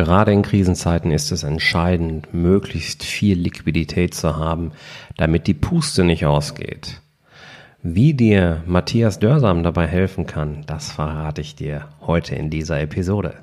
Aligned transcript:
Gerade 0.00 0.32
in 0.32 0.40
Krisenzeiten 0.40 1.10
ist 1.10 1.30
es 1.30 1.42
entscheidend, 1.42 2.32
möglichst 2.32 3.04
viel 3.04 3.38
Liquidität 3.38 4.14
zu 4.14 4.38
haben, 4.38 4.72
damit 5.18 5.46
die 5.46 5.52
Puste 5.52 6.04
nicht 6.04 6.24
ausgeht. 6.24 7.02
Wie 7.82 8.14
dir 8.14 8.62
Matthias 8.64 9.18
Dörsam 9.18 9.62
dabei 9.62 9.86
helfen 9.86 10.24
kann, 10.24 10.64
das 10.66 10.90
verrate 10.90 11.42
ich 11.42 11.54
dir 11.54 11.88
heute 12.06 12.34
in 12.34 12.48
dieser 12.48 12.80
Episode. 12.80 13.34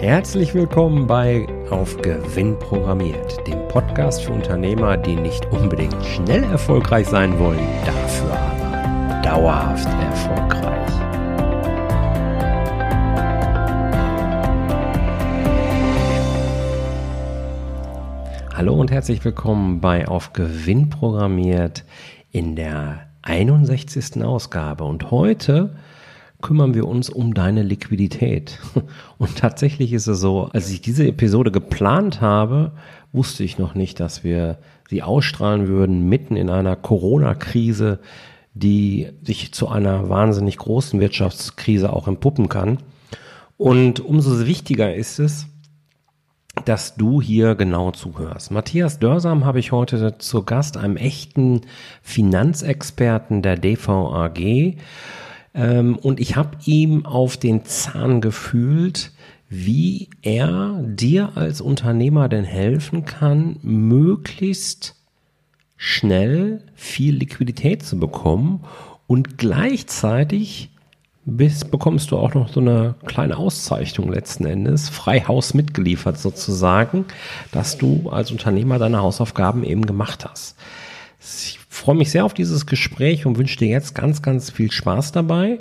Herzlich 0.00 0.54
willkommen 0.54 1.06
bei 1.06 1.46
Auf 1.70 1.96
Gewinn 2.02 2.58
programmiert, 2.58 3.46
dem 3.46 3.68
Podcast 3.68 4.22
für 4.24 4.32
Unternehmer, 4.32 4.96
die 4.96 5.14
nicht 5.14 5.46
unbedingt 5.52 6.04
schnell 6.04 6.42
erfolgreich 6.42 7.06
sein 7.06 7.38
wollen, 7.38 7.60
dafür 7.86 8.32
aber 8.32 9.22
dauerhaft 9.22 9.86
erfolgreich. 9.86 10.92
Hallo 18.52 18.74
und 18.74 18.90
herzlich 18.90 19.24
willkommen 19.24 19.80
bei 19.80 20.08
Auf 20.08 20.32
Gewinn 20.32 20.90
programmiert 20.90 21.84
in 22.32 22.56
der 22.56 23.06
61. 23.22 24.24
Ausgabe. 24.24 24.82
Und 24.82 25.12
heute 25.12 25.76
kümmern 26.40 26.74
wir 26.74 26.86
uns 26.86 27.10
um 27.10 27.34
deine 27.34 27.62
Liquidität. 27.62 28.58
Und 29.18 29.36
tatsächlich 29.36 29.92
ist 29.92 30.06
es 30.06 30.20
so, 30.20 30.48
als 30.52 30.70
ich 30.70 30.80
diese 30.80 31.06
Episode 31.06 31.50
geplant 31.50 32.20
habe, 32.20 32.72
wusste 33.12 33.44
ich 33.44 33.58
noch 33.58 33.74
nicht, 33.74 34.00
dass 34.00 34.24
wir 34.24 34.58
sie 34.88 35.02
ausstrahlen 35.02 35.68
würden 35.68 36.08
mitten 36.08 36.36
in 36.36 36.50
einer 36.50 36.76
Corona-Krise, 36.76 38.00
die 38.54 39.08
sich 39.22 39.52
zu 39.52 39.68
einer 39.68 40.08
wahnsinnig 40.08 40.56
großen 40.56 41.00
Wirtschaftskrise 41.00 41.92
auch 41.92 42.08
entpuppen 42.08 42.48
kann. 42.48 42.78
Und 43.56 44.00
umso 44.00 44.46
wichtiger 44.46 44.94
ist 44.94 45.18
es, 45.18 45.46
dass 46.64 46.96
du 46.96 47.22
hier 47.22 47.54
genau 47.54 47.90
zuhörst. 47.90 48.50
Matthias 48.50 48.98
Dörsam 48.98 49.44
habe 49.44 49.60
ich 49.60 49.72
heute 49.72 50.18
zu 50.18 50.42
Gast, 50.42 50.76
einem 50.76 50.96
echten 50.96 51.62
Finanzexperten 52.02 53.42
der 53.42 53.56
DVAG. 53.56 54.76
Ähm, 55.54 55.96
und 55.96 56.20
ich 56.20 56.36
habe 56.36 56.58
ihm 56.64 57.06
auf 57.06 57.36
den 57.36 57.64
Zahn 57.64 58.20
gefühlt, 58.20 59.12
wie 59.48 60.08
er 60.22 60.80
dir 60.84 61.32
als 61.34 61.60
Unternehmer 61.60 62.28
denn 62.28 62.44
helfen 62.44 63.04
kann, 63.04 63.56
möglichst 63.62 64.94
schnell 65.76 66.62
viel 66.74 67.16
Liquidität 67.16 67.82
zu 67.82 67.98
bekommen 67.98 68.64
und 69.06 69.38
gleichzeitig 69.38 70.70
bis 71.24 71.64
bekommst 71.64 72.10
du 72.10 72.18
auch 72.18 72.34
noch 72.34 72.48
so 72.48 72.60
eine 72.60 72.94
kleine 73.06 73.36
Auszeichnung 73.36 74.10
letzten 74.12 74.46
Endes, 74.46 74.88
Freihaus 74.88 75.54
mitgeliefert 75.54 76.18
sozusagen, 76.18 77.04
dass 77.52 77.76
du 77.76 78.08
als 78.10 78.30
Unternehmer 78.30 78.78
deine 78.78 79.00
Hausaufgaben 79.00 79.64
eben 79.64 79.84
gemacht 79.86 80.24
hast. 80.28 80.56
Ich 81.90 81.92
freue 81.92 81.98
mich 81.98 82.12
sehr 82.12 82.24
auf 82.24 82.34
dieses 82.34 82.66
Gespräch 82.66 83.26
und 83.26 83.36
wünsche 83.36 83.58
dir 83.58 83.66
jetzt 83.66 83.96
ganz, 83.96 84.22
ganz 84.22 84.48
viel 84.48 84.70
Spaß 84.70 85.10
dabei. 85.10 85.58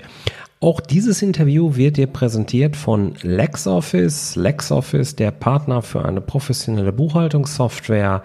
Auch 0.59 0.79
dieses 0.79 1.23
Interview 1.23 1.75
wird 1.75 1.97
dir 1.97 2.05
präsentiert 2.05 2.75
von 2.75 3.15
LexOffice. 3.23 4.35
LexOffice, 4.35 5.15
der 5.15 5.31
Partner 5.31 5.81
für 5.81 6.05
eine 6.05 6.21
professionelle 6.21 6.93
Buchhaltungssoftware, 6.93 8.21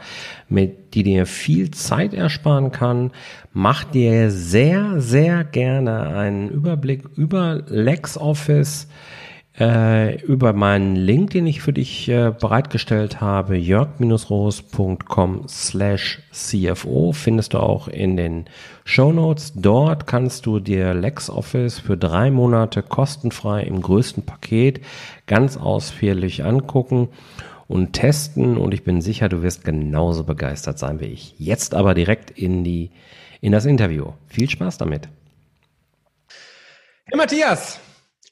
mit 0.51 0.93
die 0.93 1.03
dir 1.03 1.25
viel 1.25 1.71
Zeit 1.71 2.13
ersparen 2.13 2.73
kann. 2.73 3.11
Mach 3.55 3.85
dir 3.85 4.31
sehr, 4.31 5.01
sehr 5.01 5.43
gerne 5.43 6.09
einen 6.09 6.51
Überblick 6.51 7.05
über 7.17 7.63
LexOffice 7.69 8.87
äh, 9.59 10.21
über 10.23 10.53
meinen 10.53 10.97
Link, 10.97 11.31
den 11.31 11.47
ich 11.47 11.63
für 11.63 11.73
dich 11.73 12.09
äh, 12.09 12.33
bereitgestellt 12.39 13.21
habe, 13.21 13.57
jörg-roos.com 13.57 15.47
slash 15.49 16.23
CFO, 16.33 17.13
findest 17.13 17.55
du 17.55 17.59
auch 17.59 17.87
in 17.87 18.17
den 18.17 18.47
Show 18.85 19.13
Notes. 19.13 19.53
Dort 19.55 20.09
kannst 20.09 20.47
du 20.47 20.59
dir 20.59 20.93
LexOffice 20.93 21.79
für 21.79 21.97
drei 21.97 22.33
Monate 22.33 22.83
kostenfrei 22.83 23.63
im 23.63 23.81
größten 23.81 24.25
Paket 24.25 24.81
ganz 25.27 25.57
ausführlich 25.57 26.45
angucken 26.45 27.09
und 27.69 27.93
testen 27.93 28.57
und 28.57 28.75
ich 28.75 28.83
bin 28.83 29.01
sicher, 29.01 29.29
du 29.29 29.43
wirst 29.43 29.65
genauso 29.65 30.25
begeistert 30.25 30.79
sein 30.81 31.01
wie 31.01 31.07
ich. 31.07 31.35
Jetzt 31.39 31.75
aber 31.75 31.95
direkt 31.95 32.31
in 32.31 32.65
die, 32.65 32.91
in 33.41 33.53
das 33.53 33.67
Interview. 33.67 34.13
Viel 34.27 34.51
Spaß 34.51 34.79
damit. 34.79 35.09
Hey 37.05 37.17
Matthias, 37.17 37.79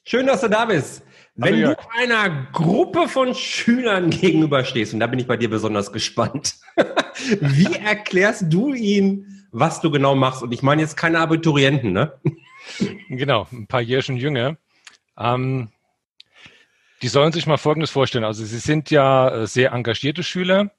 schön, 0.03 0.27
dass 0.27 0.41
du 0.41 0.49
da 0.49 0.65
bist. 0.65 1.02
Wenn 1.35 1.61
du 1.61 1.75
einer 1.99 2.47
Gruppe 2.51 3.07
von 3.07 3.33
Schülern 3.33 4.11
gegenüberstehst, 4.11 4.93
und 4.93 4.99
da 4.99 5.07
bin 5.07 5.17
ich 5.19 5.25
bei 5.25 5.37
dir 5.37 5.49
besonders 5.49 5.91
gespannt, 5.91 6.57
wie 7.39 7.75
erklärst 7.75 8.45
du 8.53 8.73
ihnen, 8.73 9.47
was 9.51 9.81
du 9.81 9.89
genau 9.89 10.15
machst? 10.15 10.43
Und 10.43 10.51
ich 10.51 10.61
meine 10.61 10.81
jetzt 10.81 10.95
keine 10.95 11.19
Abiturienten, 11.19 11.91
ne? 11.91 12.13
Genau, 13.09 13.47
ein 13.51 13.67
paar 13.67 13.81
Jährchen 13.81 14.17
jünger. 14.17 14.57
Ähm, 15.17 15.69
die 17.01 17.07
sollen 17.07 17.33
sich 17.33 17.47
mal 17.47 17.57
Folgendes 17.57 17.91
vorstellen. 17.91 18.23
Also 18.23 18.45
sie 18.45 18.59
sind 18.59 18.89
ja 18.89 19.29
äh, 19.29 19.47
sehr 19.47 19.71
engagierte 19.71 20.23
Schüler 20.23 20.71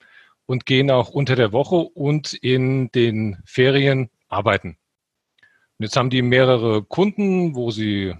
und 0.47 0.67
gehen 0.67 0.91
auch 0.91 1.11
unter 1.11 1.37
der 1.37 1.53
Woche 1.53 1.77
und 1.77 2.33
in 2.33 2.91
den 2.93 3.43
Ferien 3.45 4.11
arbeiten. 4.29 4.79
Und 5.79 5.85
jetzt 5.85 5.97
haben 5.97 6.11
die 6.11 6.23
mehrere 6.23 6.83
Kunden, 6.83 7.55
wo 7.55 7.71
sie 7.71 8.15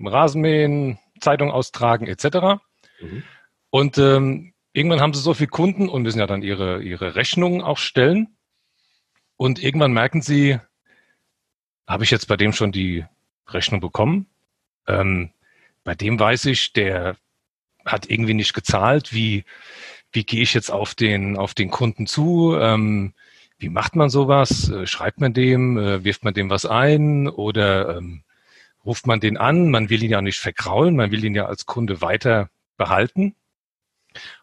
Rasenmähen, 0.00 0.98
Zeitung 1.22 1.50
austragen 1.50 2.06
etc. 2.06 2.60
Mhm. 3.00 3.22
Und 3.70 3.98
ähm, 3.98 4.52
irgendwann 4.72 5.00
haben 5.00 5.14
sie 5.14 5.20
so 5.20 5.34
viele 5.34 5.48
Kunden 5.48 5.88
und 5.88 6.02
müssen 6.02 6.18
ja 6.18 6.26
dann 6.26 6.42
ihre, 6.42 6.82
ihre 6.82 7.14
Rechnungen 7.14 7.62
auch 7.62 7.78
stellen. 7.78 8.36
Und 9.36 9.62
irgendwann 9.62 9.92
merken 9.92 10.22
sie, 10.22 10.58
habe 11.86 12.04
ich 12.04 12.10
jetzt 12.10 12.28
bei 12.28 12.36
dem 12.36 12.52
schon 12.52 12.72
die 12.72 13.04
Rechnung 13.48 13.80
bekommen? 13.80 14.26
Ähm, 14.86 15.30
bei 15.84 15.94
dem 15.94 16.18
weiß 16.18 16.46
ich, 16.46 16.72
der 16.72 17.16
hat 17.84 18.08
irgendwie 18.08 18.34
nicht 18.34 18.54
gezahlt. 18.54 19.12
Wie, 19.12 19.44
wie 20.12 20.24
gehe 20.24 20.42
ich 20.42 20.54
jetzt 20.54 20.70
auf 20.70 20.94
den, 20.94 21.36
auf 21.36 21.54
den 21.54 21.70
Kunden 21.70 22.06
zu? 22.06 22.56
Ähm, 22.58 23.14
wie 23.58 23.68
macht 23.68 23.96
man 23.96 24.10
sowas? 24.10 24.68
Äh, 24.70 24.86
schreibt 24.86 25.20
man 25.20 25.32
dem? 25.32 25.78
Äh, 25.78 26.04
wirft 26.04 26.24
man 26.24 26.34
dem 26.34 26.50
was 26.50 26.66
ein? 26.66 27.28
Oder 27.28 27.96
ähm, 27.96 28.22
ruft 28.84 29.06
man 29.06 29.20
den 29.20 29.36
an, 29.36 29.70
man 29.70 29.90
will 29.90 30.02
ihn 30.02 30.10
ja 30.10 30.22
nicht 30.22 30.38
vergraulen, 30.38 30.96
man 30.96 31.10
will 31.10 31.24
ihn 31.24 31.34
ja 31.34 31.46
als 31.46 31.66
Kunde 31.66 32.00
weiter 32.00 32.50
behalten. 32.76 33.36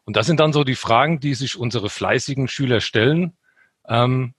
Und 0.04 0.16
das 0.16 0.26
sind 0.26 0.40
dann 0.40 0.54
so 0.54 0.64
die 0.64 0.76
Fragen, 0.76 1.20
die 1.20 1.36
sich 1.36 1.58
unsere 1.58 1.90
fleißigen 1.90 2.48
Schüler 2.48 2.82
stellen. 2.82 3.38
Ähm, 3.88 4.34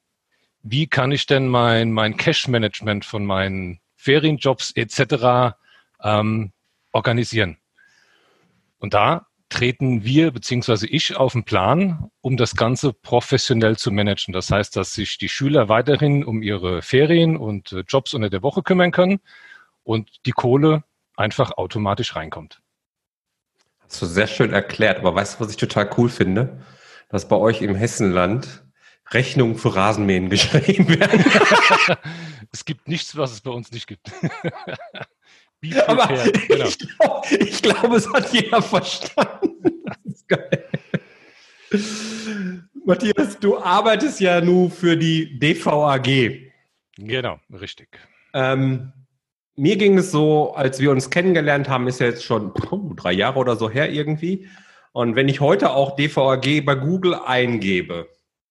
wie 0.62 0.86
kann 0.86 1.12
ich 1.12 1.26
denn 1.26 1.48
mein, 1.48 1.92
mein 1.92 2.16
Cash-Management 2.16 3.04
von 3.04 3.24
meinen 3.24 3.80
Ferienjobs 3.96 4.72
etc. 4.72 5.56
Ähm, 6.02 6.52
organisieren? 6.92 7.58
Und 8.78 8.94
da 8.94 9.26
treten 9.48 10.04
wir 10.04 10.30
beziehungsweise 10.30 10.86
ich 10.86 11.16
auf 11.16 11.32
den 11.32 11.44
Plan, 11.44 12.10
um 12.20 12.36
das 12.36 12.54
Ganze 12.54 12.92
professionell 12.92 13.76
zu 13.76 13.90
managen. 13.90 14.32
Das 14.32 14.50
heißt, 14.50 14.76
dass 14.76 14.94
sich 14.94 15.18
die 15.18 15.28
Schüler 15.28 15.68
weiterhin 15.68 16.24
um 16.24 16.42
ihre 16.42 16.82
Ferien 16.82 17.36
und 17.36 17.72
äh, 17.72 17.84
Jobs 17.86 18.14
unter 18.14 18.30
der 18.30 18.42
Woche 18.42 18.62
kümmern 18.62 18.92
können 18.92 19.20
und 19.82 20.10
die 20.26 20.32
Kohle 20.32 20.84
einfach 21.16 21.52
automatisch 21.52 22.16
reinkommt. 22.16 22.60
Hast 23.80 24.02
du 24.02 24.06
sehr 24.06 24.26
schön 24.26 24.52
erklärt, 24.52 24.98
aber 24.98 25.14
weißt 25.14 25.36
du, 25.38 25.44
was 25.44 25.50
ich 25.50 25.56
total 25.56 25.90
cool 25.96 26.08
finde? 26.08 26.62
Dass 27.08 27.28
bei 27.28 27.36
euch 27.36 27.60
im 27.60 27.74
Hessenland 27.74 28.64
Rechnungen 29.10 29.56
für 29.56 29.74
Rasenmähen 29.74 30.30
geschrieben 30.30 30.88
werden. 30.88 31.24
es 32.52 32.64
gibt 32.64 32.88
nichts, 32.88 33.16
was 33.16 33.32
es 33.32 33.40
bei 33.40 33.50
uns 33.50 33.72
nicht 33.72 33.86
gibt. 33.86 34.10
aber 35.86 36.06
genau. 36.06 36.64
ich, 36.66 36.78
glaube, 36.78 37.36
ich 37.38 37.62
glaube, 37.62 37.96
es 37.96 38.12
hat 38.12 38.32
jeder 38.32 38.62
verstanden. 38.62 39.82
Das 39.84 40.14
ist 40.14 40.28
geil. 40.28 40.68
Matthias, 42.84 43.38
du 43.38 43.58
arbeitest 43.58 44.20
ja 44.20 44.40
nur 44.40 44.70
für 44.70 44.96
die 44.96 45.38
DVAG. 45.38 46.50
Genau, 46.96 47.38
richtig. 47.50 47.98
Ähm, 48.32 48.92
mir 49.60 49.76
ging 49.76 49.98
es 49.98 50.10
so, 50.10 50.54
als 50.54 50.80
wir 50.80 50.90
uns 50.90 51.10
kennengelernt 51.10 51.68
haben, 51.68 51.86
ist 51.86 52.00
ja 52.00 52.06
jetzt 52.06 52.24
schon 52.24 52.54
puh, 52.54 52.94
drei 52.94 53.12
Jahre 53.12 53.38
oder 53.38 53.56
so 53.56 53.68
her 53.68 53.90
irgendwie. 53.92 54.48
Und 54.92 55.16
wenn 55.16 55.28
ich 55.28 55.40
heute 55.40 55.70
auch 55.70 55.96
DVAG 55.96 56.64
bei 56.64 56.74
Google 56.74 57.14
eingebe, 57.14 58.08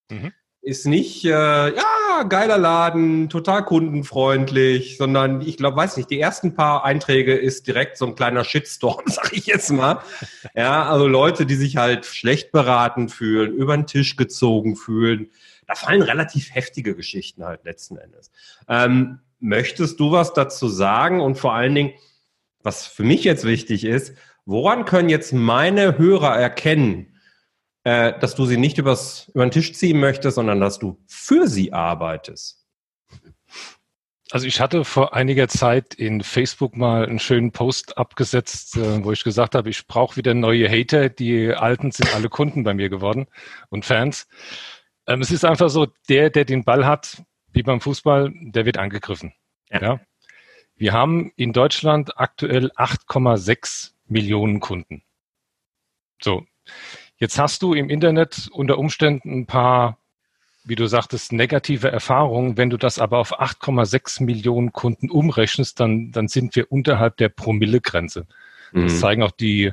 mhm. 0.10 0.32
ist 0.62 0.86
nicht, 0.86 1.26
äh, 1.26 1.30
ja, 1.30 2.24
geiler 2.30 2.60
Laden, 2.60 3.28
total 3.28 3.66
kundenfreundlich, 3.66 4.98
sondern 4.98 5.42
ich 5.42 5.58
glaube, 5.58 5.78
weiß 5.78 5.98
nicht, 5.98 6.12
die 6.12 6.20
ersten 6.20 6.54
paar 6.54 6.86
Einträge 6.86 7.36
ist 7.36 7.66
direkt 7.66 7.98
so 7.98 8.06
ein 8.06 8.14
kleiner 8.14 8.44
Shitstorm, 8.44 9.04
sag 9.08 9.34
ich 9.34 9.48
jetzt 9.48 9.72
mal. 9.72 10.04
Ja, 10.56 10.88
also 10.88 11.08
Leute, 11.08 11.48
die 11.48 11.56
sich 11.56 11.78
halt 11.78 12.06
schlecht 12.06 12.52
beraten 12.52 13.10
fühlen, 13.10 13.52
über 13.52 13.76
den 13.76 13.88
Tisch 13.88 14.16
gezogen 14.16 14.76
fühlen, 14.76 15.32
da 15.66 15.74
fallen 15.74 16.04
relativ 16.04 16.54
heftige 16.54 16.96
Geschichten 16.96 17.44
halt 17.44 17.64
letzten 17.64 17.98
Endes. 17.98 18.32
Ähm, 18.68 19.20
möchtest 19.40 20.00
du 20.00 20.12
was 20.12 20.34
dazu 20.34 20.68
sagen 20.68 21.22
und 21.22 21.38
vor 21.38 21.54
allen 21.54 21.76
Dingen, 21.76 21.94
was 22.62 22.86
für 22.88 23.04
mich 23.04 23.24
jetzt 23.24 23.46
wichtig 23.46 23.86
ist, 23.86 24.16
woran 24.46 24.86
können 24.86 25.10
jetzt 25.10 25.34
meine 25.34 25.98
Hörer 25.98 26.36
erkennen, 26.38 27.18
äh, 27.84 28.18
dass 28.20 28.36
du 28.36 28.46
sie 28.46 28.58
nicht 28.58 28.78
übers, 28.78 29.30
über 29.34 29.46
den 29.46 29.52
Tisch 29.52 29.74
ziehen 29.74 30.00
möchtest, 30.00 30.36
sondern 30.36 30.60
dass 30.60 30.80
du 30.80 31.02
für 31.08 31.48
sie 31.48 31.74
arbeitest? 31.74 32.66
Also 34.32 34.46
ich 34.46 34.62
hatte 34.62 34.86
vor 34.86 35.16
einiger 35.16 35.48
Zeit 35.48 35.96
in 35.96 36.22
Facebook 36.22 36.78
mal 36.78 37.06
einen 37.06 37.18
schönen 37.18 37.52
Post 37.52 37.98
abgesetzt, 37.98 38.78
äh, 38.78 39.04
wo 39.04 39.12
ich 39.12 39.24
gesagt 39.24 39.56
habe, 39.56 39.70
ich 39.70 39.88
brauche 39.88 40.18
wieder 40.18 40.36
neue 40.36 40.70
Hater. 40.70 41.10
Die 41.10 41.52
alten 41.52 41.92
sind 41.92 42.14
alle 42.14 42.30
Kunden 42.30 42.64
bei 42.64 42.76
mir 42.76 42.90
geworden 42.90 43.26
und 43.70 43.86
Fans. 43.86 44.28
Ähm, 45.08 45.22
es 45.22 45.32
ist 45.32 45.46
einfach 45.46 45.70
so, 45.70 45.88
der, 46.10 46.30
der 46.30 46.46
den 46.46 46.64
Ball 46.64 46.86
hat, 46.86 47.24
wie 47.52 47.64
beim 47.64 47.82
Fußball, 47.82 48.32
der 48.34 48.66
wird 48.66 48.78
angegriffen. 48.78 49.34
Ja. 49.70 49.82
ja? 49.82 50.00
Wir 50.76 50.94
haben 50.94 51.32
in 51.36 51.54
Deutschland 51.54 52.18
aktuell 52.18 52.72
8,6 52.76 53.92
Millionen 54.08 54.60
Kunden. 54.60 55.04
So. 56.22 56.46
Jetzt 57.18 57.38
hast 57.38 57.62
du 57.62 57.74
im 57.74 57.90
Internet 57.90 58.50
unter 58.54 58.78
Umständen 58.78 59.40
ein 59.40 59.46
paar 59.46 60.00
wie 60.70 60.76
du 60.76 60.86
sagtest, 60.86 61.34
negative 61.34 61.90
Erfahrungen. 61.90 62.56
Wenn 62.56 62.70
du 62.70 62.78
das 62.78 63.00
aber 63.00 63.18
auf 63.18 63.40
8,6 63.40 64.24
Millionen 64.24 64.72
Kunden 64.72 65.10
umrechnest, 65.10 65.80
dann, 65.80 66.12
dann 66.12 66.28
sind 66.28 66.56
wir 66.56 66.72
unterhalb 66.72 67.18
der 67.18 67.30
Promillegrenze. 67.30 68.28
Mhm. 68.72 68.84
Das 68.84 69.00
zeigen 69.00 69.24
auch 69.24 69.32
die, 69.32 69.72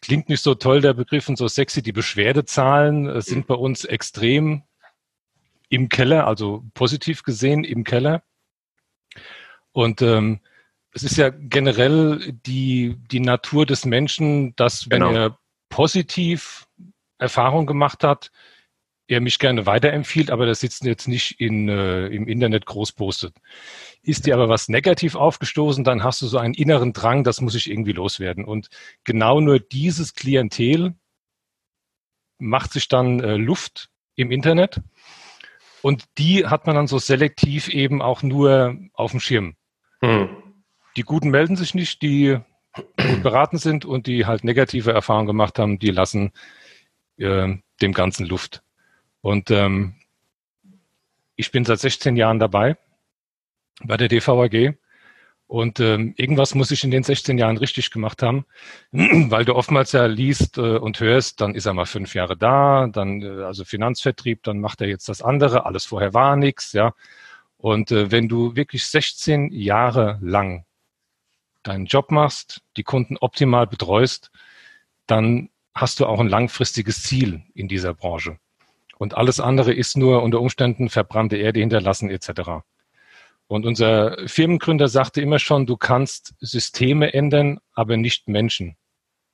klingt 0.00 0.28
nicht 0.28 0.42
so 0.42 0.54
toll, 0.54 0.80
der 0.80 0.94
Begriff 0.94 1.28
und 1.28 1.36
so 1.36 1.48
sexy, 1.48 1.82
die 1.82 1.92
Beschwerdezahlen 1.92 3.08
äh, 3.08 3.20
sind 3.20 3.40
mhm. 3.40 3.46
bei 3.46 3.54
uns 3.54 3.84
extrem 3.84 4.62
im 5.72 5.88
Keller, 5.88 6.26
also 6.26 6.64
positiv 6.74 7.22
gesehen 7.22 7.64
im 7.64 7.82
Keller. 7.82 8.22
Und 9.72 10.02
ähm, 10.02 10.40
es 10.92 11.02
ist 11.02 11.16
ja 11.16 11.30
generell 11.30 12.34
die, 12.44 12.96
die 13.10 13.20
Natur 13.20 13.64
des 13.64 13.86
Menschen, 13.86 14.54
dass 14.56 14.90
wenn 14.90 15.00
genau. 15.00 15.12
er 15.12 15.38
positiv 15.70 16.68
Erfahrung 17.16 17.64
gemacht 17.64 18.04
hat, 18.04 18.30
er 19.08 19.22
mich 19.22 19.38
gerne 19.38 19.64
weiterempfiehlt, 19.64 20.30
aber 20.30 20.44
das 20.44 20.60
sitzt 20.60 20.84
jetzt 20.84 21.08
nicht 21.08 21.40
in, 21.40 21.70
äh, 21.70 22.08
im 22.08 22.28
Internet 22.28 22.66
groß 22.66 22.92
postet. 22.92 23.34
Ist 24.02 24.26
dir 24.26 24.34
aber 24.34 24.50
was 24.50 24.68
negativ 24.68 25.14
aufgestoßen, 25.14 25.84
dann 25.84 26.04
hast 26.04 26.20
du 26.20 26.26
so 26.26 26.36
einen 26.36 26.52
inneren 26.52 26.92
Drang, 26.92 27.24
das 27.24 27.40
muss 27.40 27.54
ich 27.54 27.70
irgendwie 27.70 27.92
loswerden. 27.92 28.44
Und 28.44 28.68
genau 29.04 29.40
nur 29.40 29.58
dieses 29.58 30.14
Klientel 30.14 30.94
macht 32.38 32.74
sich 32.74 32.88
dann 32.88 33.20
äh, 33.20 33.36
Luft 33.36 33.88
im 34.16 34.30
Internet. 34.30 34.82
Und 35.82 36.04
die 36.18 36.46
hat 36.46 36.66
man 36.66 36.76
dann 36.76 36.86
so 36.86 36.98
selektiv 36.98 37.68
eben 37.68 38.00
auch 38.00 38.22
nur 38.22 38.76
auf 38.94 39.10
dem 39.10 39.20
Schirm. 39.20 39.56
Hm. 40.00 40.28
Die 40.96 41.02
Guten 41.02 41.30
melden 41.30 41.56
sich 41.56 41.74
nicht, 41.74 42.02
die 42.02 42.38
gut 42.74 43.22
beraten 43.22 43.58
sind 43.58 43.84
und 43.84 44.06
die 44.06 44.26
halt 44.26 44.44
negative 44.44 44.92
Erfahrungen 44.92 45.26
gemacht 45.26 45.58
haben, 45.58 45.78
die 45.78 45.90
lassen 45.90 46.32
äh, 47.18 47.56
dem 47.80 47.92
Ganzen 47.92 48.26
Luft. 48.26 48.62
Und 49.20 49.50
ähm, 49.50 49.94
ich 51.36 51.50
bin 51.50 51.64
seit 51.64 51.80
16 51.80 52.16
Jahren 52.16 52.38
dabei 52.38 52.76
bei 53.82 53.96
der 53.96 54.08
DVAG. 54.08 54.76
Und 55.52 55.80
ähm, 55.80 56.14
irgendwas 56.16 56.54
muss 56.54 56.70
ich 56.70 56.82
in 56.82 56.90
den 56.90 57.02
16 57.02 57.36
Jahren 57.36 57.58
richtig 57.58 57.90
gemacht 57.90 58.22
haben, 58.22 58.46
weil 58.92 59.44
du 59.44 59.54
oftmals 59.54 59.92
ja 59.92 60.06
liest 60.06 60.56
äh, 60.56 60.78
und 60.78 60.98
hörst, 60.98 61.42
dann 61.42 61.54
ist 61.54 61.66
er 61.66 61.74
mal 61.74 61.84
fünf 61.84 62.14
Jahre 62.14 62.38
da, 62.38 62.86
dann 62.86 63.20
äh, 63.20 63.42
also 63.42 63.66
Finanzvertrieb, 63.66 64.42
dann 64.44 64.60
macht 64.60 64.80
er 64.80 64.88
jetzt 64.88 65.10
das 65.10 65.20
andere, 65.20 65.66
alles 65.66 65.84
vorher 65.84 66.14
war 66.14 66.36
nichts, 66.36 66.72
ja. 66.72 66.94
Und 67.58 67.90
äh, 67.90 68.10
wenn 68.10 68.30
du 68.30 68.56
wirklich 68.56 68.86
16 68.86 69.52
Jahre 69.52 70.18
lang 70.22 70.64
deinen 71.64 71.84
Job 71.84 72.10
machst, 72.10 72.62
die 72.78 72.82
Kunden 72.82 73.18
optimal 73.18 73.66
betreust, 73.66 74.30
dann 75.06 75.50
hast 75.74 76.00
du 76.00 76.06
auch 76.06 76.20
ein 76.20 76.28
langfristiges 76.28 77.02
Ziel 77.02 77.42
in 77.52 77.68
dieser 77.68 77.92
Branche. 77.92 78.38
Und 78.96 79.18
alles 79.18 79.38
andere 79.38 79.74
ist 79.74 79.98
nur 79.98 80.22
unter 80.22 80.40
Umständen 80.40 80.88
verbrannte 80.88 81.36
Erde 81.36 81.60
hinterlassen 81.60 82.08
etc. 82.08 82.64
Und 83.46 83.66
unser 83.66 84.16
Firmengründer 84.26 84.88
sagte 84.88 85.20
immer 85.20 85.38
schon, 85.38 85.66
du 85.66 85.76
kannst 85.76 86.34
Systeme 86.40 87.12
ändern, 87.12 87.58
aber 87.74 87.96
nicht 87.96 88.28
Menschen. 88.28 88.76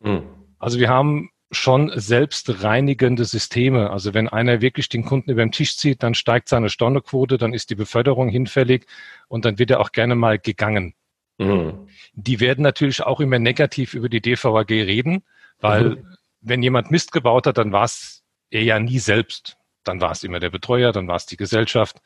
Mhm. 0.00 0.22
Also 0.58 0.78
wir 0.78 0.88
haben 0.88 1.30
schon 1.50 1.92
selbstreinigende 1.94 3.24
Systeme. 3.24 3.90
Also 3.90 4.12
wenn 4.14 4.28
einer 4.28 4.60
wirklich 4.60 4.88
den 4.88 5.04
Kunden 5.04 5.30
über 5.30 5.44
den 5.44 5.52
Tisch 5.52 5.76
zieht, 5.76 6.02
dann 6.02 6.14
steigt 6.14 6.48
seine 6.48 6.68
Stornoquote, 6.68 7.38
dann 7.38 7.54
ist 7.54 7.70
die 7.70 7.74
Beförderung 7.74 8.28
hinfällig 8.28 8.86
und 9.28 9.44
dann 9.44 9.58
wird 9.58 9.70
er 9.70 9.80
auch 9.80 9.92
gerne 9.92 10.14
mal 10.14 10.38
gegangen. 10.38 10.94
Mhm. 11.38 11.88
Die 12.12 12.40
werden 12.40 12.62
natürlich 12.62 13.02
auch 13.02 13.20
immer 13.20 13.38
negativ 13.38 13.94
über 13.94 14.08
die 14.08 14.20
DVAG 14.20 14.70
reden, 14.70 15.22
weil 15.60 15.90
mhm. 15.90 16.16
wenn 16.40 16.62
jemand 16.62 16.90
Mist 16.90 17.12
gebaut 17.12 17.46
hat, 17.46 17.56
dann 17.56 17.72
war 17.72 17.84
es 17.84 18.24
er 18.50 18.62
ja 18.62 18.78
nie 18.80 18.98
selbst 18.98 19.58
dann 19.88 20.00
war 20.00 20.12
es 20.12 20.22
immer 20.22 20.38
der 20.38 20.50
Betreuer, 20.50 20.92
dann 20.92 21.08
war 21.08 21.16
es 21.16 21.26
die 21.26 21.36
Gesellschaft. 21.36 22.00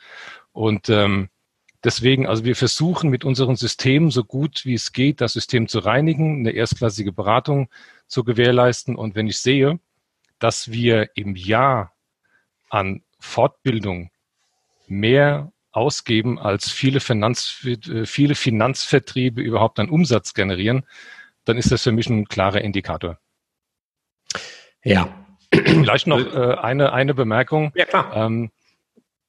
Und 0.53 0.89
ähm, 0.89 1.29
deswegen, 1.84 2.26
also 2.26 2.44
wir 2.44 2.56
versuchen 2.56 3.11
mit 3.11 3.25
unseren 3.25 3.56
Systemen 3.56 4.11
so 4.11 4.25
gut 4.25 4.64
wie 4.64 4.75
es 4.75 4.93
geht, 4.93 5.20
das 5.20 5.32
System 5.32 5.69
zu 5.69 5.79
reinigen, 5.79 6.40
eine 6.40 6.50
erstklassige 6.50 7.12
Beratung 7.12 7.69
zu 8.06 8.25
gewährleisten. 8.25 8.96
Und 8.96 9.14
wenn 9.14 9.26
ich 9.26 9.40
sehe, 9.40 9.79
dass 10.38 10.70
wir 10.70 11.11
im 11.14 11.37
Jahr 11.37 11.93
an 12.69 13.02
Fortbildung 13.19 14.11
mehr 14.87 15.52
ausgeben, 15.70 16.38
als 16.38 16.70
viele, 16.70 17.00
Finanz, 17.00 17.64
viele 18.05 18.34
Finanzvertriebe 18.34 19.40
überhaupt 19.40 19.79
an 19.79 19.88
Umsatz 19.88 20.34
generieren, 20.34 20.84
dann 21.44 21.56
ist 21.56 21.73
das 21.73 21.82
für 21.82 21.93
mich 21.93 22.08
ein 22.08 22.26
klarer 22.29 22.61
Indikator. 22.61 23.19
Ja, 24.84 25.23
Vielleicht 25.52 26.06
noch 26.06 26.19
äh, 26.19 26.55
eine, 26.55 26.93
eine 26.93 27.14
Bemerkung. 27.14 27.73
Ja, 27.75 27.84
klar. 27.84 28.12
Ähm, 28.14 28.50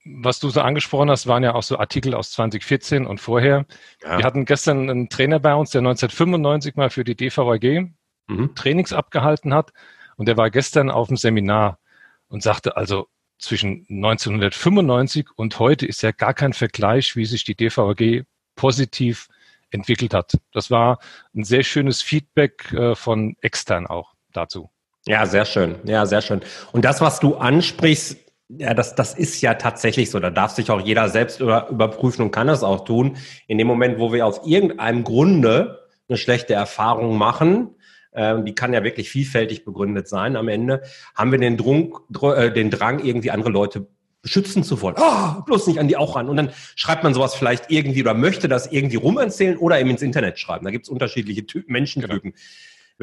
was 0.05 0.39
du 0.39 0.49
so 0.49 0.61
angesprochen 0.61 1.09
hast, 1.09 1.27
waren 1.27 1.43
ja 1.43 1.55
auch 1.55 1.63
so 1.63 1.77
Artikel 1.77 2.13
aus 2.13 2.31
2014 2.31 3.05
und 3.05 3.19
vorher. 3.19 3.65
Ja. 4.01 4.17
Wir 4.17 4.25
hatten 4.25 4.45
gestern 4.45 4.89
einen 4.89 5.09
Trainer 5.09 5.39
bei 5.39 5.55
uns, 5.55 5.71
der 5.71 5.79
1995 5.79 6.75
mal 6.75 6.89
für 6.89 7.03
die 7.03 7.15
DVAG 7.15 7.91
mhm. 8.27 8.55
Trainings 8.55 8.93
abgehalten 8.93 9.53
hat. 9.53 9.71
Und 10.17 10.27
der 10.27 10.37
war 10.37 10.49
gestern 10.49 10.91
auf 10.91 11.07
dem 11.07 11.17
Seminar 11.17 11.79
und 12.27 12.43
sagte 12.43 12.77
also, 12.77 13.07
zwischen 13.39 13.85
1995 13.89 15.27
und 15.35 15.59
heute 15.59 15.85
ist 15.85 16.01
ja 16.01 16.11
gar 16.11 16.33
kein 16.33 16.53
Vergleich, 16.53 17.15
wie 17.15 17.25
sich 17.25 17.43
die 17.43 17.55
DVAG 17.55 18.25
positiv 18.55 19.27
entwickelt 19.69 20.13
hat. 20.13 20.37
Das 20.53 20.71
war 20.71 20.99
ein 21.35 21.43
sehr 21.43 21.63
schönes 21.63 22.01
Feedback 22.01 22.71
äh, 22.71 22.95
von 22.95 23.35
extern 23.41 23.87
auch 23.87 24.13
dazu. 24.31 24.69
Ja, 25.05 25.25
sehr 25.25 25.45
schön. 25.45 25.75
Ja, 25.83 26.05
sehr 26.05 26.21
schön. 26.21 26.41
Und 26.71 26.85
das, 26.85 27.01
was 27.01 27.19
du 27.19 27.35
ansprichst, 27.35 28.17
ja, 28.49 28.73
das, 28.73 28.95
das 28.95 29.13
ist 29.13 29.41
ja 29.41 29.55
tatsächlich 29.55 30.11
so. 30.11 30.19
Da 30.19 30.29
darf 30.29 30.51
sich 30.51 30.69
auch 30.69 30.81
jeder 30.81 31.09
selbst 31.09 31.39
über, 31.39 31.69
überprüfen 31.69 32.23
und 32.23 32.31
kann 32.31 32.47
das 32.47 32.63
auch 32.63 32.85
tun. 32.85 33.17
In 33.47 33.57
dem 33.57 33.67
Moment, 33.67 33.99
wo 33.99 34.13
wir 34.13 34.25
aus 34.25 34.41
irgendeinem 34.45 35.03
Grunde 35.03 35.79
eine 36.07 36.17
schlechte 36.17 36.53
Erfahrung 36.53 37.17
machen, 37.17 37.69
äh, 38.11 38.41
die 38.43 38.55
kann 38.55 38.73
ja 38.73 38.83
wirklich 38.83 39.09
vielfältig 39.09 39.65
begründet 39.65 40.07
sein 40.07 40.35
am 40.35 40.47
Ende, 40.47 40.81
haben 41.15 41.31
wir 41.31 41.39
den, 41.39 41.57
Drung, 41.57 41.99
äh, 42.21 42.51
den 42.51 42.69
Drang, 42.69 42.99
irgendwie 42.99 43.31
andere 43.31 43.49
Leute 43.49 43.87
beschützen 44.21 44.63
zu 44.63 44.81
wollen. 44.81 44.95
Oh, 44.97 45.41
bloß 45.45 45.67
nicht 45.67 45.79
an 45.79 45.87
die 45.87 45.97
auch 45.97 46.15
ran. 46.15 46.29
Und 46.29 46.37
dann 46.37 46.51
schreibt 46.75 47.03
man 47.03 47.13
sowas 47.13 47.35
vielleicht 47.35 47.69
irgendwie 47.69 48.01
oder 48.01 48.13
möchte 48.13 48.47
das 48.47 48.71
irgendwie 48.71 48.95
rumerzählen 48.95 49.57
oder 49.57 49.79
eben 49.79 49.89
ins 49.89 50.01
Internet 50.01 50.39
schreiben. 50.39 50.63
Da 50.63 50.71
gibt 50.71 50.85
es 50.85 50.89
unterschiedliche 50.89 51.45
Typen, 51.45 51.73
Menschentypen. 51.73 52.31
Genau. 52.31 52.43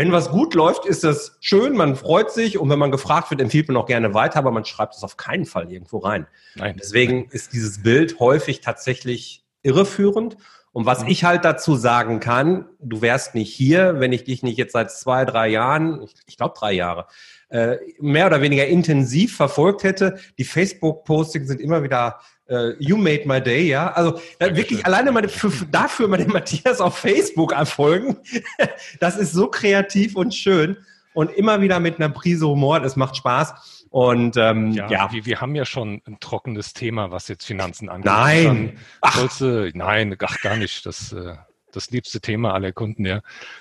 Wenn 0.01 0.13
was 0.13 0.31
gut 0.31 0.55
läuft, 0.55 0.87
ist 0.87 1.05
das 1.05 1.37
schön, 1.41 1.77
man 1.77 1.95
freut 1.95 2.31
sich 2.31 2.57
und 2.57 2.71
wenn 2.71 2.79
man 2.79 2.91
gefragt 2.91 3.31
wird, 3.31 3.43
empfiehlt 3.43 3.69
man 3.69 3.77
auch 3.77 3.85
gerne 3.85 4.15
weiter, 4.15 4.39
aber 4.39 4.51
man 4.51 4.65
schreibt 4.65 4.95
es 4.95 5.03
auf 5.03 5.19
keinen 5.19 5.45
Fall 5.45 5.71
irgendwo 5.71 5.99
rein. 5.99 6.27
Nein. 6.55 6.75
Deswegen 6.81 7.27
ist 7.27 7.53
dieses 7.53 7.83
Bild 7.83 8.19
häufig 8.19 8.63
tatsächlich 8.63 9.45
irreführend. 9.63 10.39
Und 10.73 10.87
was 10.87 11.03
mhm. 11.03 11.11
ich 11.11 11.25
halt 11.25 11.45
dazu 11.45 11.77
sagen 11.77 12.19
kann, 12.19 12.65
du 12.79 13.03
wärst 13.03 13.35
nicht 13.35 13.53
hier, 13.53 14.01
wenn 14.01 14.15
ich 14.15 14.25
dich 14.25 14.43
nicht 14.43 14.57
jetzt 14.57 14.73
seit 14.73 14.91
zwei, 14.91 15.27
drei 15.27 15.49
Jahren, 15.49 16.01
ich, 16.03 16.15
ich 16.25 16.39
glaube 16.39 16.55
drei 16.57 16.73
Jahre, 16.73 17.07
äh, 17.51 17.77
mehr 18.01 18.27
oder 18.27 18.41
weniger 18.41 18.67
intensiv 18.67 19.37
verfolgt 19.37 19.83
hätte. 19.83 20.19
Die 20.39 20.45
Facebook-Postings 20.45 21.49
sind 21.49 21.61
immer 21.61 21.83
wieder 21.83 22.21
uh, 22.49 22.73
You 22.79 22.97
made 22.97 23.27
my 23.27 23.41
day, 23.41 23.69
ja. 23.69 23.93
Also 23.93 24.21
äh, 24.39 24.55
wirklich 24.55 24.87
alleine 24.87 25.13
mal 25.13 25.29
für, 25.29 25.51
dafür 25.67 26.09
mal 26.09 26.17
den 26.17 26.31
Matthias 26.31 26.81
auf 26.81 26.97
Facebook 26.99 27.53
erfolgen. 27.53 28.17
das 29.01 29.17
ist 29.17 29.33
so 29.33 29.49
kreativ 29.49 30.17
und 30.17 30.35
schön 30.35 30.77
und 31.13 31.31
immer 31.33 31.61
wieder 31.61 31.81
mit 31.81 31.97
einer 31.97 32.09
Prise 32.09 32.47
Humor. 32.47 32.81
Das 32.81 32.97
macht 32.97 33.17
Spaß. 33.17 33.87
Und 33.91 34.37
ähm, 34.37 34.71
ja, 34.71 34.89
ja. 34.89 35.13
Wir, 35.13 35.27
wir 35.27 35.41
haben 35.41 35.57
ja 35.57 35.65
schon 35.65 36.01
ein 36.07 36.19
trockenes 36.21 36.73
Thema, 36.73 37.11
was 37.11 37.27
jetzt 37.27 37.45
Finanzen 37.45 37.89
angeht. 37.89 38.07
Nein, 38.07 38.79
ach. 39.01 39.39
Du, 39.39 39.71
nein, 39.75 40.17
ach 40.21 40.41
gar 40.41 40.57
nicht. 40.57 40.87
Das, 40.87 41.13
äh, 41.13 41.35
das 41.73 41.91
liebste 41.91 42.21
Thema 42.21 42.55
aller 42.55 42.73
Kunden, 42.73 43.05
ja. 43.05 43.21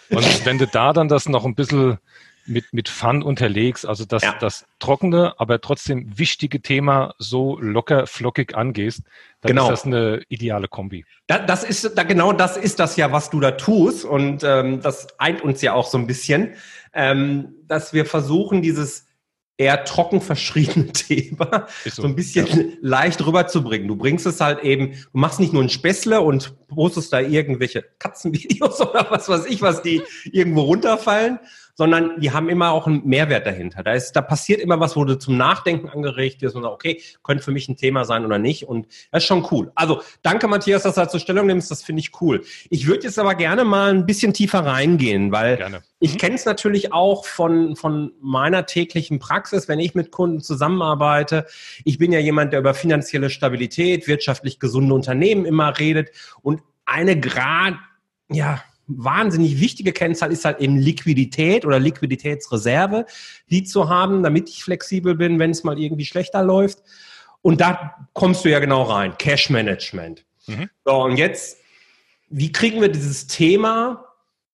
Und 0.10 0.46
wenn 0.46 0.60
du 0.60 0.67
da 0.67 0.93
dann 0.93 1.08
das 1.08 1.27
noch 1.27 1.46
ein 1.46 1.55
bisschen 1.55 1.98
mit, 2.50 2.74
mit 2.74 2.89
Fun 2.89 3.24
unterlegst, 3.24 3.86
also 3.86 4.06
das, 4.06 4.24
ja. 4.24 4.36
das 4.39 4.65
trockene, 4.79 5.34
aber 5.38 5.62
trotzdem 5.62 6.18
wichtige 6.18 6.62
Thema 6.62 7.13
so 7.18 7.58
locker, 7.60 8.08
flockig 8.08 8.56
angehst, 8.56 9.03
dann 9.41 9.50
genau. 9.50 9.63
ist 9.65 9.70
das 9.70 9.86
eine 9.86 10.22
ideale 10.27 10.68
Kombi. 10.68 11.06
Da, 11.27 11.39
das 11.39 11.63
ist, 11.63 11.98
da, 11.98 12.03
genau 12.03 12.34
das 12.34 12.58
ist 12.58 12.79
das 12.79 12.96
ja, 12.98 13.12
was 13.12 13.29
du 13.29 13.39
da 13.39 13.51
tust 13.51 14.06
und 14.06 14.44
ähm, 14.44 14.82
das 14.82 15.08
eint 15.20 15.41
uns 15.41 15.62
ja 15.62 15.74
auch 15.74 15.88
so 15.88 15.98
ein 15.98 16.08
bisschen, 16.08 16.53
ähm, 16.94 17.56
dass 17.68 17.94
wir 17.94 18.06
versuchen, 18.06 18.62
dieses 18.62 19.06
eher 19.60 19.84
trocken 19.84 20.22
verschriebene 20.22 20.88
Thema 20.94 21.68
so, 21.84 22.01
so, 22.01 22.08
ein 22.08 22.15
bisschen 22.15 22.48
ja. 22.48 22.77
leicht 22.82 23.24
rüberzubringen. 23.24 23.88
Du 23.88 23.96
bringst 23.96 24.25
es 24.25 24.39
halt 24.39 24.63
eben, 24.63 24.94
du 24.94 25.20
machst 25.20 25.39
nicht 25.39 25.53
nur 25.53 25.62
ein 25.62 25.70
Späßle 25.70 26.22
und 26.22 26.68
postest 26.68 27.13
da 27.13 27.20
irgendwelche 27.20 27.84
Katzenvideos 28.00 28.79
oder 28.89 29.08
was 29.10 29.27
weiß 29.27 29.46
ich, 29.46 29.62
was 29.62 29.84
die 29.84 30.01
irgendwo 30.32 30.62
runterfallen, 30.62 31.39
sondern 31.79 32.19
die 32.19 32.31
haben 32.31 32.50
immer 32.50 32.71
auch 32.71 32.88
einen 32.88 33.07
Mehrwert 33.07 33.48
dahinter. 33.48 33.83
Da 33.83 33.93
ist, 33.93 34.12
da 34.12 34.21
passiert 34.21 34.59
immer 34.59 34.81
was, 34.81 34.98
wo 34.98 35.05
du 35.05 35.17
zum 35.17 35.38
Nachdenken 35.38 35.88
angeregt 35.88 36.41
wirst 36.41 36.57
und 36.57 36.63
sagst, 36.63 36.74
okay, 36.74 37.01
könnte 37.24 37.41
für 37.41 37.51
mich 37.51 37.69
ein 37.69 37.77
Thema 37.77 38.03
sein 38.03 38.25
oder 38.25 38.38
nicht. 38.38 38.67
Und 38.67 38.88
das 39.13 39.24
ist 39.24 39.27
schon 39.27 39.48
cool. 39.50 39.71
Also 39.75 40.01
danke, 40.21 40.50
Matthias, 40.50 40.83
dass 40.83 40.95
du 40.95 41.00
da 41.00 41.07
zur 41.07 41.21
Stellung 41.21 41.48
nimmst. 41.48 41.71
Das 41.71 41.81
finde 41.81 42.01
ich 42.01 42.12
cool. 42.19 42.43
Ich 42.69 42.86
würde 42.86 43.03
jetzt 43.03 43.17
aber 43.17 43.33
gerne 43.33 43.63
mal 43.63 43.91
ein 43.91 44.05
bisschen 44.05 44.33
tiefer 44.33 44.59
reingehen, 44.59 45.31
weil 45.31 45.55
gerne. 45.55 45.81
ich 46.01 46.15
mhm. 46.15 46.17
kenne 46.17 46.36
es 46.36 46.43
natürlich 46.43 46.91
auch 46.91 47.25
von, 47.25 47.77
von 47.77 48.12
meiner 48.19 48.65
täglichen 48.65 49.19
Praxis, 49.19 49.69
wenn 49.69 49.79
ich 49.79 49.95
mit 49.95 50.12
Kunden 50.12 50.41
zusammenarbeite. 50.41 51.45
Ich 51.86 51.98
bin 51.98 52.12
ja 52.12 52.19
jemand, 52.19 52.51
der 52.51 52.59
über 52.59 52.74
finanzielle 52.74 53.29
Stabilität, 53.29 54.05
wirtschaftlich 54.05 54.59
gesunde 54.59 54.93
Unternehmen 54.93 55.45
immer 55.45 55.79
redet 55.79 56.09
und 56.41 56.62
eine 56.86 57.17
Grad, 57.17 57.75
ja, 58.29 58.62
wahnsinnig 58.89 59.62
wichtige 59.62 59.93
Kennzahl 59.93 60.31
ist 60.31 60.46
halt 60.46 60.60
eben 60.60 60.77
Liquidität 60.77 61.65
oder 61.65 61.79
Liquiditätsreserve, 61.79 63.05
die 63.50 63.63
zu 63.63 63.88
haben, 63.88 64.24
damit 64.24 64.50
ich 64.50 64.63
flexibel 64.63 65.15
bin, 65.15 65.39
wenn 65.39 65.51
es 65.51 65.63
mal 65.63 65.79
irgendwie 65.79 66.05
schlechter 66.05 66.43
läuft. 66.43 66.79
Und 67.41 67.62
da 67.62 67.96
kommst 68.13 68.43
du 68.43 68.50
ja 68.50 68.60
genau 68.60 68.84
rein, 68.84 69.17
Cash 69.17 69.50
Management. 69.50 70.25
Mhm. 70.48 70.69
So, 70.84 71.03
und 71.03 71.17
jetzt, 71.17 71.58
wie 72.29 72.51
kriegen 72.51 72.81
wir 72.81 72.89
dieses 72.89 73.27
Thema 73.27 74.05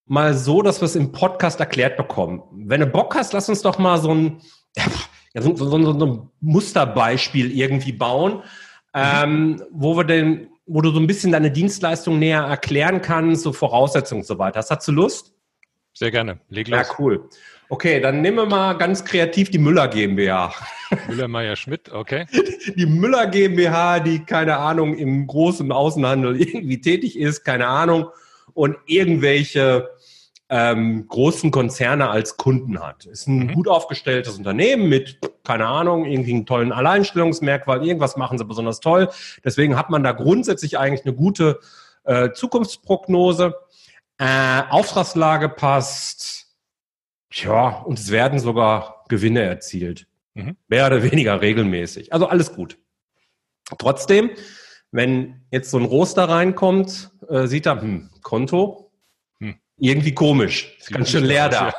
mal 0.05 0.35
so, 0.35 0.61
dass 0.61 0.81
wir 0.81 0.85
es 0.85 0.95
im 0.95 1.11
Podcast 1.11 1.59
erklärt 1.59 1.97
bekommen? 1.97 2.43
Wenn 2.51 2.81
du 2.81 2.87
Bock 2.87 3.15
hast, 3.15 3.33
lass 3.33 3.49
uns 3.49 3.61
doch 3.61 3.79
mal 3.79 3.97
so 3.97 4.13
ein, 4.13 4.41
ja, 5.33 5.41
so, 5.41 5.55
so, 5.55 5.69
so, 5.69 6.05
ein 6.05 6.29
Musterbeispiel 6.41 7.51
irgendwie 7.51 7.93
bauen, 7.93 8.35
mhm. 8.35 8.41
ähm, 8.93 9.63
wo 9.71 9.97
wir 9.97 10.03
denn 10.03 10.49
wo 10.65 10.81
du 10.81 10.91
so 10.91 10.99
ein 10.99 11.07
bisschen 11.07 11.31
deine 11.31 11.51
Dienstleistung 11.51 12.19
näher 12.19 12.41
erklären 12.41 13.01
kannst, 13.01 13.43
so 13.43 13.53
Voraussetzungen 13.53 14.21
und 14.21 14.27
so 14.27 14.39
weiter. 14.39 14.63
Hast 14.67 14.87
du 14.87 14.91
Lust? 14.91 15.33
Sehr 15.93 16.11
gerne. 16.11 16.39
Leg 16.49 16.67
los. 16.67 16.87
Ja, 16.87 16.95
cool. 16.99 17.29
Okay, 17.69 17.99
dann 17.99 18.21
nehmen 18.21 18.37
wir 18.37 18.45
mal 18.45 18.73
ganz 18.73 19.03
kreativ 19.03 19.49
die 19.49 19.57
Müller 19.57 19.87
GmbH. 19.87 20.53
Müller 21.07 21.27
Meier 21.27 21.55
Schmidt, 21.55 21.91
okay. 21.91 22.25
Die 22.75 22.85
Müller 22.85 23.27
GmbH, 23.27 23.99
die 23.99 24.19
keine 24.23 24.57
Ahnung 24.57 24.95
im 24.95 25.25
großen 25.25 25.71
Außenhandel 25.71 26.39
irgendwie 26.41 26.79
tätig 26.79 27.17
ist, 27.17 27.43
keine 27.43 27.67
Ahnung, 27.67 28.09
und 28.53 28.77
irgendwelche 28.85 29.89
ähm, 30.49 31.07
großen 31.07 31.51
Konzerne 31.51 32.09
als 32.09 32.37
Kunden 32.37 32.79
hat. 32.79 33.05
Ist 33.05 33.27
ein 33.27 33.47
mhm. 33.47 33.53
gut 33.53 33.67
aufgestelltes 33.67 34.37
Unternehmen 34.37 34.89
mit, 34.89 35.19
keine 35.43 35.67
Ahnung, 35.67 36.05
irgendwie 36.05 36.33
einen 36.33 36.45
tollen 36.45 36.71
Alleinstellungsmerkmal, 36.71 37.85
irgendwas 37.85 38.15
machen 38.15 38.37
sie 38.37 38.45
besonders 38.45 38.79
toll. 38.79 39.09
Deswegen 39.43 39.77
hat 39.77 39.89
man 39.89 40.03
da 40.03 40.11
grundsätzlich 40.11 40.77
eigentlich 40.77 41.05
eine 41.05 41.15
gute 41.15 41.59
äh, 42.03 42.31
Zukunftsprognose. 42.31 43.55
Äh, 44.17 44.61
Auftragslage 44.69 45.49
passt. 45.49 46.45
Tja, 47.31 47.81
und 47.81 47.99
es 47.99 48.11
werden 48.11 48.39
sogar 48.39 49.03
Gewinne 49.09 49.41
erzielt. 49.41 50.07
Mhm. 50.35 50.55
Mehr 50.67 50.85
oder 50.85 51.03
weniger 51.03 51.41
regelmäßig. 51.41 52.13
Also 52.13 52.27
alles 52.27 52.53
gut. 52.53 52.77
Trotzdem, 53.79 54.29
wenn 54.91 55.41
jetzt 55.51 55.71
so 55.71 55.77
ein 55.77 55.85
Roster 55.85 56.29
reinkommt, 56.29 57.11
äh, 57.27 57.47
sieht 57.47 57.65
er, 57.65 57.81
hm, 57.81 58.09
Konto, 58.21 58.84
irgendwie 59.77 60.13
komisch. 60.13 60.75
Ist 60.79 60.91
ganz 60.91 61.11
schön 61.11 61.25
leer 61.25 61.49
da. 61.49 61.73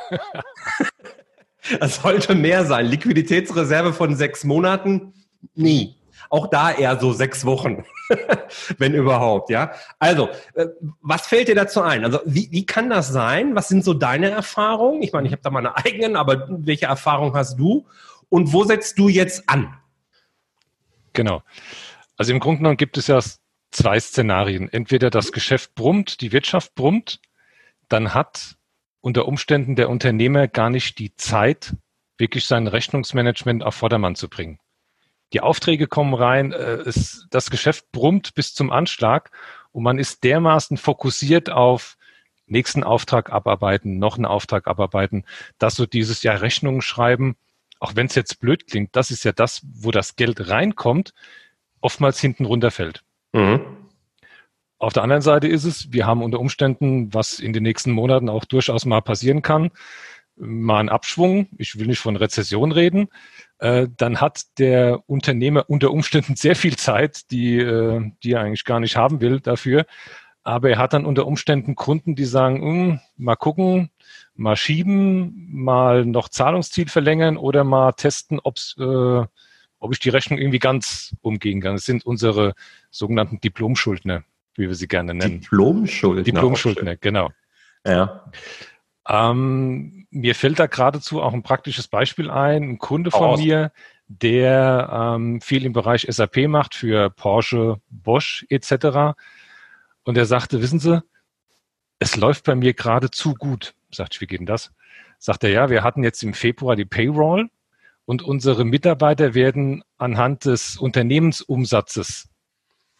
Es 1.81 1.97
sollte 1.97 2.33
mehr 2.33 2.65
sein. 2.65 2.85
Liquiditätsreserve 2.85 3.93
von 3.93 4.15
sechs 4.15 4.43
Monaten? 4.43 5.13
Nie. 5.53 5.95
Auch 6.29 6.47
da 6.47 6.71
eher 6.71 6.99
so 6.99 7.13
sechs 7.13 7.45
Wochen, 7.45 7.85
wenn 8.77 8.93
überhaupt, 8.93 9.49
ja. 9.49 9.71
Also, 9.99 10.29
äh, 10.55 10.67
was 11.01 11.27
fällt 11.27 11.47
dir 11.47 11.55
dazu 11.55 11.81
ein? 11.81 12.03
Also, 12.03 12.19
wie, 12.25 12.49
wie 12.51 12.65
kann 12.65 12.89
das 12.89 13.09
sein? 13.09 13.55
Was 13.55 13.69
sind 13.69 13.85
so 13.85 13.93
deine 13.93 14.29
Erfahrungen? 14.29 15.01
Ich 15.03 15.13
meine, 15.13 15.27
ich 15.27 15.31
habe 15.31 15.41
da 15.41 15.49
meine 15.49 15.77
eigenen, 15.77 16.15
aber 16.15 16.47
welche 16.49 16.85
Erfahrung 16.87 17.33
hast 17.33 17.57
du? 17.59 17.85
Und 18.29 18.51
wo 18.51 18.65
setzt 18.65 18.99
du 18.99 19.07
jetzt 19.07 19.49
an? 19.49 19.73
Genau. 21.13 21.43
Also 22.17 22.33
im 22.33 22.39
Grunde 22.39 22.57
genommen 22.57 22.77
gibt 22.77 22.97
es 22.97 23.07
ja 23.07 23.19
zwei 23.71 23.99
Szenarien. 23.99 24.69
Entweder 24.71 25.09
das 25.09 25.31
Geschäft 25.31 25.75
brummt, 25.75 26.21
die 26.21 26.31
Wirtschaft 26.31 26.75
brummt, 26.75 27.21
dann 27.89 28.13
hat 28.13 28.57
unter 29.01 29.27
Umständen 29.27 29.75
der 29.75 29.89
Unternehmer 29.89 30.47
gar 30.47 30.69
nicht 30.69 30.99
die 30.99 31.15
Zeit, 31.15 31.75
wirklich 32.17 32.45
sein 32.45 32.67
Rechnungsmanagement 32.67 33.63
auf 33.63 33.75
Vordermann 33.75 34.15
zu 34.15 34.27
bringen. 34.27 34.59
Die 35.33 35.41
Aufträge 35.41 35.87
kommen 35.87 36.13
rein, 36.13 36.51
äh, 36.51 36.77
es, 36.85 37.27
das 37.29 37.49
Geschäft 37.49 37.91
brummt 37.91 38.33
bis 38.33 38.53
zum 38.53 38.71
Anschlag 38.71 39.31
und 39.71 39.83
man 39.83 39.99
ist 39.99 40.23
dermaßen 40.23 40.77
fokussiert 40.77 41.49
auf 41.49 41.97
nächsten 42.45 42.83
Auftrag 42.83 43.31
abarbeiten, 43.31 43.99
noch 43.99 44.15
einen 44.15 44.25
Auftrag 44.25 44.67
abarbeiten, 44.67 45.25
dass 45.57 45.75
so 45.75 45.85
dieses 45.85 46.23
Jahr 46.23 46.41
Rechnungen 46.41 46.81
schreiben, 46.81 47.35
auch 47.79 47.95
wenn 47.95 48.07
es 48.07 48.15
jetzt 48.15 48.39
blöd 48.39 48.67
klingt, 48.67 48.95
das 48.95 49.11
ist 49.11 49.23
ja 49.25 49.33
das, 49.33 49.61
wo 49.63 49.91
das 49.91 50.15
Geld 50.15 50.49
reinkommt, 50.49 51.13
oftmals 51.81 52.19
hinten 52.19 52.45
runterfällt. 52.45 53.03
Mhm. 53.33 53.76
Auf 54.79 54.93
der 54.93 55.03
anderen 55.03 55.23
Seite 55.23 55.47
ist 55.47 55.63
es, 55.63 55.91
wir 55.91 56.05
haben 56.05 56.21
unter 56.21 56.39
Umständen, 56.39 57.13
was 57.13 57.39
in 57.39 57.51
den 57.51 57.63
nächsten 57.63 57.91
Monaten 57.91 58.29
auch 58.29 58.45
durchaus 58.45 58.85
mal 58.85 59.01
passieren 59.01 59.41
kann, 59.41 59.71
mal 60.35 60.79
einen 60.79 60.89
Abschwung, 60.89 61.47
ich 61.57 61.79
will 61.79 61.87
nicht 61.87 61.99
von 61.99 62.15
Rezession 62.15 62.71
reden, 62.71 63.07
äh, 63.57 63.87
dann 63.97 64.21
hat 64.21 64.43
der 64.59 65.01
Unternehmer 65.07 65.65
unter 65.67 65.91
Umständen 65.91 66.35
sehr 66.35 66.55
viel 66.55 66.75
Zeit, 66.75 67.31
die, 67.31 67.57
äh, 67.57 68.11
die 68.23 68.33
er 68.33 68.41
eigentlich 68.41 68.65
gar 68.65 68.79
nicht 68.79 68.95
haben 68.97 69.19
will 69.19 69.39
dafür. 69.39 69.85
Aber 70.43 70.69
er 70.69 70.77
hat 70.77 70.93
dann 70.93 71.05
unter 71.05 71.25
Umständen 71.27 71.75
Kunden, 71.75 72.15
die 72.15 72.25
sagen, 72.25 72.61
hm, 72.61 72.99
mal 73.17 73.35
gucken, 73.35 73.89
mal 74.35 74.55
schieben, 74.55 75.47
mal 75.51 76.05
noch 76.05 76.29
Zahlungsziel 76.29 76.87
verlängern 76.87 77.35
oder 77.37 77.63
mal 77.63 77.93
testen, 77.93 78.39
ob's, 78.41 78.75
äh, 78.79 79.25
ob 79.79 79.91
ich 79.91 79.99
die 79.99 80.09
Rechnung 80.09 80.39
irgendwie 80.39 80.59
ganz 80.59 81.15
umgehen 81.21 81.61
kann. 81.61 81.75
Das 81.75 81.85
sind 81.85 82.05
unsere 82.05 82.53
sogenannten 82.91 83.41
Diplomschuldner 83.41 84.23
wie 84.57 84.67
wir 84.67 84.75
sie 84.75 84.87
gerne 84.87 85.13
nennen. 85.13 85.41
Diplomschuldner. 85.41 86.23
Diplomschuldner, 86.23 86.95
genau. 86.97 87.31
Ja. 87.85 88.31
Ähm, 89.07 90.07
mir 90.09 90.35
fällt 90.35 90.59
da 90.59 90.67
geradezu 90.67 91.21
auch 91.21 91.33
ein 91.33 91.43
praktisches 91.43 91.87
Beispiel 91.87 92.29
ein. 92.29 92.63
Ein 92.63 92.77
Kunde 92.77 93.11
von 93.11 93.27
Aus. 93.27 93.39
mir, 93.39 93.71
der 94.07 94.89
ähm, 94.91 95.41
viel 95.41 95.65
im 95.65 95.73
Bereich 95.73 96.05
SAP 96.09 96.47
macht 96.47 96.75
für 96.75 97.09
Porsche, 97.09 97.79
Bosch 97.89 98.45
etc. 98.49 99.17
Und 100.03 100.17
er 100.17 100.25
sagte, 100.25 100.61
wissen 100.61 100.79
Sie, 100.79 101.01
es 101.99 102.15
läuft 102.15 102.45
bei 102.45 102.55
mir 102.55 102.73
gerade 102.73 103.11
zu 103.11 103.33
gut. 103.33 103.73
Sagt 103.91 104.15
ich, 104.15 104.21
wie 104.21 104.27
geht 104.27 104.39
denn 104.39 104.45
das? 104.45 104.71
Sagt 105.19 105.43
er, 105.43 105.49
ja, 105.49 105.69
wir 105.69 105.83
hatten 105.83 106.03
jetzt 106.03 106.21
im 106.23 106.33
Februar 106.33 106.75
die 106.75 106.85
Payroll 106.85 107.49
und 108.05 108.21
unsere 108.21 108.65
Mitarbeiter 108.65 109.33
werden 109.33 109.83
anhand 109.97 110.45
des 110.45 110.77
Unternehmensumsatzes 110.77 112.29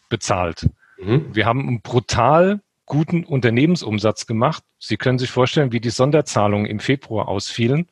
bezahlt. 0.08 0.68
Mhm. 0.98 1.34
Wir 1.34 1.46
haben 1.46 1.66
einen 1.66 1.80
brutal 1.80 2.60
guten 2.86 3.24
Unternehmensumsatz 3.24 4.26
gemacht. 4.26 4.64
Sie 4.78 4.96
können 4.96 5.18
sich 5.18 5.30
vorstellen, 5.30 5.72
wie 5.72 5.80
die 5.80 5.90
Sonderzahlungen 5.90 6.66
im 6.66 6.80
Februar 6.80 7.28
ausfielen. 7.28 7.88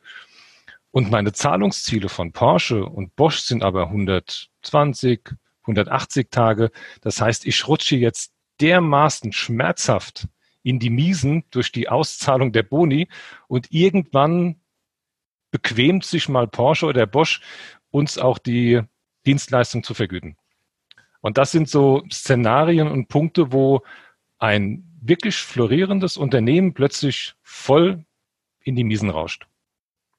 Und 0.91 1.11
meine 1.11 1.33
Zahlungsziele 1.33 2.09
von 2.09 2.31
Porsche 2.31 2.85
und 2.85 3.15
Bosch 3.15 3.39
sind 3.39 3.63
aber 3.63 3.87
120, 3.87 5.21
180 5.61 6.31
Tage. 6.31 6.71
Das 7.01 7.21
heißt, 7.21 7.45
ich 7.45 7.67
rutsche 7.67 7.95
jetzt 7.95 8.33
dermaßen 8.61 9.31
schmerzhaft 9.31 10.27
in 10.63 10.79
die 10.79 10.89
Miesen 10.89 11.43
durch 11.51 11.71
die 11.71 11.87
Auszahlung 11.89 12.51
der 12.51 12.63
Boni 12.63 13.07
und 13.47 13.71
irgendwann 13.71 14.59
bequemt 15.51 16.03
sich 16.03 16.27
mal 16.27 16.47
Porsche 16.47 16.87
oder 16.87 17.05
Bosch, 17.05 17.41
uns 17.91 18.17
auch 18.17 18.37
die 18.37 18.81
Dienstleistung 19.25 19.83
zu 19.83 19.93
vergüten. 19.93 20.35
Und 21.21 21.37
das 21.37 21.51
sind 21.51 21.69
so 21.69 22.03
Szenarien 22.11 22.87
und 22.87 23.07
Punkte, 23.07 23.51
wo 23.51 23.81
ein 24.37 24.83
wirklich 25.01 25.35
florierendes 25.37 26.17
Unternehmen 26.17 26.73
plötzlich 26.73 27.33
voll 27.43 28.05
in 28.63 28.75
die 28.75 28.83
Miesen 28.83 29.09
rauscht. 29.09 29.47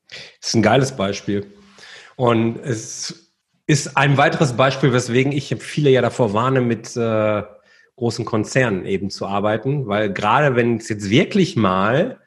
Das 0.08 0.48
ist 0.48 0.54
ein 0.54 0.62
geiles 0.62 0.96
Beispiel. 0.96 1.46
Und 2.16 2.58
es 2.58 3.32
ist 3.66 3.96
ein 3.96 4.16
weiteres 4.16 4.56
Beispiel, 4.56 4.92
weswegen 4.92 5.30
ich 5.32 5.54
viele 5.60 5.90
ja 5.90 6.00
davor 6.00 6.32
warne, 6.32 6.60
mit 6.60 6.96
äh, 6.96 7.42
großen 7.96 8.24
Konzernen 8.24 8.86
eben 8.86 9.10
zu 9.10 9.26
arbeiten, 9.26 9.86
weil 9.86 10.12
gerade 10.12 10.56
wenn 10.56 10.78
es 10.78 10.88
jetzt 10.88 11.10
wirklich 11.10 11.56
mal 11.56 12.20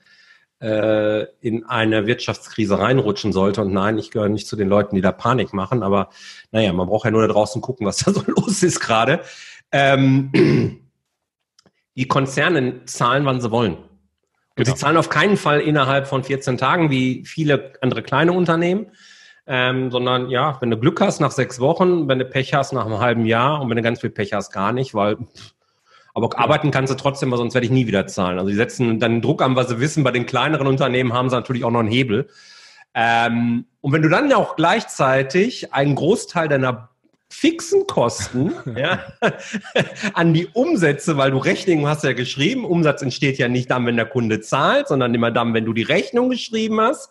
äh, 0.61 1.23
in 1.41 1.65
eine 1.65 2.05
Wirtschaftskrise 2.05 2.77
reinrutschen 2.79 3.33
sollte. 3.33 3.61
Und 3.61 3.73
nein, 3.73 3.97
ich 3.97 4.11
gehöre 4.11 4.29
nicht 4.29 4.47
zu 4.47 4.55
den 4.55 4.69
Leuten, 4.69 4.95
die 4.95 5.01
da 5.01 5.11
Panik 5.11 5.53
machen, 5.53 5.83
aber 5.83 6.09
naja, 6.51 6.71
man 6.71 6.87
braucht 6.87 7.05
ja 7.05 7.11
nur 7.11 7.27
da 7.27 7.33
draußen 7.33 7.61
gucken, 7.61 7.87
was 7.87 7.97
da 8.05 8.13
so 8.13 8.23
los 8.27 8.63
ist 8.63 8.79
gerade. 8.79 9.21
Ähm, 9.71 10.31
die 11.95 12.07
Konzerne 12.07 12.85
zahlen, 12.85 13.25
wann 13.25 13.41
sie 13.41 13.51
wollen. 13.51 13.75
Und 13.75 13.85
genau. 14.55 14.75
sie 14.75 14.75
zahlen 14.75 14.97
auf 14.97 15.09
keinen 15.09 15.37
Fall 15.37 15.61
innerhalb 15.61 16.07
von 16.07 16.23
14 16.23 16.57
Tagen, 16.57 16.91
wie 16.91 17.25
viele 17.25 17.73
andere 17.81 18.03
kleine 18.03 18.33
Unternehmen, 18.33 18.87
ähm, 19.47 19.89
sondern 19.91 20.29
ja, 20.29 20.57
wenn 20.61 20.69
du 20.69 20.77
Glück 20.77 21.01
hast, 21.01 21.19
nach 21.19 21.31
sechs 21.31 21.59
Wochen, 21.59 22.07
wenn 22.07 22.19
du 22.19 22.25
Pech 22.25 22.53
hast, 22.53 22.73
nach 22.73 22.85
einem 22.85 22.99
halben 22.99 23.25
Jahr 23.25 23.61
und 23.61 23.69
wenn 23.69 23.77
du 23.77 23.81
ganz 23.81 24.01
viel 24.01 24.09
Pech 24.09 24.33
hast, 24.33 24.51
gar 24.51 24.71
nicht, 24.71 24.93
weil 24.93 25.17
pff, 25.17 25.53
aber 26.13 26.29
ja. 26.33 26.39
arbeiten 26.39 26.71
kannst 26.71 26.91
du 26.91 26.97
trotzdem, 26.97 27.31
weil 27.31 27.37
sonst 27.37 27.53
werde 27.53 27.65
ich 27.65 27.71
nie 27.71 27.87
wieder 27.87 28.07
zahlen. 28.07 28.37
Also 28.37 28.49
die 28.49 28.55
setzen 28.55 28.99
dann 28.99 29.21
Druck 29.21 29.41
an, 29.41 29.55
was 29.55 29.69
sie 29.69 29.79
wissen. 29.79 30.03
Bei 30.03 30.11
den 30.11 30.25
kleineren 30.25 30.67
Unternehmen 30.67 31.13
haben 31.13 31.29
sie 31.29 31.35
natürlich 31.35 31.63
auch 31.63 31.71
noch 31.71 31.79
einen 31.79 31.89
Hebel. 31.89 32.29
Ähm, 32.93 33.65
und 33.79 33.93
wenn 33.93 34.01
du 34.01 34.09
dann 34.09 34.31
auch 34.33 34.55
gleichzeitig 34.55 35.73
einen 35.73 35.95
Großteil 35.95 36.47
deiner 36.47 36.89
fixen 37.31 37.87
Kosten 37.87 38.53
ja, 38.75 38.99
an 40.13 40.33
die 40.33 40.47
Umsätze, 40.47 41.17
weil 41.17 41.31
du 41.31 41.37
Rechnungen 41.37 41.87
hast 41.87 42.03
ja 42.03 42.13
geschrieben. 42.13 42.65
Umsatz 42.65 43.01
entsteht 43.01 43.37
ja 43.37 43.47
nicht 43.47 43.71
dann, 43.71 43.85
wenn 43.85 43.95
der 43.95 44.05
Kunde 44.05 44.41
zahlt, 44.41 44.89
sondern 44.89 45.13
immer 45.13 45.31
dann, 45.31 45.53
wenn 45.53 45.65
du 45.65 45.73
die 45.73 45.83
Rechnung 45.83 46.29
geschrieben 46.29 46.81
hast. 46.81 47.09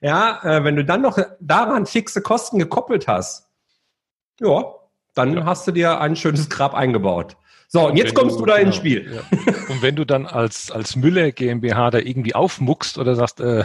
Ja, 0.00 0.40
äh, 0.42 0.64
wenn 0.64 0.74
du 0.74 0.84
dann 0.84 1.00
noch 1.00 1.16
daran 1.38 1.86
fixe 1.86 2.22
Kosten 2.22 2.58
gekoppelt 2.58 3.06
hast, 3.06 3.48
ja, 4.40 4.64
dann 5.14 5.36
ja. 5.36 5.44
hast 5.44 5.66
du 5.68 5.70
dir 5.70 6.00
ein 6.00 6.16
schönes 6.16 6.50
Grab 6.50 6.74
eingebaut. 6.74 7.36
So, 7.74 7.88
und 7.88 7.96
jetzt 7.96 8.14
kommst 8.14 8.36
du, 8.36 8.40
du 8.40 8.46
da 8.46 8.56
genau, 8.56 8.66
ins 8.66 8.76
Spiel. 8.76 9.10
Ja. 9.14 9.54
Und 9.70 9.80
wenn 9.80 9.96
du 9.96 10.04
dann 10.04 10.26
als, 10.42 10.70
als 10.70 10.94
Müller 10.94 11.32
GmbH 11.32 11.90
da 11.90 11.98
irgendwie 11.98 12.34
aufmuckst 12.34 12.98
oder 12.98 13.14
sagst, 13.14 13.40
äh, 13.40 13.64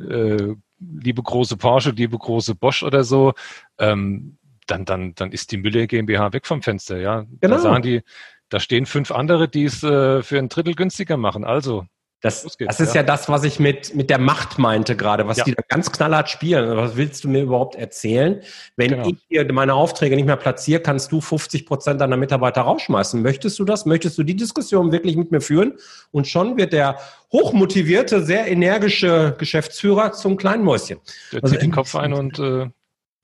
äh, 0.00 0.56
liebe 0.80 1.22
große 1.22 1.56
Porsche, 1.56 1.90
liebe 1.90 2.18
große 2.18 2.56
Bosch 2.56 2.82
oder 2.82 3.04
so, 3.04 3.34
ähm, 3.78 4.38
dann, 4.66 4.84
dann, 4.84 5.14
dann 5.14 5.30
ist 5.30 5.52
die 5.52 5.56
Müller 5.56 5.86
GmbH 5.86 6.32
weg 6.32 6.48
vom 6.48 6.62
Fenster, 6.62 6.98
ja. 6.98 7.24
Genau. 7.40 7.54
Da 7.54 7.58
sagen 7.60 7.82
die, 7.84 8.02
da 8.48 8.58
stehen 8.58 8.86
fünf 8.86 9.12
andere, 9.12 9.48
die 9.48 9.66
es 9.66 9.84
äh, 9.84 10.24
für 10.24 10.38
ein 10.38 10.48
Drittel 10.48 10.74
günstiger 10.74 11.16
machen. 11.16 11.44
Also, 11.44 11.86
das, 12.22 12.56
das 12.56 12.78
ist 12.78 12.94
ja. 12.94 13.00
ja. 13.00 13.02
das, 13.02 13.28
was 13.28 13.42
ich 13.42 13.58
mit, 13.58 13.96
mit 13.96 14.08
der 14.08 14.18
Macht 14.18 14.56
meinte 14.56 14.96
gerade, 14.96 15.26
was 15.26 15.38
ja. 15.38 15.44
die 15.44 15.54
da 15.56 15.62
ganz 15.66 15.90
knallhart 15.90 16.30
spielen. 16.30 16.76
Was 16.76 16.96
willst 16.96 17.24
du 17.24 17.28
mir 17.28 17.42
überhaupt 17.42 17.74
erzählen? 17.74 18.40
Wenn 18.76 18.90
genau. 18.90 19.08
ich 19.08 19.16
hier 19.28 19.52
meine 19.52 19.74
Aufträge 19.74 20.14
nicht 20.14 20.26
mehr 20.26 20.36
platziere, 20.36 20.80
kannst 20.80 21.10
du 21.10 21.20
50 21.20 21.66
Prozent 21.66 22.00
deiner 22.00 22.16
Mitarbeiter 22.16 22.60
rausschmeißen. 22.60 23.20
Möchtest 23.20 23.58
du 23.58 23.64
das? 23.64 23.86
Möchtest 23.86 24.18
du 24.18 24.22
die 24.22 24.36
Diskussion 24.36 24.92
wirklich 24.92 25.16
mit 25.16 25.32
mir 25.32 25.40
führen? 25.40 25.74
Und 26.12 26.28
schon 26.28 26.56
wird 26.56 26.72
der 26.72 26.96
hochmotivierte, 27.32 28.22
sehr 28.22 28.46
energische 28.46 29.34
Geschäftsführer 29.36 30.12
zum 30.12 30.36
kleinen 30.36 30.62
Mäuschen. 30.62 31.00
Der 31.32 31.42
also, 31.42 31.52
zieht 31.52 31.62
den 31.62 31.72
Kopf 31.72 31.96
ein 31.96 32.12
und 32.12 32.38
äh, 32.38 32.68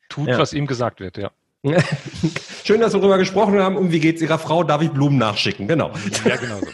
tut, 0.08 0.26
ja. 0.26 0.38
was 0.40 0.52
ihm 0.52 0.66
gesagt 0.66 0.98
wird, 0.98 1.18
ja. 1.18 1.30
Schön, 2.64 2.80
dass 2.80 2.92
wir 2.92 3.00
darüber 3.00 3.18
gesprochen 3.18 3.58
haben. 3.58 3.76
Und 3.76 3.90
wie 3.90 3.98
geht's 3.98 4.22
Ihrer 4.22 4.38
Frau? 4.38 4.62
Darf 4.62 4.80
ich 4.80 4.90
Blumen 4.90 5.18
nachschicken? 5.18 5.66
Genau. 5.66 5.90
Ja, 6.24 6.36
genau 6.36 6.58
so. 6.60 6.66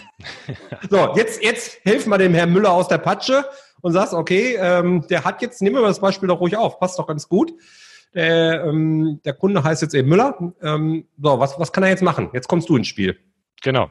so, 0.91 1.17
jetzt, 1.17 1.43
jetzt 1.43 1.81
helfen 1.85 2.11
wir 2.11 2.19
dem 2.19 2.35
Herrn 2.35 2.53
Müller 2.53 2.73
aus 2.73 2.89
der 2.89 2.99
Patsche 2.99 3.47
und 3.81 3.93
sagst, 3.93 4.13
okay, 4.13 4.57
ähm, 4.59 5.07
der 5.09 5.25
hat 5.25 5.41
jetzt, 5.41 5.63
nehmen 5.63 5.77
wir 5.77 5.83
das 5.83 6.01
Beispiel 6.01 6.29
doch 6.29 6.41
ruhig 6.41 6.57
auf, 6.57 6.79
passt 6.79 6.99
doch 6.99 7.07
ganz 7.07 7.29
gut. 7.29 7.53
Der, 8.15 8.65
ähm, 8.65 9.21
der 9.25 9.33
Kunde 9.33 9.65
heißt 9.65 9.83
jetzt 9.83 9.95
eben 9.95 10.09
Müller. 10.09 10.55
Ähm, 10.63 11.07
so, 11.21 11.41
was, 11.41 11.59
was 11.59 11.73
kann 11.73 11.83
er 11.83 11.91
jetzt 11.91 12.03
machen? 12.03 12.31
Jetzt 12.33 12.49
kommst 12.49 12.69
du 12.69 12.77
ins 12.77 12.87
Spiel. 12.87 13.19
Genau. 13.63 13.91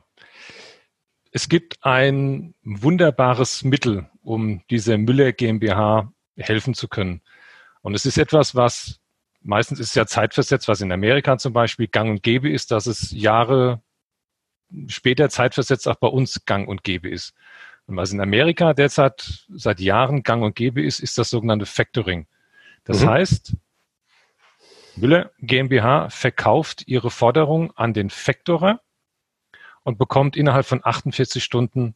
Es 1.32 1.50
gibt 1.50 1.78
ein 1.82 2.54
wunderbares 2.64 3.64
Mittel, 3.64 4.08
um 4.22 4.62
dieser 4.70 5.00
Müller 5.00 5.32
GmbH 5.34 6.14
helfen 6.38 6.76
zu 6.76 6.88
können. 6.88 7.22
Und 7.82 7.96
es 7.96 8.06
ist 8.06 8.18
etwas, 8.18 8.56
was 8.56 9.00
meistens 9.44 9.80
ist 9.80 9.90
es 9.90 9.96
ja 9.96 10.06
zeitversetzt, 10.06 10.68
was 10.68 10.82
in 10.82 10.92
Amerika 10.92 11.38
zum 11.38 11.54
Beispiel 11.54 11.88
gang 11.88 12.10
und 12.10 12.24
gäbe 12.24 12.50
ist, 12.50 12.72
dass 12.72 12.88
es 12.88 13.12
Jahre 13.12 13.82
später 14.88 15.30
zeitversetzt 15.30 15.88
auch 15.88 15.96
bei 15.96 16.08
uns 16.08 16.46
gang 16.46 16.68
und 16.68 16.84
gäbe 16.84 17.10
ist. 17.10 17.34
Und 17.86 17.98
was 17.98 18.12
in 18.12 18.22
Amerika 18.22 18.74
derzeit 18.74 19.46
seit 19.50 19.80
Jahren 19.80 20.24
gang 20.24 20.44
und 20.44 20.56
gäbe 20.56 20.82
ist, 20.82 21.00
ist 21.00 21.18
das 21.18 21.30
sogenannte 21.30 21.66
Factoring. 21.66 22.28
Das 22.86 23.02
mhm. 23.02 23.10
heißt, 23.10 23.56
Müller 24.96 25.32
GmbH 25.40 26.10
verkauft 26.10 26.84
ihre 26.88 27.10
Forderung 27.10 27.72
an 27.76 27.94
den 27.94 28.10
Factorer 28.10 28.80
und 29.84 29.98
bekommt 29.98 30.38
innerhalb 30.38 30.66
von 30.66 30.82
48 30.84 31.44
Stunden 31.44 31.96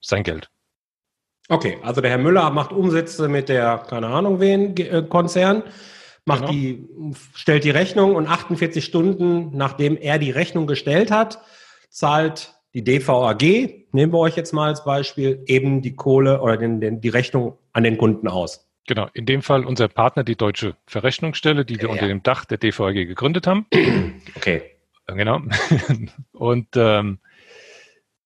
sein 0.00 0.22
Geld. 0.22 0.50
Okay, 1.48 1.78
also 1.82 2.00
der 2.00 2.10
Herr 2.10 2.18
Müller 2.18 2.50
macht 2.50 2.72
Umsätze 2.72 3.28
mit 3.28 3.48
der, 3.48 3.78
keine 3.88 4.08
Ahnung 4.08 4.40
wen, 4.40 4.76
äh, 4.76 5.02
Konzern 5.08 5.62
macht 6.24 6.46
genau. 6.46 6.52
die, 6.52 6.88
stellt 7.34 7.64
die 7.64 7.70
Rechnung 7.70 8.14
und 8.14 8.26
48 8.26 8.84
Stunden, 8.84 9.56
nachdem 9.56 9.96
er 9.96 10.18
die 10.18 10.30
Rechnung 10.30 10.66
gestellt 10.66 11.10
hat, 11.10 11.40
zahlt 11.90 12.54
die 12.74 12.84
DVAG, 12.84 13.42
nehmen 13.92 14.12
wir 14.12 14.18
euch 14.18 14.36
jetzt 14.36 14.52
mal 14.52 14.68
als 14.68 14.84
Beispiel, 14.84 15.42
eben 15.46 15.82
die 15.82 15.94
Kohle 15.94 16.40
oder 16.40 16.56
den, 16.56 16.80
den, 16.80 17.00
die 17.00 17.08
Rechnung 17.10 17.58
an 17.72 17.84
den 17.84 17.98
Kunden 17.98 18.28
aus. 18.28 18.68
Genau, 18.86 19.08
in 19.14 19.26
dem 19.26 19.42
Fall 19.42 19.64
unser 19.64 19.88
Partner, 19.88 20.24
die 20.24 20.36
Deutsche 20.36 20.76
Verrechnungsstelle, 20.86 21.64
die 21.64 21.76
wir 21.76 21.84
ja. 21.84 21.90
unter 21.90 22.08
dem 22.08 22.22
Dach 22.22 22.44
der 22.44 22.58
DVAG 22.58 22.94
gegründet 22.94 23.46
haben. 23.46 23.66
Okay. 24.34 24.62
Genau. 25.06 25.40
Und 26.32 26.68
ähm, 26.76 27.18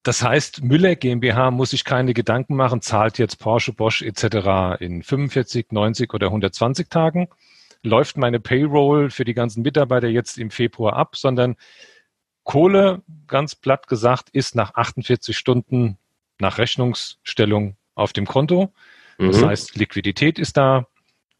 das 0.03 0.23
heißt, 0.23 0.63
Müller 0.63 0.95
GmbH 0.95 1.51
muss 1.51 1.71
sich 1.71 1.85
keine 1.85 2.15
Gedanken 2.15 2.55
machen, 2.55 2.81
zahlt 2.81 3.19
jetzt 3.19 3.41
Porsche, 3.41 3.73
Bosch 3.73 4.03
etc. 4.03 4.81
in 4.81 5.03
45, 5.03 5.73
90 5.73 6.15
oder 6.15 6.29
120 6.29 6.89
Tagen, 6.89 7.29
läuft 7.87 8.17
meine 8.17 8.41
Payroll 8.41 9.11
für 9.11 9.25
die 9.25 9.35
ganzen 9.35 9.63
Mitarbeiter 9.63 10.09
jetzt 10.09 10.39
im 10.39 10.51
Februar 10.51 10.95
ab, 10.95 11.17
sondern 11.17 11.57
Kohle, 12.45 13.03
ganz 13.27 13.55
platt 13.55 13.89
gesagt, 13.89 14.31
ist 14.31 14.55
nach 14.55 14.75
48 14.75 15.37
Stunden 15.37 15.99
nach 16.39 16.59
Rechnungsstellung 16.59 17.77
auf 17.95 18.13
dem 18.13 18.27
Konto. 18.27 18.73
Mhm. 19.19 19.27
Das 19.29 19.43
heißt, 19.43 19.77
Liquidität 19.77 20.39
ist 20.39 20.57
da. 20.57 20.87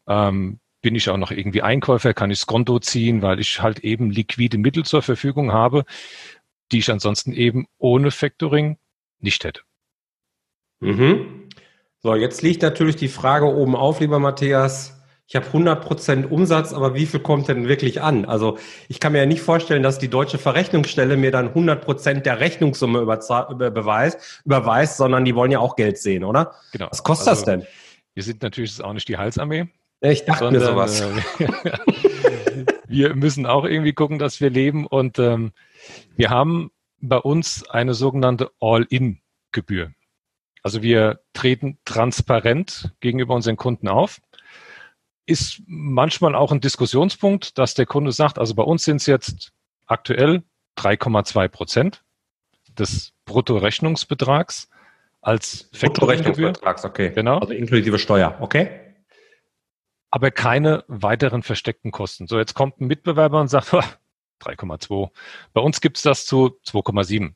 Ähm, 0.07 0.59
bin 0.81 0.95
ich 0.95 1.09
auch 1.09 1.17
noch 1.17 1.31
irgendwie 1.31 1.61
Einkäufer, 1.61 2.13
kann 2.13 2.31
ich 2.31 2.39
das 2.39 2.47
Konto 2.47 2.79
ziehen, 2.79 3.21
weil 3.21 3.39
ich 3.39 3.61
halt 3.61 3.79
eben 3.79 4.09
liquide 4.09 4.57
Mittel 4.57 4.85
zur 4.85 5.01
Verfügung 5.01 5.51
habe, 5.51 5.85
die 6.71 6.79
ich 6.79 6.91
ansonsten 6.91 7.33
eben 7.33 7.67
ohne 7.77 8.11
Factoring 8.11 8.77
nicht 9.19 9.43
hätte. 9.43 9.61
Mhm. 10.79 11.49
So, 11.99 12.15
jetzt 12.15 12.41
liegt 12.41 12.61
natürlich 12.61 12.95
die 12.95 13.07
Frage 13.07 13.47
oben 13.47 13.75
auf, 13.75 13.99
lieber 13.99 14.19
Matthias 14.19 14.96
ich 15.29 15.35
habe 15.35 15.45
100% 15.45 16.27
Umsatz, 16.27 16.71
aber 16.71 16.95
wie 16.95 17.05
viel 17.05 17.19
kommt 17.19 17.49
denn 17.49 17.67
wirklich 17.67 18.01
an? 18.01 18.23
Also 18.23 18.57
ich 18.87 19.01
kann 19.01 19.11
mir 19.11 19.19
ja 19.19 19.25
nicht 19.25 19.41
vorstellen, 19.41 19.83
dass 19.83 19.99
die 19.99 20.07
deutsche 20.07 20.37
Verrechnungsstelle 20.37 21.17
mir 21.17 21.31
dann 21.31 21.49
100% 21.49 22.21
der 22.21 22.39
Rechnungssumme 22.39 22.99
überweist, 22.99 24.41
überweist, 24.45 24.95
sondern 24.95 25.25
die 25.25 25.35
wollen 25.35 25.51
ja 25.51 25.59
auch 25.59 25.75
Geld 25.75 25.97
sehen, 25.97 26.23
oder? 26.23 26.53
Genau. 26.71 26.87
Was 26.89 27.03
kostet 27.03 27.27
also, 27.27 27.45
das 27.45 27.59
denn? 27.59 27.67
Wir 28.13 28.23
sind 28.23 28.41
natürlich 28.41 28.81
auch 28.81 28.93
nicht 28.93 29.09
die 29.09 29.17
Heilsarmee. 29.17 29.67
Ich 29.99 30.23
dachte 30.23 30.45
sondern, 30.45 30.63
mir 30.63 30.69
sowas. 30.69 31.01
Äh, 31.01 31.47
wir 32.87 33.13
müssen 33.13 33.45
auch 33.45 33.65
irgendwie 33.65 33.93
gucken, 33.93 34.19
dass 34.19 34.39
wir 34.39 34.49
leben 34.49 34.87
und 34.87 35.19
ähm, 35.19 35.51
wir 36.15 36.29
haben 36.29 36.71
bei 37.01 37.17
uns 37.17 37.69
eine 37.69 37.95
sogenannte 37.95 38.49
All-In-Gebühr. 38.61 39.91
Also 40.63 40.81
wir 40.81 41.19
treten 41.33 41.79
transparent 41.83 42.93
gegenüber 43.01 43.35
unseren 43.35 43.57
Kunden 43.57 43.89
auf 43.89 44.21
ist 45.27 45.61
manchmal 45.67 46.33
auch 46.33 46.51
ein 46.51 46.61
Diskussionspunkt, 46.61 47.57
dass 47.57 47.75
der 47.75 47.85
Kunde 47.85 48.11
sagt, 48.11 48.39
also 48.39 48.55
bei 48.55 48.63
uns 48.63 48.85
sind 48.85 48.97
es 48.97 49.05
jetzt 49.05 49.51
aktuell 49.85 50.43
3,2 50.77 51.47
Prozent 51.49 52.03
des 52.77 53.13
Bruttorechnungsbetrags 53.25 54.69
als 55.21 55.69
Bruttorechnungsbetrags, 55.71 56.85
okay. 56.85 57.11
Genau. 57.13 57.39
Also 57.39 57.53
inklusive 57.53 57.99
Steuer, 57.99 58.37
okay. 58.39 58.69
Aber 60.09 60.31
keine 60.31 60.85
weiteren 60.87 61.43
versteckten 61.43 61.91
Kosten. 61.91 62.27
So, 62.27 62.39
jetzt 62.39 62.53
kommt 62.53 62.79
ein 62.79 62.87
Mitbewerber 62.87 63.41
und 63.41 63.49
sagt, 63.49 63.73
3,2. 64.41 65.09
Bei 65.53 65.61
uns 65.61 65.81
gibt's 65.81 66.03
das 66.03 66.25
zu 66.25 66.57
2,7. 66.65 67.33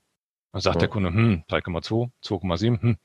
Dann 0.54 0.62
sagt 0.62 0.76
ja. 0.78 0.80
der 0.82 0.88
Kunde, 0.90 1.10
hm, 1.10 1.44
3,2, 1.50 2.12
2,7, 2.24 2.82
hm. 2.82 2.98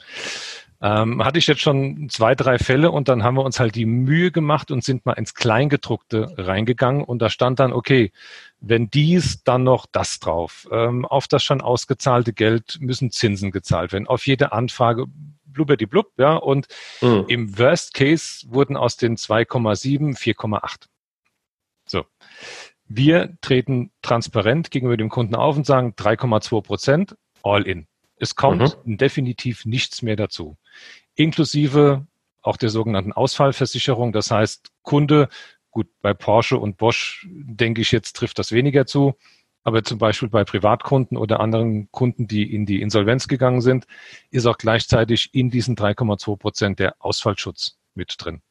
Ähm, 0.82 1.24
hatte 1.24 1.38
ich 1.38 1.46
jetzt 1.46 1.62
schon 1.62 2.08
zwei, 2.10 2.34
drei 2.34 2.58
Fälle 2.58 2.90
und 2.90 3.08
dann 3.08 3.22
haben 3.22 3.36
wir 3.36 3.44
uns 3.44 3.58
halt 3.58 3.74
die 3.74 3.86
Mühe 3.86 4.30
gemacht 4.30 4.70
und 4.70 4.84
sind 4.84 5.06
mal 5.06 5.14
ins 5.14 5.34
Kleingedruckte 5.34 6.34
reingegangen 6.36 7.02
und 7.02 7.20
da 7.20 7.30
stand 7.30 7.60
dann, 7.60 7.72
okay, 7.72 8.12
wenn 8.60 8.90
dies, 8.90 9.42
dann 9.44 9.64
noch 9.64 9.86
das 9.90 10.18
drauf. 10.18 10.68
Ähm, 10.70 11.04
auf 11.04 11.28
das 11.28 11.42
schon 11.42 11.60
ausgezahlte 11.60 12.32
Geld 12.32 12.78
müssen 12.80 13.10
Zinsen 13.10 13.50
gezahlt 13.50 13.92
werden. 13.92 14.06
Auf 14.06 14.26
jede 14.26 14.52
Anfrage 14.52 15.06
blub, 15.56 16.12
ja. 16.18 16.36
Und 16.36 16.66
mhm. 17.00 17.24
im 17.28 17.58
Worst 17.58 17.94
Case 17.94 18.46
wurden 18.48 18.76
aus 18.76 18.96
den 18.96 19.16
2,7 19.16 20.16
4,8. 20.16 20.86
So. 21.86 22.04
Wir 22.88 23.36
treten 23.40 23.90
transparent 24.02 24.70
gegenüber 24.70 24.96
dem 24.96 25.08
Kunden 25.08 25.34
auf 25.34 25.56
und 25.56 25.66
sagen 25.66 25.94
3,2 25.96 26.62
Prozent 26.62 27.16
all 27.42 27.62
in. 27.62 27.86
Es 28.18 28.35
kommt 28.35 28.79
mhm. 28.85 28.96
definitiv 28.96 29.64
nichts 29.64 30.02
mehr 30.02 30.16
dazu. 30.16 30.57
inklusive 31.14 32.07
auch 32.42 32.57
der 32.57 32.68
sogenannten 32.68 33.12
Ausfallversicherung. 33.12 34.12
Das 34.12 34.31
heißt, 34.31 34.70
Kunde, 34.83 35.29
gut, 35.70 35.88
bei 36.00 36.14
Porsche 36.14 36.59
und 36.59 36.76
Bosch 36.76 37.26
denke 37.29 37.81
ich 37.81 37.90
jetzt 37.90 38.14
trifft 38.14 38.38
das 38.38 38.52
weniger 38.52 38.87
zu, 38.87 39.16
aber 39.64 39.83
zum 39.83 39.98
Beispiel 39.98 40.29
bei 40.29 40.44
Privatkunden 40.44 41.16
oder 41.16 41.40
anderen 41.40 41.90
Kunden, 41.90 42.29
die 42.29 42.55
in 42.55 42.66
die 42.66 42.81
Insolvenz 42.81 43.26
gegangen 43.26 43.61
sind, 43.61 43.87
ist 44.31 44.46
auch 44.46 44.59
gleichzeitig 44.59 45.31
in 45.33 45.50
diesen 45.50 45.74
3,2 45.76 46.37
Prozent 46.37 46.79
der 46.79 46.94
Ausfallschutz 47.00 47.76
mit 47.94 48.14
drin. 48.18 48.42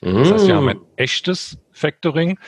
Das 0.00 0.32
heißt, 0.32 0.46
wir 0.48 0.56
haben 0.56 0.68
ein 0.68 0.78
mm. 0.78 0.86
echtes 0.96 1.58
Factoring 1.70 2.38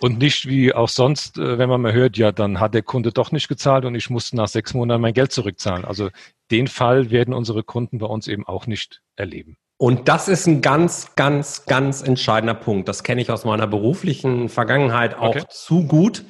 und 0.00 0.18
nicht 0.18 0.46
wie 0.46 0.74
auch 0.74 0.88
sonst, 0.88 1.38
äh, 1.38 1.58
wenn 1.58 1.68
man 1.68 1.80
mal 1.80 1.92
hört, 1.92 2.16
ja, 2.16 2.32
dann 2.32 2.60
hat 2.60 2.74
der 2.74 2.82
Kunde 2.82 3.12
doch 3.12 3.32
nicht 3.32 3.48
gezahlt 3.48 3.84
und 3.84 3.94
ich 3.94 4.10
musste 4.10 4.36
nach 4.36 4.48
sechs 4.48 4.74
Monaten 4.74 5.00
mein 5.00 5.14
Geld 5.14 5.32
zurückzahlen. 5.32 5.84
Also 5.84 6.10
den 6.50 6.68
Fall 6.68 7.10
werden 7.10 7.34
unsere 7.34 7.62
Kunden 7.62 7.98
bei 7.98 8.06
uns 8.06 8.28
eben 8.28 8.46
auch 8.46 8.66
nicht 8.66 9.02
erleben. 9.16 9.56
Und 9.78 10.08
das 10.08 10.28
ist 10.28 10.46
ein 10.46 10.62
ganz, 10.62 11.14
ganz, 11.16 11.66
ganz 11.66 12.02
entscheidender 12.02 12.54
Punkt. 12.54 12.88
Das 12.88 13.02
kenne 13.02 13.20
ich 13.20 13.30
aus 13.30 13.44
meiner 13.44 13.66
beruflichen 13.66 14.48
Vergangenheit 14.48 15.16
auch 15.16 15.36
okay. 15.36 15.44
zu 15.50 15.86
gut. 15.86 16.24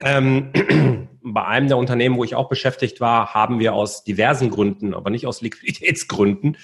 Ähm, 0.00 0.52
bei 1.22 1.44
einem 1.44 1.68
der 1.68 1.76
Unternehmen, 1.76 2.16
wo 2.16 2.24
ich 2.24 2.34
auch 2.34 2.48
beschäftigt 2.48 3.00
war, 3.00 3.34
haben 3.34 3.58
wir 3.58 3.74
aus 3.74 4.04
diversen 4.04 4.48
Gründen, 4.48 4.94
aber 4.94 5.10
nicht 5.10 5.26
aus 5.26 5.42
Liquiditätsgründen, 5.42 6.56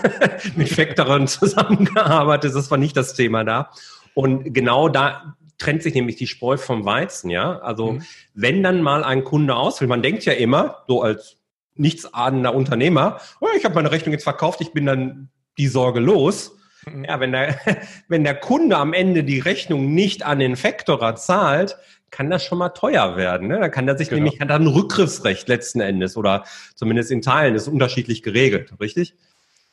mit 0.56 0.68
Factoren 0.68 1.26
zusammengearbeitet. 1.26 2.54
Das 2.54 2.70
war 2.70 2.78
nicht 2.78 2.96
das 2.96 3.14
Thema 3.14 3.42
da. 3.42 3.70
Und 4.14 4.54
genau 4.54 4.88
da 4.88 5.34
trennt 5.64 5.82
sich 5.82 5.94
nämlich 5.94 6.16
die 6.16 6.26
Spreu 6.26 6.56
vom 6.56 6.84
Weizen, 6.84 7.30
ja. 7.30 7.58
Also 7.60 7.92
mhm. 7.92 8.02
wenn 8.34 8.62
dann 8.62 8.82
mal 8.82 9.02
ein 9.02 9.24
Kunde 9.24 9.56
ausfällt, 9.56 9.88
man 9.88 10.02
denkt 10.02 10.24
ja 10.24 10.34
immer, 10.34 10.84
so 10.86 11.02
als 11.02 11.38
nichtsahnender 11.74 12.54
Unternehmer, 12.54 13.20
oh, 13.40 13.48
ich 13.56 13.64
habe 13.64 13.74
meine 13.74 13.90
Rechnung 13.90 14.12
jetzt 14.12 14.24
verkauft, 14.24 14.60
ich 14.60 14.72
bin 14.72 14.86
dann 14.86 15.30
die 15.58 15.66
Sorge 15.68 16.00
los. 16.00 16.56
Mhm. 16.86 17.04
Ja, 17.04 17.18
wenn 17.18 17.32
der, 17.32 17.58
wenn 18.08 18.24
der 18.24 18.34
Kunde 18.34 18.76
am 18.76 18.92
Ende 18.92 19.24
die 19.24 19.40
Rechnung 19.40 19.94
nicht 19.94 20.24
an 20.24 20.38
den 20.38 20.56
Faktorer 20.56 21.16
zahlt, 21.16 21.76
kann 22.10 22.30
das 22.30 22.44
schon 22.44 22.58
mal 22.58 22.68
teuer 22.68 23.16
werden. 23.16 23.48
Ne? 23.48 23.58
Dann 23.58 23.70
kann 23.70 23.88
er 23.88 23.98
sich 23.98 24.08
genau. 24.08 24.22
nämlich, 24.22 24.40
hat 24.40 24.50
er 24.50 24.56
ein 24.56 24.66
Rückgriffsrecht 24.68 25.48
letzten 25.48 25.80
Endes 25.80 26.16
oder 26.16 26.44
zumindest 26.76 27.10
in 27.10 27.22
Teilen 27.22 27.56
ist 27.56 27.66
unterschiedlich 27.66 28.22
geregelt, 28.22 28.72
richtig? 28.78 29.14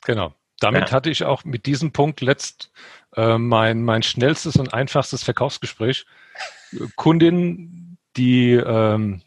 Genau. 0.04 0.34
Damit 0.62 0.88
ja. 0.88 0.92
hatte 0.92 1.10
ich 1.10 1.24
auch 1.24 1.44
mit 1.44 1.66
diesem 1.66 1.92
Punkt 1.92 2.20
letzt 2.20 2.70
äh, 3.16 3.36
mein, 3.36 3.82
mein 3.82 4.02
schnellstes 4.02 4.56
und 4.56 4.72
einfachstes 4.72 5.22
Verkaufsgespräch. 5.24 6.06
Kundin, 6.96 7.98
die 8.16 8.52
ähm, 8.52 9.22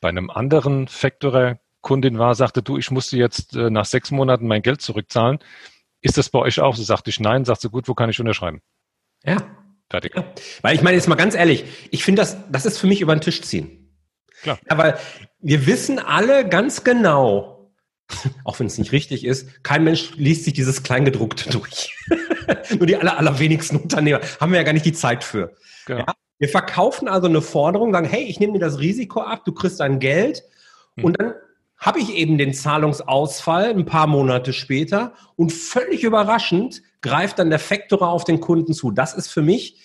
bei 0.00 0.10
einem 0.10 0.30
anderen 0.30 0.88
Factorer 0.88 1.58
Kundin 1.80 2.18
war, 2.18 2.34
sagte, 2.34 2.62
du, 2.62 2.76
ich 2.76 2.90
musste 2.90 3.16
jetzt 3.16 3.56
äh, 3.56 3.70
nach 3.70 3.86
sechs 3.86 4.10
Monaten 4.10 4.46
mein 4.46 4.62
Geld 4.62 4.82
zurückzahlen. 4.82 5.38
Ist 6.00 6.18
das 6.18 6.28
bei 6.28 6.38
euch 6.38 6.60
auch? 6.60 6.76
So 6.76 6.82
sagte 6.82 7.08
ich, 7.10 7.18
nein. 7.18 7.44
Sagt 7.44 7.62
sie, 7.62 7.70
gut, 7.70 7.88
wo 7.88 7.94
kann 7.94 8.10
ich 8.10 8.20
unterschreiben? 8.20 8.60
Ja. 9.24 9.38
Fertig. 9.90 10.14
Ja. 10.14 10.24
Weil 10.62 10.74
ich 10.74 10.82
meine, 10.82 10.96
jetzt 10.96 11.08
mal 11.08 11.14
ganz 11.14 11.34
ehrlich, 11.34 11.64
ich 11.90 12.04
finde 12.04 12.22
das, 12.22 12.36
das 12.50 12.66
ist 12.66 12.78
für 12.78 12.86
mich 12.86 13.00
über 13.00 13.14
den 13.14 13.20
Tisch 13.20 13.42
ziehen. 13.42 13.96
Klar. 14.42 14.58
Ja, 14.68 14.76
weil 14.76 14.98
wir 15.40 15.66
wissen 15.66 15.98
alle 15.98 16.48
ganz 16.48 16.84
genau, 16.84 17.53
auch 18.44 18.58
wenn 18.58 18.66
es 18.66 18.78
nicht 18.78 18.92
richtig 18.92 19.24
ist, 19.24 19.62
kein 19.62 19.84
Mensch 19.84 20.12
liest 20.16 20.44
sich 20.44 20.52
dieses 20.52 20.82
Kleingedruckte 20.82 21.50
durch. 21.50 21.94
Nur 22.78 22.86
die 22.86 22.96
aller, 22.96 23.18
allerwenigsten 23.18 23.76
Unternehmer 23.76 24.20
haben 24.40 24.52
wir 24.52 24.58
ja 24.58 24.64
gar 24.64 24.72
nicht 24.72 24.86
die 24.86 24.92
Zeit 24.92 25.24
für. 25.24 25.54
Genau. 25.86 26.00
Ja? 26.00 26.14
Wir 26.38 26.48
verkaufen 26.48 27.08
also 27.08 27.28
eine 27.28 27.42
Forderung, 27.42 27.92
sagen, 27.92 28.08
hey, 28.08 28.24
ich 28.24 28.40
nehme 28.40 28.54
dir 28.54 28.58
das 28.58 28.78
Risiko 28.78 29.20
ab, 29.20 29.44
du 29.44 29.52
kriegst 29.52 29.80
dein 29.80 29.98
Geld 30.00 30.42
hm. 30.96 31.04
und 31.04 31.20
dann 31.20 31.34
habe 31.78 32.00
ich 32.00 32.14
eben 32.14 32.38
den 32.38 32.54
Zahlungsausfall 32.54 33.70
ein 33.70 33.84
paar 33.84 34.06
Monate 34.06 34.52
später 34.52 35.12
und 35.36 35.52
völlig 35.52 36.02
überraschend 36.02 36.82
greift 37.02 37.38
dann 37.38 37.50
der 37.50 37.58
Faktorer 37.58 38.08
auf 38.08 38.24
den 38.24 38.40
Kunden 38.40 38.72
zu. 38.72 38.90
Das 38.90 39.12
ist 39.12 39.28
für 39.28 39.42
mich 39.42 39.78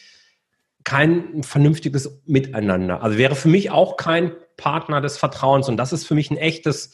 kein 0.85 1.43
vernünftiges 1.43 2.21
Miteinander. 2.25 3.03
Also 3.03 3.17
wäre 3.17 3.35
für 3.35 3.49
mich 3.49 3.69
auch 3.69 3.97
kein 3.97 4.31
Partner 4.55 5.01
des 5.01 5.17
Vertrauens 5.17 5.67
und 5.67 5.77
das 5.77 5.91
ist 5.91 6.07
für 6.07 6.15
mich 6.15 6.31
ein 6.31 6.37
echtes 6.37 6.93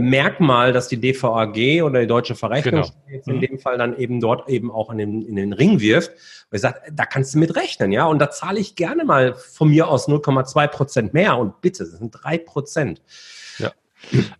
Merkmal, 0.00 0.72
dass 0.72 0.88
die 0.88 1.00
DVAG 1.00 1.82
oder 1.82 2.00
die 2.00 2.06
Deutsche 2.06 2.34
Verrechnung 2.34 2.82
genau. 2.82 2.94
jetzt 3.10 3.28
in 3.28 3.36
mhm. 3.36 3.40
dem 3.40 3.58
Fall 3.58 3.78
dann 3.78 3.96
eben 3.96 4.20
dort 4.20 4.48
eben 4.48 4.70
auch 4.70 4.90
in 4.90 4.98
den, 4.98 5.22
in 5.22 5.36
den 5.36 5.52
Ring 5.52 5.80
wirft, 5.80 6.10
weil 6.50 6.56
ich 6.56 6.62
sage, 6.62 6.80
da 6.92 7.06
kannst 7.06 7.34
du 7.34 7.38
mit 7.38 7.54
rechnen, 7.56 7.92
ja, 7.92 8.06
und 8.06 8.18
da 8.18 8.30
zahle 8.30 8.58
ich 8.58 8.74
gerne 8.74 9.04
mal 9.04 9.34
von 9.34 9.68
mir 9.68 9.88
aus 9.88 10.08
0,2 10.08 10.66
Prozent 10.68 11.14
mehr 11.14 11.38
und 11.38 11.60
bitte, 11.60 11.84
das 11.84 11.98
sind 11.98 12.10
drei 12.10 12.38
Prozent. 12.38 13.00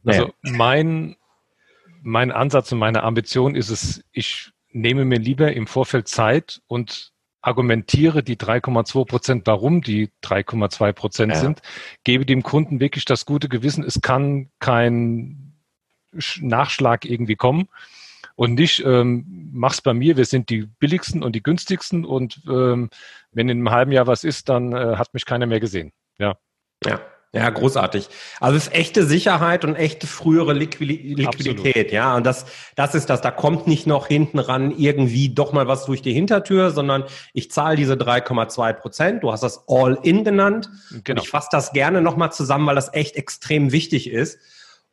Also 0.04 0.32
mein, 0.42 1.16
mein 2.02 2.32
Ansatz 2.32 2.72
und 2.72 2.78
meine 2.78 3.02
Ambition 3.02 3.54
ist 3.54 3.70
es, 3.70 4.04
ich 4.12 4.50
nehme 4.72 5.04
mir 5.04 5.18
lieber 5.18 5.52
im 5.52 5.66
Vorfeld 5.66 6.08
Zeit 6.08 6.60
und 6.66 7.12
argumentiere 7.44 8.22
die 8.22 8.36
3,2 8.36 9.04
Prozent, 9.04 9.46
warum 9.46 9.82
die 9.82 10.10
3,2 10.22 10.92
Prozent 10.92 11.32
ja. 11.32 11.38
sind, 11.38 11.60
gebe 12.02 12.24
dem 12.24 12.42
Kunden 12.42 12.80
wirklich 12.80 13.04
das 13.04 13.26
gute 13.26 13.48
Gewissen, 13.48 13.84
es 13.84 14.00
kann 14.00 14.48
kein 14.60 15.52
Nachschlag 16.40 17.04
irgendwie 17.04 17.36
kommen 17.36 17.68
und 18.34 18.54
nicht, 18.54 18.82
ähm, 18.84 19.50
mach's 19.52 19.82
bei 19.82 19.92
mir, 19.92 20.16
wir 20.16 20.24
sind 20.24 20.48
die 20.48 20.66
billigsten 20.78 21.22
und 21.22 21.34
die 21.34 21.42
günstigsten 21.42 22.06
und 22.06 22.40
ähm, 22.48 22.88
wenn 23.32 23.48
in 23.50 23.58
einem 23.58 23.70
halben 23.70 23.92
Jahr 23.92 24.06
was 24.06 24.24
ist, 24.24 24.48
dann 24.48 24.72
äh, 24.72 24.96
hat 24.96 25.12
mich 25.12 25.26
keiner 25.26 25.46
mehr 25.46 25.60
gesehen. 25.60 25.92
Ja. 26.18 26.36
Ja. 26.84 27.00
Ja, 27.34 27.50
großartig. 27.50 28.08
Also 28.40 28.56
es 28.56 28.68
ist 28.68 28.74
echte 28.74 29.04
Sicherheit 29.04 29.64
und 29.64 29.74
echte 29.74 30.06
frühere 30.06 30.52
Liquidität, 30.52 31.26
Absolut. 31.26 31.92
ja. 31.92 32.14
Und 32.16 32.24
das, 32.24 32.46
das 32.76 32.94
ist 32.94 33.10
das. 33.10 33.20
Da 33.22 33.32
kommt 33.32 33.66
nicht 33.66 33.86
noch 33.86 34.06
hinten 34.06 34.38
ran 34.38 34.70
irgendwie 34.70 35.34
doch 35.34 35.52
mal 35.52 35.66
was 35.66 35.84
durch 35.84 36.00
die 36.00 36.12
Hintertür, 36.12 36.70
sondern 36.70 37.04
ich 37.32 37.50
zahle 37.50 37.76
diese 37.76 37.94
3,2 37.94 38.72
Prozent. 38.74 39.22
Du 39.24 39.32
hast 39.32 39.42
das 39.42 39.64
All-In 39.66 40.22
genannt. 40.22 40.70
Genau. 41.02 41.20
ich 41.20 41.28
fasse 41.28 41.48
das 41.50 41.72
gerne 41.72 42.00
nochmal 42.00 42.32
zusammen, 42.32 42.66
weil 42.66 42.76
das 42.76 42.94
echt 42.94 43.16
extrem 43.16 43.72
wichtig 43.72 44.10
ist. 44.10 44.38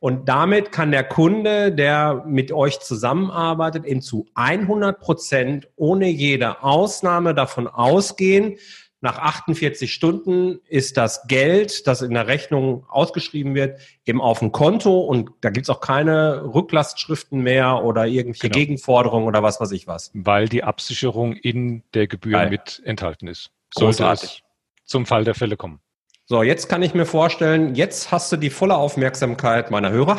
Und 0.00 0.28
damit 0.28 0.72
kann 0.72 0.90
der 0.90 1.04
Kunde, 1.04 1.70
der 1.70 2.24
mit 2.26 2.50
euch 2.50 2.80
zusammenarbeitet, 2.80 3.84
eben 3.84 4.02
zu 4.02 4.26
100 4.34 4.98
Prozent 4.98 5.68
ohne 5.76 6.08
jede 6.08 6.64
Ausnahme 6.64 7.34
davon 7.34 7.68
ausgehen, 7.68 8.56
nach 9.02 9.18
48 9.18 9.92
Stunden 9.92 10.60
ist 10.68 10.96
das 10.96 11.26
Geld, 11.26 11.86
das 11.88 12.02
in 12.02 12.14
der 12.14 12.28
Rechnung 12.28 12.86
ausgeschrieben 12.88 13.54
wird, 13.54 13.80
eben 14.06 14.20
auf 14.20 14.38
dem 14.38 14.52
Konto 14.52 15.00
und 15.00 15.30
da 15.40 15.50
gibt's 15.50 15.68
auch 15.68 15.80
keine 15.80 16.44
Rücklastschriften 16.54 17.42
mehr 17.42 17.82
oder 17.84 18.06
irgendwelche 18.06 18.48
genau. 18.48 18.54
Gegenforderungen 18.54 19.26
oder 19.26 19.42
was 19.42 19.60
weiß 19.60 19.72
ich 19.72 19.88
was. 19.88 20.12
Weil 20.14 20.48
die 20.48 20.62
Absicherung 20.62 21.34
in 21.34 21.82
der 21.94 22.06
Gebühr 22.06 22.32
Geil. 22.32 22.50
mit 22.50 22.80
enthalten 22.84 23.26
ist. 23.26 23.50
Sollte 23.74 24.04
es 24.04 24.40
zum 24.84 25.04
Fall 25.04 25.24
der 25.24 25.34
Fälle 25.34 25.56
kommen. 25.56 25.80
So, 26.26 26.44
jetzt 26.44 26.68
kann 26.68 26.82
ich 26.82 26.94
mir 26.94 27.04
vorstellen, 27.04 27.74
jetzt 27.74 28.12
hast 28.12 28.30
du 28.30 28.36
die 28.36 28.50
volle 28.50 28.76
Aufmerksamkeit 28.76 29.72
meiner 29.72 29.90
Hörer, 29.90 30.18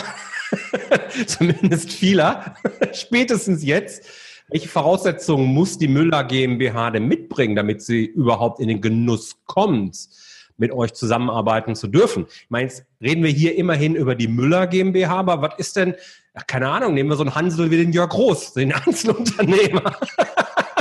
zumindest 1.25 1.93
vieler, 1.93 2.55
spätestens 2.91 3.63
jetzt 3.63 4.05
welche 4.53 4.69
Voraussetzungen 4.69 5.47
muss 5.47 5.79
die 5.79 5.87
Müller 5.87 6.23
GmbH 6.23 6.91
denn 6.91 7.07
mitbringen, 7.07 7.55
damit 7.55 7.81
sie 7.81 8.05
überhaupt 8.05 8.59
in 8.59 8.67
den 8.67 8.81
Genuss 8.81 9.35
kommt, 9.45 9.97
mit 10.57 10.71
euch 10.71 10.93
zusammenarbeiten 10.93 11.75
zu 11.75 11.87
dürfen? 11.87 12.27
Ich 12.29 12.49
meine, 12.49 12.67
jetzt 12.67 12.85
reden 13.01 13.23
wir 13.23 13.31
hier 13.31 13.57
immerhin 13.57 13.95
über 13.95 14.13
die 14.13 14.27
Müller 14.27 14.67
GmbH, 14.67 15.17
aber 15.17 15.41
was 15.41 15.55
ist 15.57 15.75
denn, 15.75 15.95
ach, 16.35 16.45
keine 16.45 16.69
Ahnung, 16.69 16.93
nehmen 16.93 17.09
wir 17.09 17.15
so 17.15 17.23
einen 17.23 17.33
Hansel 17.33 17.71
wie 17.71 17.77
den 17.77 17.93
Jörg 17.93 18.11
Groß, 18.11 18.53
den 18.53 18.73
Einzelunternehmer. 18.73 19.95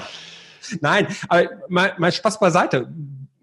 Nein, 0.82 1.06
aber 1.30 1.48
mal, 1.70 1.94
mal 1.96 2.12
Spaß 2.12 2.40
beiseite. 2.40 2.92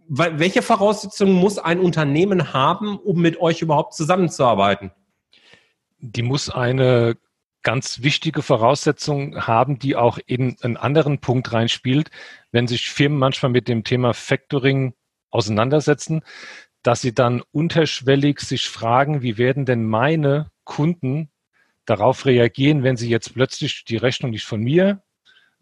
Welche 0.10 0.62
Voraussetzungen 0.62 1.34
muss 1.34 1.58
ein 1.58 1.80
Unternehmen 1.80 2.54
haben, 2.54 3.00
um 3.00 3.20
mit 3.20 3.42
euch 3.42 3.64
überhaupt 3.64 3.96
zusammenzuarbeiten? 3.96 4.92
Die 6.02 6.22
muss 6.22 6.52
eine 6.52 7.18
ganz 7.64 8.02
wichtige 8.02 8.42
Voraussetzung 8.42 9.46
haben, 9.46 9.80
die 9.80 9.96
auch 9.96 10.18
in 10.26 10.56
einen 10.62 10.78
anderen 10.78 11.20
Punkt 11.20 11.52
reinspielt, 11.52 12.10
wenn 12.52 12.68
sich 12.68 12.90
Firmen 12.90 13.20
manchmal 13.20 13.52
mit 13.52 13.68
dem 13.68 13.84
Thema 13.84 14.14
Factoring 14.14 14.94
auseinandersetzen, 15.30 16.22
dass 16.84 17.02
sie 17.02 17.14
dann 17.14 17.44
unterschwellig 17.52 18.40
sich 18.40 18.70
fragen, 18.70 19.22
wie 19.22 19.38
werden 19.38 19.66
denn 19.66 19.84
meine 19.84 20.52
Kunden 20.64 21.30
darauf 21.86 22.26
reagieren, 22.26 22.84
wenn 22.84 22.96
sie 22.96 23.10
jetzt 23.10 23.34
plötzlich 23.34 23.84
die 23.86 23.98
Rechnung 23.98 24.32
nicht 24.32 24.46
von 24.46 24.62
mir, 24.62 25.02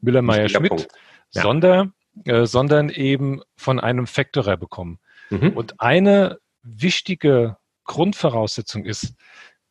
Müller-Meyer-Schmidt, 0.02 0.88
ja. 1.32 1.42
sondern, 1.42 1.94
äh, 2.26 2.46
sondern 2.46 2.90
eben 2.90 3.42
von 3.56 3.80
einem 3.80 4.06
Factorer 4.06 4.58
bekommen. 4.58 5.00
Mhm. 5.30 5.52
Und 5.52 5.82
eine 5.82 6.40
wichtige 6.62 7.58
Grundvoraussetzung 7.86 8.86
ist, 8.86 9.16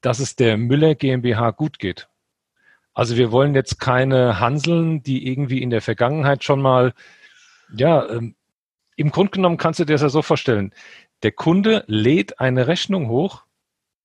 dass 0.00 0.18
es 0.18 0.34
der 0.36 0.56
Müller 0.56 0.94
GmbH 0.94 1.50
gut 1.50 1.78
geht. 1.78 2.08
Also 2.96 3.18
wir 3.18 3.30
wollen 3.30 3.54
jetzt 3.54 3.78
keine 3.78 4.40
Hanseln, 4.40 5.02
die 5.02 5.28
irgendwie 5.28 5.61
in 5.61 5.68
der 5.68 5.82
Vergangenheit 5.82 6.44
schon 6.44 6.62
mal, 6.62 6.94
ja, 7.76 8.09
ähm, 8.09 8.35
im 8.96 9.11
Grunde 9.11 9.32
genommen 9.32 9.59
kannst 9.59 9.78
du 9.78 9.85
dir 9.85 9.92
das 9.92 10.00
ja 10.00 10.09
so 10.09 10.22
vorstellen. 10.22 10.72
Der 11.22 11.32
Kunde 11.32 11.85
lädt 11.88 12.40
eine 12.40 12.68
Rechnung 12.68 13.11
hoch, 13.11 13.44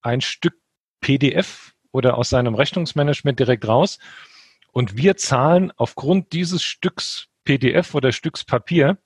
ein 0.02 0.20
Stück 0.20 0.60
PDF 1.00 1.72
oder 1.90 2.18
aus 2.18 2.28
seinem 2.28 2.54
Rechnungsmanagement 2.54 3.40
direkt 3.40 3.66
raus. 3.66 3.98
Und 4.72 4.98
wir 4.98 5.16
zahlen 5.16 5.72
aufgrund 5.74 6.34
dieses 6.34 6.62
Stücks 6.62 7.28
PDF 7.44 7.94
oder 7.94 8.12
Stücks 8.12 8.44
Papier 8.44 8.98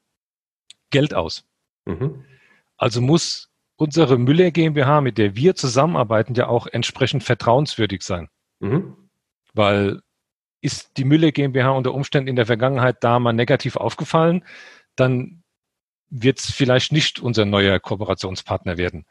Geld 0.90 1.14
aus. 1.14 1.44
Mhm. 1.84 2.24
Also 2.76 3.00
muss 3.00 3.52
unsere 3.76 4.18
Müller 4.18 4.50
GmbH, 4.50 5.00
mit 5.00 5.16
der 5.16 5.36
wir 5.36 5.54
zusammenarbeiten, 5.54 6.34
ja 6.34 6.48
auch 6.48 6.66
entsprechend 6.66 7.22
vertrauenswürdig 7.22 8.02
sein. 8.02 8.28
Mhm. 8.58 9.05
Weil 9.56 10.00
ist 10.60 10.96
die 10.96 11.04
Müller 11.04 11.32
GmbH 11.32 11.70
unter 11.70 11.94
Umständen 11.94 12.28
in 12.28 12.36
der 12.36 12.46
Vergangenheit 12.46 13.02
da 13.02 13.18
mal 13.18 13.32
negativ 13.32 13.76
aufgefallen, 13.76 14.44
dann 14.96 15.42
wird 16.08 16.38
es 16.38 16.50
vielleicht 16.50 16.92
nicht 16.92 17.20
unser 17.20 17.44
neuer 17.44 17.78
Kooperationspartner 17.80 18.76
werden. 18.76 19.06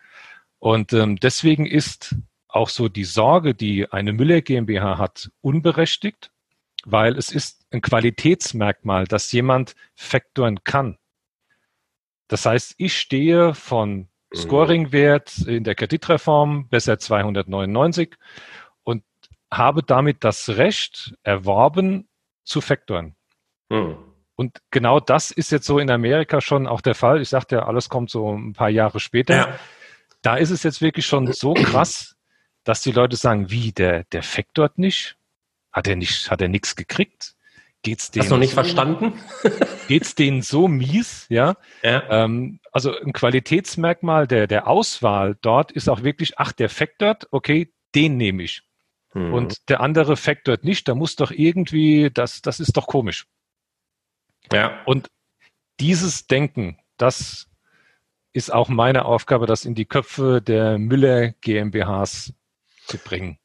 Und 0.60 0.94
ähm, 0.94 1.18
deswegen 1.18 1.66
ist 1.66 2.16
auch 2.48 2.70
so 2.70 2.88
die 2.88 3.04
Sorge, 3.04 3.54
die 3.54 3.92
eine 3.92 4.14
Müller 4.14 4.42
GmbH 4.42 4.98
hat, 4.98 5.30
unberechtigt, 5.42 6.32
weil 6.86 7.18
es 7.18 7.32
ist 7.32 7.66
ein 7.72 7.82
Qualitätsmerkmal, 7.82 9.06
dass 9.06 9.32
jemand 9.32 9.76
faktoren 9.94 10.64
kann. 10.64 10.98
Das 12.28 12.46
heißt, 12.46 12.76
ich 12.78 12.98
stehe 12.98 13.54
von 13.54 13.98
mhm. 13.98 14.08
Scoring-Wert 14.34 15.40
in 15.40 15.64
der 15.64 15.76
Kreditreform 15.76 16.70
besser 16.70 16.98
299 16.98 18.16
und 18.16 18.16
habe 19.52 19.84
damit 19.84 20.24
das 20.24 20.50
Recht 20.50 21.16
erworben 21.24 22.08
zu 22.44 22.62
faktoren. 22.62 23.16
Mhm. 23.70 23.98
Und 24.36 24.60
genau 24.70 25.00
das 25.00 25.32
ist 25.32 25.52
jetzt 25.52 25.66
so 25.66 25.80
in 25.80 25.90
Amerika 25.90 26.42
schon 26.42 26.68
auch 26.68 26.82
der 26.82 26.96
Fall. 26.96 27.22
Ich 27.22 27.30
sagte 27.30 27.56
ja, 27.56 27.66
alles 27.66 27.90
kommt 27.90 28.10
so 28.10 28.36
ein 28.36 28.54
paar 28.54 28.70
Jahre 28.70 29.00
später. 29.00 29.36
Ja. 29.36 29.60
Da 30.22 30.36
ist 30.36 30.50
es 30.50 30.64
jetzt 30.64 30.82
wirklich 30.82 31.06
schon 31.06 31.32
so 31.32 31.54
krass, 31.54 32.16
dass 32.64 32.82
die 32.82 32.92
Leute 32.92 33.16
sagen, 33.16 33.50
wie, 33.50 33.72
der, 33.72 34.04
der 34.06 34.24
faktort 34.24 34.78
nicht? 34.78 35.16
Hat 35.72 35.88
er 35.88 35.96
nicht, 35.96 36.30
hat 36.32 36.42
er 36.42 36.48
nichts 36.48 36.76
gekriegt? 36.76 37.36
Geht's 37.82 38.10
denen 38.10 38.24
Hast 38.24 38.32
du 38.32 38.36
noch 38.36 38.40
nicht 38.40 38.50
so, 38.50 38.56
verstanden? 38.56 39.14
geht's 39.88 40.16
denen 40.16 40.42
so 40.42 40.68
mies? 40.68 41.28
Ja. 41.30 41.56
ja. 41.84 42.04
Ähm, 42.10 42.60
also 42.72 42.98
ein 43.00 43.14
Qualitätsmerkmal 43.14 44.26
der, 44.26 44.48
der 44.48 44.68
Auswahl 44.68 45.38
dort 45.42 45.72
ist 45.72 45.88
auch 45.88 46.02
wirklich, 46.04 46.40
ach, 46.40 46.52
der 46.52 46.70
faktort, 46.70 47.28
okay, 47.32 47.72
den 47.94 48.18
nehme 48.18 48.44
ich. 48.44 48.64
Mhm. 49.16 49.34
Und 49.34 49.70
der 49.70 49.80
andere 49.80 50.18
faktort 50.18 50.64
nicht, 50.64 50.88
da 50.88 50.94
muss 50.94 51.16
doch 51.16 51.32
irgendwie, 51.32 52.12
das, 52.14 52.42
das 52.42 52.60
ist 52.60 52.78
doch 52.78 52.86
komisch. 52.86 53.26
Ja. 54.52 54.84
Und 54.86 55.10
dieses 55.80 56.28
Denken, 56.28 56.78
das 56.98 57.48
ist 58.34 58.54
auch 58.54 58.68
meine 58.68 59.06
Aufgabe, 59.06 59.48
das 59.48 59.64
in 59.64 59.74
die 59.74 59.86
Köpfe 59.86 60.42
der 60.42 60.78
Müller 60.78 61.30
GmbHs 61.42 62.34
zu 62.86 62.98
bringen. 62.98 63.40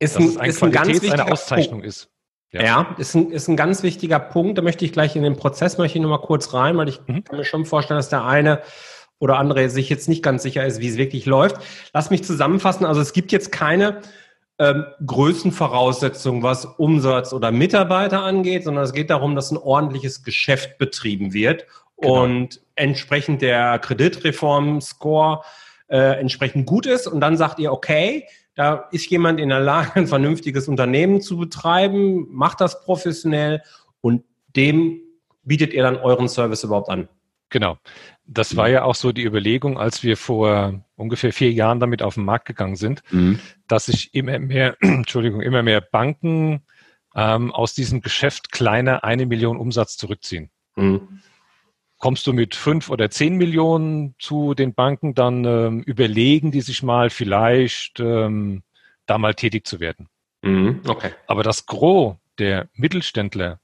Ist 0.00 0.18
ein, 0.18 0.36
ein, 0.38 0.50
ist 0.50 0.62
ein 0.62 0.72
ganz 0.72 1.00
eine 1.00 1.30
Auszeichnung 1.30 1.80
Punkt. 1.80 1.86
ist. 1.86 2.10
Ja, 2.50 2.62
ja 2.62 2.96
ist, 2.98 3.14
ein, 3.14 3.30
ist 3.30 3.48
ein 3.48 3.56
ganz 3.56 3.84
wichtiger 3.84 4.18
Punkt. 4.18 4.58
Da 4.58 4.62
möchte 4.62 4.84
ich 4.84 4.92
gleich 4.92 5.14
in 5.14 5.22
den 5.22 5.36
Prozess 5.36 5.78
möchte 5.78 5.98
ich 5.98 6.02
noch 6.02 6.10
mal 6.10 6.18
kurz 6.18 6.52
rein, 6.52 6.76
weil 6.76 6.88
ich 6.88 7.00
mhm. 7.06 7.22
kann 7.22 7.36
mir 7.36 7.44
schon 7.44 7.64
vorstellen, 7.64 7.98
dass 7.98 8.08
der 8.08 8.24
eine 8.24 8.62
oder 9.20 9.38
andere 9.38 9.70
sich 9.70 9.88
jetzt 9.88 10.08
nicht 10.08 10.24
ganz 10.24 10.42
sicher 10.42 10.66
ist, 10.66 10.80
wie 10.80 10.88
es 10.88 10.96
wirklich 10.96 11.26
läuft. 11.26 11.56
Lass 11.94 12.10
mich 12.10 12.24
zusammenfassen. 12.24 12.84
Also 12.84 13.00
es 13.00 13.12
gibt 13.12 13.30
jetzt 13.30 13.52
keine 13.52 14.00
ähm, 14.62 14.86
Größenvoraussetzungen, 15.04 16.44
was 16.44 16.64
Umsatz 16.64 17.32
oder 17.32 17.50
Mitarbeiter 17.50 18.22
angeht, 18.22 18.62
sondern 18.62 18.84
es 18.84 18.92
geht 18.92 19.10
darum, 19.10 19.34
dass 19.34 19.50
ein 19.50 19.56
ordentliches 19.56 20.22
Geschäft 20.22 20.78
betrieben 20.78 21.32
wird 21.32 21.66
genau. 22.00 22.22
und 22.22 22.60
entsprechend 22.76 23.42
der 23.42 23.80
Kreditreform-Score 23.80 25.42
äh, 25.88 26.20
entsprechend 26.20 26.66
gut 26.66 26.86
ist. 26.86 27.08
Und 27.08 27.20
dann 27.20 27.36
sagt 27.36 27.58
ihr, 27.58 27.72
okay, 27.72 28.28
da 28.54 28.88
ist 28.92 29.10
jemand 29.10 29.40
in 29.40 29.48
der 29.48 29.58
Lage, 29.58 29.96
ein 29.96 30.06
vernünftiges 30.06 30.68
Unternehmen 30.68 31.20
zu 31.20 31.38
betreiben, 31.38 32.28
macht 32.30 32.60
das 32.60 32.84
professionell 32.84 33.62
und 34.00 34.22
dem 34.54 35.00
bietet 35.42 35.72
ihr 35.72 35.82
dann 35.82 35.96
euren 35.96 36.28
Service 36.28 36.62
überhaupt 36.62 36.88
an. 36.88 37.08
Genau. 37.48 37.78
Das 38.24 38.56
war 38.56 38.68
ja 38.68 38.84
auch 38.84 38.94
so 38.94 39.12
die 39.12 39.24
Überlegung, 39.24 39.78
als 39.78 40.02
wir 40.02 40.16
vor 40.16 40.80
ungefähr 40.96 41.32
vier 41.32 41.52
Jahren 41.52 41.80
damit 41.80 42.02
auf 42.02 42.14
den 42.14 42.24
Markt 42.24 42.46
gegangen 42.46 42.76
sind, 42.76 43.02
mhm. 43.10 43.40
dass 43.66 43.86
sich 43.86 44.14
immer 44.14 44.38
mehr, 44.38 44.76
Entschuldigung, 44.80 45.42
immer 45.42 45.62
mehr 45.62 45.80
Banken 45.80 46.62
ähm, 47.14 47.50
aus 47.50 47.74
diesem 47.74 48.00
Geschäft 48.00 48.52
kleiner 48.52 49.04
eine 49.04 49.26
Million 49.26 49.56
Umsatz 49.56 49.96
zurückziehen. 49.96 50.50
Mhm. 50.76 51.20
Kommst 51.98 52.26
du 52.26 52.32
mit 52.32 52.54
fünf 52.54 52.90
oder 52.90 53.10
zehn 53.10 53.36
Millionen 53.36 54.14
zu 54.18 54.54
den 54.54 54.74
Banken, 54.74 55.14
dann 55.14 55.44
ähm, 55.44 55.82
überlegen 55.82 56.50
die 56.50 56.60
sich 56.60 56.82
mal 56.82 57.10
vielleicht 57.10 58.00
ähm, 58.00 58.62
da 59.06 59.18
mal 59.18 59.34
tätig 59.34 59.66
zu 59.66 59.78
werden. 59.78 60.08
Mhm. 60.42 60.80
Okay. 60.86 61.10
Aber 61.26 61.42
das 61.42 61.66
Gros 61.66 62.16
der 62.38 62.68
Mittelständler 62.74 63.60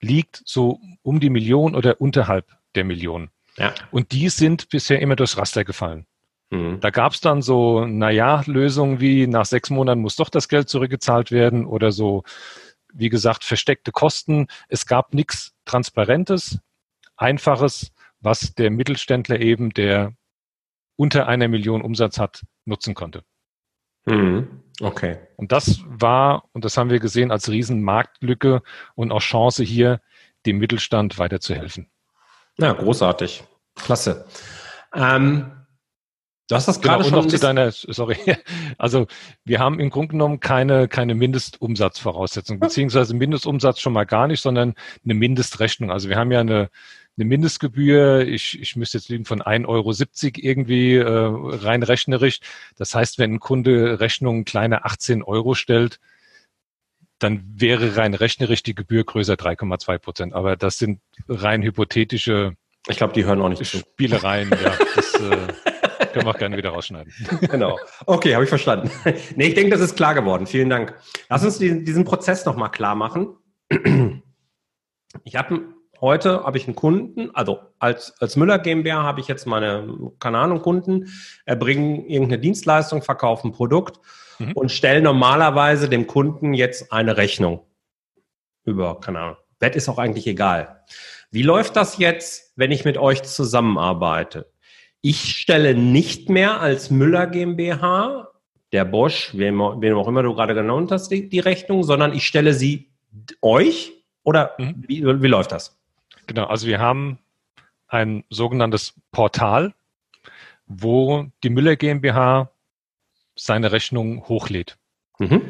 liegt 0.00 0.42
so 0.44 0.80
um 1.02 1.20
die 1.20 1.30
Million 1.30 1.74
oder 1.74 2.00
unterhalb 2.00 2.46
der 2.74 2.84
Million. 2.84 3.30
Ja. 3.56 3.74
Und 3.90 4.12
die 4.12 4.28
sind 4.28 4.68
bisher 4.68 5.00
immer 5.00 5.16
durchs 5.16 5.36
Raster 5.36 5.64
gefallen. 5.64 6.06
Mhm. 6.50 6.80
Da 6.80 6.90
gab 6.90 7.12
es 7.12 7.20
dann 7.20 7.42
so, 7.42 7.84
naja, 7.84 8.42
Lösungen 8.46 9.00
wie 9.00 9.26
nach 9.26 9.46
sechs 9.46 9.70
Monaten 9.70 10.00
muss 10.00 10.16
doch 10.16 10.28
das 10.28 10.48
Geld 10.48 10.68
zurückgezahlt 10.68 11.30
werden 11.30 11.64
oder 11.64 11.92
so, 11.92 12.24
wie 12.92 13.08
gesagt, 13.08 13.44
versteckte 13.44 13.92
Kosten. 13.92 14.48
Es 14.68 14.86
gab 14.86 15.14
nichts 15.14 15.54
Transparentes, 15.64 16.58
Einfaches, 17.16 17.92
was 18.20 18.54
der 18.54 18.70
Mittelständler 18.70 19.40
eben, 19.40 19.70
der 19.70 20.14
unter 20.96 21.28
einer 21.28 21.48
Million 21.48 21.82
Umsatz 21.82 22.18
hat, 22.18 22.42
nutzen 22.64 22.94
konnte. 22.94 23.22
Mhm. 24.06 24.62
Okay. 24.80 25.18
Und 25.36 25.52
das 25.52 25.82
war, 25.86 26.44
und 26.52 26.64
das 26.64 26.76
haben 26.76 26.90
wir 26.90 27.00
gesehen, 27.00 27.30
als 27.30 27.50
Riesenmarktlücke 27.50 28.62
und 28.94 29.12
auch 29.12 29.20
Chance 29.20 29.62
hier, 29.62 30.00
dem 30.46 30.58
Mittelstand 30.58 31.18
weiterzuhelfen. 31.18 31.90
Ja, 32.60 32.72
großartig. 32.72 33.42
Klasse. 33.74 34.26
Ähm, 34.94 35.50
du 36.48 36.54
hast 36.54 36.68
das 36.68 36.80
genau, 36.80 36.94
gerade 36.94 37.04
genau, 37.04 37.16
schon. 37.16 37.24
Noch 37.24 37.30
zu 37.30 37.38
deiner, 37.38 37.70
sorry. 37.70 38.16
Also 38.78 39.06
wir 39.44 39.58
haben 39.60 39.80
im 39.80 39.90
Grunde 39.90 40.12
genommen 40.12 40.40
keine, 40.40 40.88
keine 40.88 41.14
Mindestumsatzvoraussetzung, 41.14 42.60
beziehungsweise 42.60 43.14
Mindestumsatz 43.14 43.80
schon 43.80 43.92
mal 43.92 44.04
gar 44.04 44.26
nicht, 44.26 44.40
sondern 44.40 44.74
eine 45.04 45.14
Mindestrechnung. 45.14 45.90
Also 45.90 46.08
wir 46.08 46.16
haben 46.16 46.32
ja 46.32 46.40
eine, 46.40 46.70
eine 47.16 47.24
Mindestgebühr, 47.24 48.26
ich, 48.26 48.60
ich 48.60 48.76
müsste 48.76 48.98
jetzt 48.98 49.08
liegen 49.08 49.24
von 49.24 49.42
1,70 49.42 49.66
Euro 49.68 49.92
irgendwie 50.36 50.96
äh, 50.96 51.04
rein 51.06 51.82
rechnerisch. 51.82 52.40
Das 52.76 52.94
heißt, 52.94 53.18
wenn 53.18 53.34
ein 53.34 53.40
Kunde 53.40 54.00
Rechnungen 54.00 54.44
kleiner 54.44 54.86
18 54.86 55.22
Euro 55.22 55.54
stellt, 55.54 56.00
dann 57.20 57.44
wäre 57.54 57.96
rein 57.96 58.14
rechnerisch 58.14 58.62
die 58.62 58.74
Gebühr 58.74 59.04
größer 59.04 59.34
3,2 59.34 59.98
Prozent. 59.98 60.32
Aber 60.34 60.56
das 60.56 60.78
sind 60.78 61.00
rein 61.28 61.62
hypothetische 61.62 62.54
ich 62.88 62.96
glaube, 62.96 63.12
die 63.12 63.24
hören 63.24 63.40
auch 63.42 63.48
nicht 63.48 63.64
Spielereien, 63.66 64.50
ja. 64.50 64.72
Das 64.96 65.14
äh, 65.14 65.18
können 66.12 66.26
wir 66.26 66.30
auch 66.30 66.38
gerne 66.38 66.56
wieder 66.56 66.70
rausschneiden. 66.70 67.12
Genau. 67.42 67.78
Okay, 68.06 68.34
habe 68.34 68.44
ich 68.44 68.48
verstanden. 68.48 68.90
nee, 69.36 69.48
ich 69.48 69.54
denke, 69.54 69.70
das 69.70 69.80
ist 69.80 69.96
klar 69.96 70.14
geworden. 70.14 70.46
Vielen 70.46 70.70
Dank. 70.70 70.94
Lass 71.28 71.44
uns 71.44 71.58
diesen, 71.58 71.84
diesen 71.84 72.04
Prozess 72.04 72.44
nochmal 72.46 72.70
klar 72.70 72.94
machen. 72.94 73.36
Ich 75.24 75.36
habe 75.36 75.60
heute 76.00 76.44
habe 76.44 76.56
ich 76.56 76.66
einen 76.66 76.74
Kunden, 76.74 77.30
also 77.34 77.60
als, 77.78 78.14
als 78.20 78.36
Müller 78.36 78.58
GmbH 78.58 79.02
habe 79.02 79.20
ich 79.20 79.28
jetzt 79.28 79.46
meine, 79.46 80.12
keine 80.18 80.38
Ahnung, 80.38 80.62
Kunden, 80.62 81.10
erbringen 81.44 82.06
irgendeine 82.06 82.40
Dienstleistung, 82.40 83.02
verkaufen 83.02 83.48
ein 83.48 83.52
Produkt 83.52 84.00
mhm. 84.40 84.52
und 84.52 84.72
stellen 84.72 85.04
normalerweise 85.04 85.88
dem 85.88 86.06
Kunden 86.06 86.54
jetzt 86.54 86.92
eine 86.92 87.16
Rechnung 87.16 87.60
über, 88.64 89.00
keine 89.00 89.20
Ahnung, 89.20 89.36
Bett 89.58 89.76
ist 89.76 89.88
auch 89.88 89.98
eigentlich 89.98 90.26
egal. 90.26 90.84
Wie 91.30 91.42
läuft 91.42 91.76
das 91.76 91.98
jetzt, 91.98 92.52
wenn 92.56 92.72
ich 92.72 92.84
mit 92.84 92.98
euch 92.98 93.22
zusammenarbeite? 93.22 94.50
Ich 95.00 95.36
stelle 95.36 95.74
nicht 95.74 96.28
mehr 96.28 96.60
als 96.60 96.90
Müller 96.90 97.26
GmbH, 97.26 98.28
der 98.72 98.84
Bosch, 98.84 99.30
wem, 99.34 99.58
wem 99.58 99.96
auch 99.96 100.08
immer 100.08 100.22
du 100.22 100.34
gerade 100.34 100.54
genannt 100.54 100.90
hast, 100.92 101.08
die, 101.08 101.28
die 101.28 101.40
Rechnung, 101.40 101.82
sondern 101.82 102.12
ich 102.12 102.26
stelle 102.26 102.54
sie 102.54 102.90
euch 103.42 103.92
oder 104.22 104.54
mhm. 104.58 104.84
wie, 104.86 105.04
wie 105.04 105.26
läuft 105.26 105.52
das? 105.52 105.78
Genau, 106.26 106.46
also 106.46 106.66
wir 106.66 106.78
haben 106.78 107.18
ein 107.88 108.24
sogenanntes 108.30 108.94
Portal, 109.10 109.74
wo 110.66 111.26
die 111.42 111.50
Müller 111.50 111.76
GmbH 111.76 112.50
seine 113.42 113.72
Rechnung 113.72 114.28
hochlädt. 114.28 114.76
Mhm. 115.18 115.42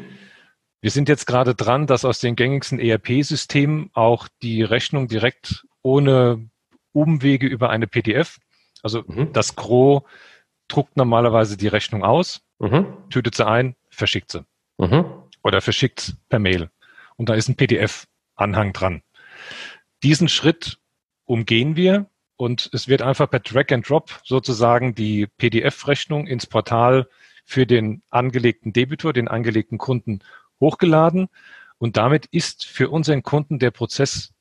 Wir 0.81 0.91
sind 0.91 1.09
jetzt 1.09 1.27
gerade 1.27 1.53
dran, 1.53 1.85
dass 1.85 2.05
aus 2.05 2.19
den 2.19 2.35
gängigsten 2.35 2.79
ERP-Systemen 2.79 3.91
auch 3.93 4.27
die 4.41 4.63
Rechnung 4.63 5.07
direkt 5.07 5.65
ohne 5.83 6.49
Umwege 6.93 7.47
über 7.47 7.69
eine 7.69 7.87
PDF, 7.87 8.39
also 8.83 9.03
mhm. 9.05 9.31
das 9.33 9.55
Gros 9.55 10.03
druckt 10.67 10.97
normalerweise 10.97 11.57
die 11.57 11.67
Rechnung 11.67 12.03
aus, 12.03 12.41
mhm. 12.59 12.85
tütet 13.09 13.35
sie 13.35 13.45
ein, 13.45 13.75
verschickt 13.89 14.31
sie. 14.31 14.45
Mhm. 14.77 15.05
Oder 15.43 15.61
verschickt 15.61 16.15
per 16.29 16.39
Mail. 16.39 16.69
Und 17.17 17.29
da 17.29 17.35
ist 17.35 17.49
ein 17.49 17.55
PDF-Anhang 17.55 18.73
dran. 18.73 19.03
Diesen 20.03 20.29
Schritt 20.29 20.79
umgehen 21.25 21.75
wir 21.75 22.07
und 22.37 22.69
es 22.73 22.87
wird 22.87 23.01
einfach 23.01 23.29
per 23.29 23.39
Drag 23.39 23.71
and 23.71 23.87
Drop 23.87 24.19
sozusagen 24.23 24.95
die 24.95 25.27
PDF-Rechnung 25.37 26.25
ins 26.25 26.47
Portal 26.47 27.07
für 27.45 27.65
den 27.65 28.03
angelegten 28.09 28.73
Debitor, 28.73 29.13
den 29.13 29.27
angelegten 29.27 29.77
Kunden 29.77 30.19
hochgeladen 30.59 31.27
und 31.77 31.97
damit 31.97 32.27
ist 32.27 32.65
für 32.65 32.89
unseren 32.89 33.23
Kunden 33.23 33.59
der 33.59 33.71
Prozess 33.71 34.33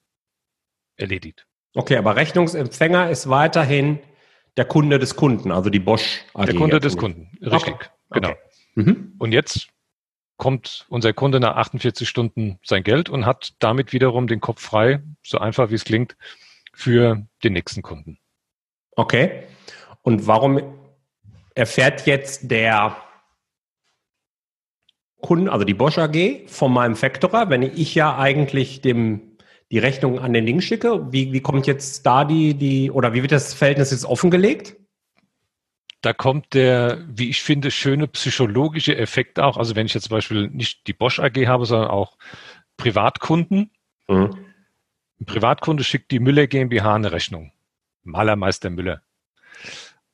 erledigt. 0.97 1.47
Okay, 1.75 1.97
aber 1.97 2.17
Rechnungsempfänger 2.17 3.11
ist 3.11 3.29
weiterhin 3.31 3.99
der 4.57 4.65
Kunde 4.65 4.99
des 4.99 5.17
Kunden, 5.17 5.53
also 5.53 5.71
die 5.71 5.79
Bosch 5.79 6.25
AG. 6.35 6.47
Der 6.47 6.55
Kunde 6.55 6.81
des 6.81 6.97
Kunden, 6.97 7.31
richtig, 7.41 7.75
okay. 7.75 7.89
genau. 8.11 8.31
Okay. 8.31 8.39
Mhm. 8.75 9.15
Und 9.19 9.33
jetzt 9.33 9.69
kommt 10.37 10.87
unser 10.89 11.13
Kunde 11.13 11.39
nach 11.39 11.57
48 11.57 12.09
Stunden 12.09 12.59
sein 12.65 12.83
Geld 12.83 13.09
und 13.09 13.27
hat 13.27 13.55
damit 13.59 13.93
wiederum 13.93 14.27
den 14.27 14.41
Kopf 14.41 14.63
frei, 14.63 15.03
so 15.23 15.39
einfach 15.39 15.71
wie 15.71 15.75
es 15.75 15.85
klingt, 15.85 16.17
für 16.73 17.27
den 17.45 17.53
nächsten 17.53 17.83
Kunden. 17.83 18.19
Okay. 18.97 19.45
Und 20.03 20.27
warum 20.27 20.63
erfährt 21.55 22.07
jetzt 22.07 22.51
der 22.51 22.97
Kunde, 25.21 25.53
also 25.53 25.65
die 25.65 25.75
Bosch 25.75 25.99
AG, 25.99 26.47
von 26.47 26.73
meinem 26.73 26.97
Factorer, 26.97 27.51
wenn 27.51 27.63
ich 27.63 27.95
ja 27.95 28.17
eigentlich 28.19 28.81
dem 28.81 29.31
die 29.71 29.79
Rechnung 29.79 30.19
an 30.19 30.33
den 30.33 30.47
Ding 30.47 30.61
schicke? 30.61 31.13
Wie, 31.13 31.33
wie 31.33 31.41
kommt 31.41 31.67
jetzt 31.67 32.05
da 32.05 32.25
die, 32.25 32.55
die, 32.55 32.91
oder 32.91 33.15
wie 33.15 33.23
wird 33.23 33.33
das 33.33 33.55
Verhältnis 33.55 33.93
jetzt 33.93 34.05
offengelegt? 34.05 34.77
Da 36.03 36.13
kommt 36.13 36.55
der, 36.55 37.05
wie 37.09 37.29
ich 37.29 37.43
finde, 37.43 37.71
schöne 37.71 38.09
psychologische 38.09 38.97
Effekt 38.97 39.39
auch. 39.39 39.57
Also 39.57 39.77
wenn 39.77 39.87
ich 39.87 39.95
jetzt 39.95 40.05
zum 40.05 40.17
Beispiel 40.17 40.49
nicht 40.49 40.87
die 40.87 40.93
Bosch 40.93 41.21
AG 41.21 41.47
habe, 41.47 41.67
sondern 41.67 41.91
auch 41.91 42.17
Privatkunden. 42.79 43.71
Mhm. 44.09 44.47
Ein 45.21 45.27
Privatkunde 45.27 45.85
schickt 45.85 46.11
die 46.11 46.19
Müller 46.19 46.47
GmbH 46.47 46.95
eine 46.95 47.13
Rechnung. 47.13 47.53
Malermeister 48.03 48.71
Müller. 48.71 49.03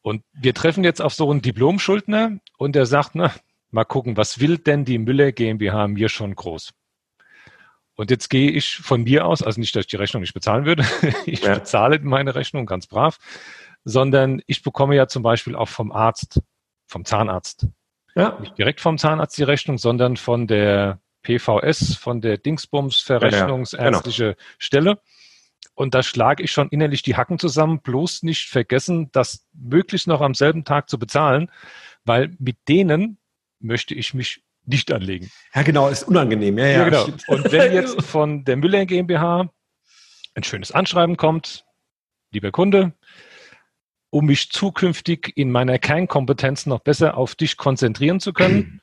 Und 0.06 0.22
wir 0.32 0.54
treffen 0.54 0.84
jetzt 0.84 1.02
auf 1.02 1.14
so 1.14 1.28
einen 1.28 1.42
Diplomschuldner 1.42 2.38
und 2.58 2.76
der 2.76 2.86
sagt, 2.86 3.16
na, 3.16 3.34
mal 3.72 3.82
gucken, 3.82 4.16
was 4.16 4.38
will 4.38 4.56
denn 4.56 4.84
die 4.84 4.98
Müller 4.98 5.32
GmbH 5.32 5.88
mir 5.88 6.08
schon 6.08 6.36
groß? 6.36 6.74
Und 7.96 8.12
jetzt 8.12 8.30
gehe 8.30 8.52
ich 8.52 8.76
von 8.76 9.02
mir 9.02 9.26
aus, 9.26 9.42
also 9.42 9.58
nicht, 9.58 9.74
dass 9.74 9.80
ich 9.80 9.88
die 9.88 9.96
Rechnung 9.96 10.20
nicht 10.20 10.32
bezahlen 10.32 10.64
würde, 10.64 10.84
ich 11.26 11.42
ja. 11.42 11.54
bezahle 11.54 11.98
meine 11.98 12.36
Rechnung 12.36 12.66
ganz 12.66 12.86
brav, 12.86 13.18
sondern 13.82 14.40
ich 14.46 14.62
bekomme 14.62 14.94
ja 14.94 15.08
zum 15.08 15.24
Beispiel 15.24 15.56
auch 15.56 15.68
vom 15.68 15.90
Arzt, 15.90 16.40
vom 16.86 17.04
Zahnarzt. 17.04 17.66
Ja. 18.14 18.38
Nicht 18.38 18.56
direkt 18.56 18.80
vom 18.80 18.98
Zahnarzt 18.98 19.36
die 19.36 19.42
Rechnung, 19.42 19.76
sondern 19.76 20.16
von 20.16 20.46
der 20.46 21.00
PVS, 21.22 21.96
von 21.96 22.20
der 22.20 22.38
Dingsbums 22.38 22.98
Verrechnungsärztliche 22.98 24.24
ja, 24.24 24.32
genau. 24.34 24.44
Stelle. 24.58 25.00
Und 25.76 25.94
da 25.94 26.02
schlage 26.02 26.42
ich 26.42 26.50
schon 26.52 26.70
innerlich 26.70 27.02
die 27.02 27.16
Hacken 27.16 27.38
zusammen, 27.38 27.80
bloß 27.80 28.22
nicht 28.22 28.48
vergessen, 28.48 29.10
das 29.12 29.46
möglichst 29.52 30.06
noch 30.08 30.22
am 30.22 30.32
selben 30.32 30.64
Tag 30.64 30.88
zu 30.88 30.98
bezahlen, 30.98 31.50
weil 32.06 32.34
mit 32.38 32.56
denen 32.66 33.18
möchte 33.60 33.94
ich 33.94 34.14
mich 34.14 34.42
nicht 34.64 34.90
anlegen. 34.90 35.30
Ja, 35.54 35.62
genau, 35.62 35.88
ist 35.88 36.04
unangenehm. 36.04 36.56
Ja, 36.58 36.66
ja, 36.66 36.78
ja 36.78 36.84
genau. 36.84 37.04
Und 37.28 37.52
wenn 37.52 37.72
jetzt 37.74 38.02
von 38.02 38.44
der 38.46 38.56
Müller 38.56 38.86
GmbH 38.86 39.50
ein 40.34 40.42
schönes 40.42 40.72
Anschreiben 40.72 41.18
kommt, 41.18 41.66
lieber 42.30 42.52
Kunde, 42.52 42.94
um 44.08 44.24
mich 44.24 44.50
zukünftig 44.50 45.36
in 45.36 45.52
meiner 45.52 45.78
Kernkompetenz 45.78 46.64
noch 46.64 46.80
besser 46.80 47.18
auf 47.18 47.34
dich 47.34 47.58
konzentrieren 47.58 48.18
zu 48.18 48.32
können, 48.32 48.80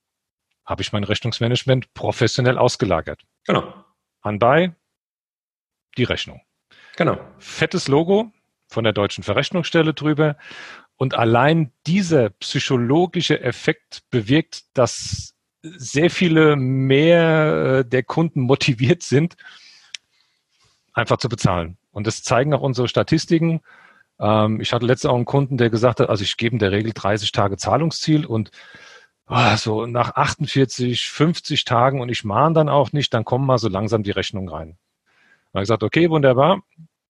habe 0.66 0.82
ich 0.82 0.92
mein 0.92 1.04
Rechnungsmanagement 1.04 1.94
professionell 1.94 2.58
ausgelagert. 2.58 3.22
Genau. 3.46 3.72
Anbei 4.20 4.74
die 5.96 6.04
Rechnung. 6.04 6.40
Genau. 6.96 7.18
Fettes 7.38 7.88
Logo 7.88 8.32
von 8.68 8.84
der 8.84 8.92
deutschen 8.92 9.22
Verrechnungsstelle 9.22 9.94
drüber 9.94 10.36
und 10.96 11.14
allein 11.14 11.72
dieser 11.86 12.30
psychologische 12.30 13.40
Effekt 13.40 14.02
bewirkt, 14.10 14.64
dass 14.74 15.34
sehr 15.62 16.10
viele 16.10 16.56
mehr 16.56 17.80
äh, 17.80 17.84
der 17.84 18.02
Kunden 18.02 18.40
motiviert 18.40 19.02
sind, 19.02 19.36
einfach 20.92 21.18
zu 21.18 21.28
bezahlen. 21.28 21.76
Und 21.90 22.06
das 22.06 22.22
zeigen 22.22 22.54
auch 22.54 22.60
unsere 22.60 22.88
Statistiken. 22.88 23.60
Ähm, 24.18 24.60
ich 24.60 24.72
hatte 24.72 24.86
letztens 24.86 25.10
auch 25.10 25.16
einen 25.16 25.24
Kunden, 25.24 25.58
der 25.58 25.70
gesagt 25.70 26.00
hat, 26.00 26.08
also 26.08 26.22
ich 26.22 26.36
gebe 26.36 26.54
in 26.54 26.58
der 26.58 26.72
Regel 26.72 26.92
30 26.94 27.32
Tage 27.32 27.56
Zahlungsziel 27.56 28.24
und 28.24 28.50
oh, 29.28 29.56
so 29.56 29.86
nach 29.86 30.14
48, 30.14 31.08
50 31.08 31.64
Tagen 31.64 32.00
und 32.00 32.08
ich 32.08 32.24
mahne 32.24 32.54
dann 32.54 32.68
auch 32.68 32.92
nicht, 32.92 33.12
dann 33.12 33.24
kommen 33.24 33.46
mal 33.46 33.58
so 33.58 33.68
langsam 33.68 34.02
die 34.02 34.12
Rechnungen 34.12 34.48
rein. 34.48 34.78
Ich 35.62 35.68
gesagt, 35.68 35.82
okay, 35.82 36.10
wunderbar. 36.10 36.62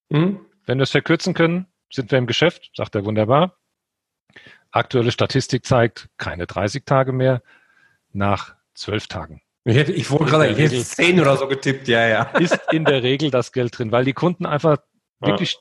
Mhm. 0.09 0.41
Wenn 0.67 0.79
wir 0.79 0.83
es 0.83 0.91
verkürzen 0.91 1.35
können, 1.35 1.67
sind 1.91 2.11
wir 2.11 2.19
im 2.19 2.27
Geschäft, 2.27 2.71
sagt 2.75 2.95
er 2.95 3.05
wunderbar. 3.05 3.57
Aktuelle 4.71 5.13
Statistik 5.13 5.65
zeigt 5.65 6.09
keine 6.17 6.47
30 6.47 6.85
Tage 6.85 7.13
mehr 7.13 7.43
nach 8.13 8.57
zwölf 8.75 9.07
Tagen. 9.07 9.43
Ich, 9.65 9.77
hätte, 9.77 9.93
ich 9.93 10.11
wollte 10.11 10.27
gerade, 10.27 10.49
ich 10.49 10.59
hätte 10.59 10.83
zehn 10.85 11.21
oder 11.21 11.37
so 11.37 11.49
getippt, 11.49 11.89
ja, 11.89 12.07
ja. 12.07 12.23
Ist 12.39 12.59
in 12.73 12.85
der 12.85 13.03
Regel 13.03 13.31
das 13.31 13.53
Geld 13.53 13.77
drin, 13.77 13.91
weil 13.91 14.05
die 14.05 14.13
Kunden 14.13 14.47
einfach 14.47 14.79
ja. 15.21 15.29
wirklich 15.29 15.59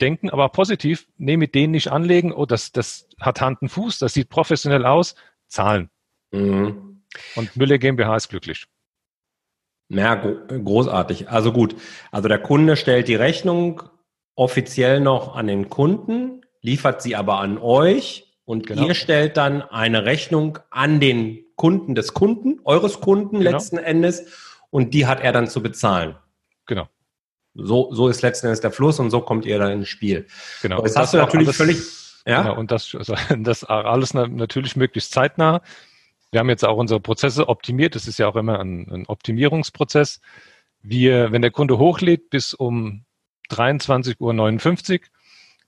denken, 0.00 0.30
aber 0.30 0.48
positiv, 0.48 1.06
nee, 1.16 1.36
mit 1.36 1.54
denen 1.54 1.72
nicht 1.72 1.88
anlegen, 1.88 2.32
oh, 2.32 2.46
das, 2.46 2.72
das 2.72 3.08
hat 3.20 3.40
Hand 3.40 3.62
und 3.62 3.68
Fuß, 3.68 3.98
das 3.98 4.14
sieht 4.14 4.28
professionell 4.28 4.84
aus, 4.84 5.14
zahlen. 5.46 5.90
Mhm. 6.32 7.02
Und 7.34 7.56
Müller 7.56 7.78
GmbH 7.78 8.16
ist 8.16 8.28
glücklich. 8.28 8.66
Ja, 9.90 10.14
großartig. 10.14 11.28
Also 11.28 11.52
gut. 11.52 11.74
Also 12.12 12.28
der 12.28 12.38
Kunde 12.38 12.76
stellt 12.76 13.08
die 13.08 13.16
Rechnung 13.16 13.82
offiziell 14.36 15.00
noch 15.00 15.34
an 15.34 15.48
den 15.48 15.68
Kunden, 15.68 16.42
liefert 16.62 17.02
sie 17.02 17.16
aber 17.16 17.40
an 17.40 17.58
euch 17.58 18.32
und 18.44 18.66
genau. 18.66 18.86
ihr 18.86 18.94
stellt 18.94 19.36
dann 19.36 19.62
eine 19.62 20.04
Rechnung 20.04 20.58
an 20.70 21.00
den 21.00 21.44
Kunden 21.56 21.94
des 21.94 22.14
Kunden, 22.14 22.60
eures 22.64 23.00
Kunden 23.00 23.40
genau. 23.40 23.50
letzten 23.50 23.78
Endes, 23.78 24.26
und 24.70 24.94
die 24.94 25.06
hat 25.06 25.20
er 25.20 25.32
dann 25.32 25.48
zu 25.48 25.62
bezahlen. 25.62 26.16
Genau. 26.66 26.88
So, 27.54 27.92
so 27.92 28.08
ist 28.08 28.22
letzten 28.22 28.46
Endes 28.46 28.60
der 28.60 28.70
Fluss 28.70 29.00
und 29.00 29.10
so 29.10 29.20
kommt 29.20 29.44
ihr 29.44 29.58
dann 29.58 29.72
ins 29.72 29.88
Spiel. 29.88 30.26
Genau. 30.62 30.78
Aber 30.78 30.86
jetzt 30.86 30.96
hast 30.96 31.12
du 31.12 31.18
natürlich 31.18 31.48
alles, 31.48 31.56
völlig. 31.56 31.78
Ja? 32.24 32.42
Genau, 32.42 32.56
und 32.56 32.70
das, 32.70 32.94
also, 32.94 33.14
das 33.38 33.64
alles 33.64 34.14
natürlich 34.14 34.76
möglichst 34.76 35.12
zeitnah. 35.12 35.62
Wir 36.30 36.40
haben 36.40 36.48
jetzt 36.48 36.64
auch 36.64 36.76
unsere 36.76 37.00
Prozesse 37.00 37.48
optimiert. 37.48 37.94
Das 37.94 38.06
ist 38.06 38.18
ja 38.18 38.28
auch 38.28 38.36
immer 38.36 38.60
ein, 38.60 38.88
ein 38.90 39.06
Optimierungsprozess. 39.06 40.20
Wir, 40.82 41.32
wenn 41.32 41.42
der 41.42 41.50
Kunde 41.50 41.78
hochlädt 41.78 42.30
bis 42.30 42.54
um 42.54 43.04
23.59 43.50 44.20
Uhr, 44.20 45.00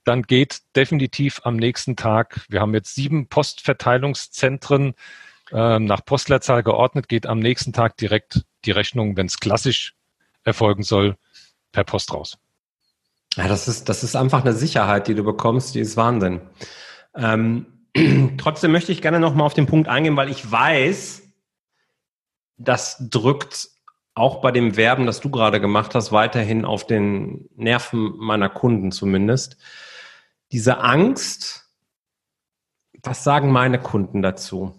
dann 0.05 0.23
geht 0.23 0.63
definitiv 0.75 1.41
am 1.45 1.57
nächsten 1.57 1.97
Tag, 1.97 2.41
wir 2.49 2.61
haben 2.61 2.75
jetzt 2.75 2.95
sieben 2.95 3.29
Postverteilungszentren 3.29 4.95
äh, 5.53 5.79
nach 5.79 6.05
Postleitzahl 6.05 6.63
geordnet, 6.63 7.09
geht 7.09 7.27
am 7.27 7.39
nächsten 7.39 7.73
Tag 7.73 7.97
direkt 7.97 8.45
die 8.65 8.73
Rechnung, 8.73 9.17
wenn 9.17 9.27
es 9.27 9.39
klassisch 9.39 9.95
erfolgen 10.45 10.83
soll, 10.83 11.17
per 11.71 11.85
Post 11.85 12.13
raus. 12.13 12.39
Ja, 13.37 13.49
das 13.49 13.69
ist, 13.69 13.89
das 13.89 14.03
ist 14.03 14.17
einfach 14.17 14.43
eine 14.43 14.53
Sicherheit, 14.53 15.09
die 15.09 15.15
du 15.15 15.23
bekommst, 15.23 15.75
die 15.75 15.81
ist 15.81 15.97
Wahnsinn. 15.97 16.41
Ähm, 17.15 17.67
trotzdem 18.39 18.73
möchte 18.73 18.93
ich 18.93 19.03
gerne 19.03 19.21
nochmal 19.21 19.47
auf 19.47 19.55
den 19.55 19.67
Punkt 19.67 19.89
eingehen, 19.89 20.17
weil 20.17 20.31
ich 20.31 20.51
weiß, 20.51 21.23
das 22.57 22.97
drückt 23.11 23.69
auch 24.15 24.41
bei 24.41 24.51
dem 24.53 24.77
Werben, 24.77 25.07
das 25.07 25.21
du 25.21 25.31
gerade 25.31 25.61
gemacht 25.61 25.95
hast, 25.95 26.13
weiterhin 26.13 26.65
auf 26.65 26.87
den 26.87 27.49
Nerven 27.57 28.15
meiner 28.19 28.49
Kunden 28.49 28.93
zumindest 28.93 29.57
diese 30.53 30.79
Angst, 30.79 31.67
was 33.03 33.25
sagen 33.25 33.51
meine 33.51 33.81
Kunden 33.81 34.23
dazu? 34.23 34.75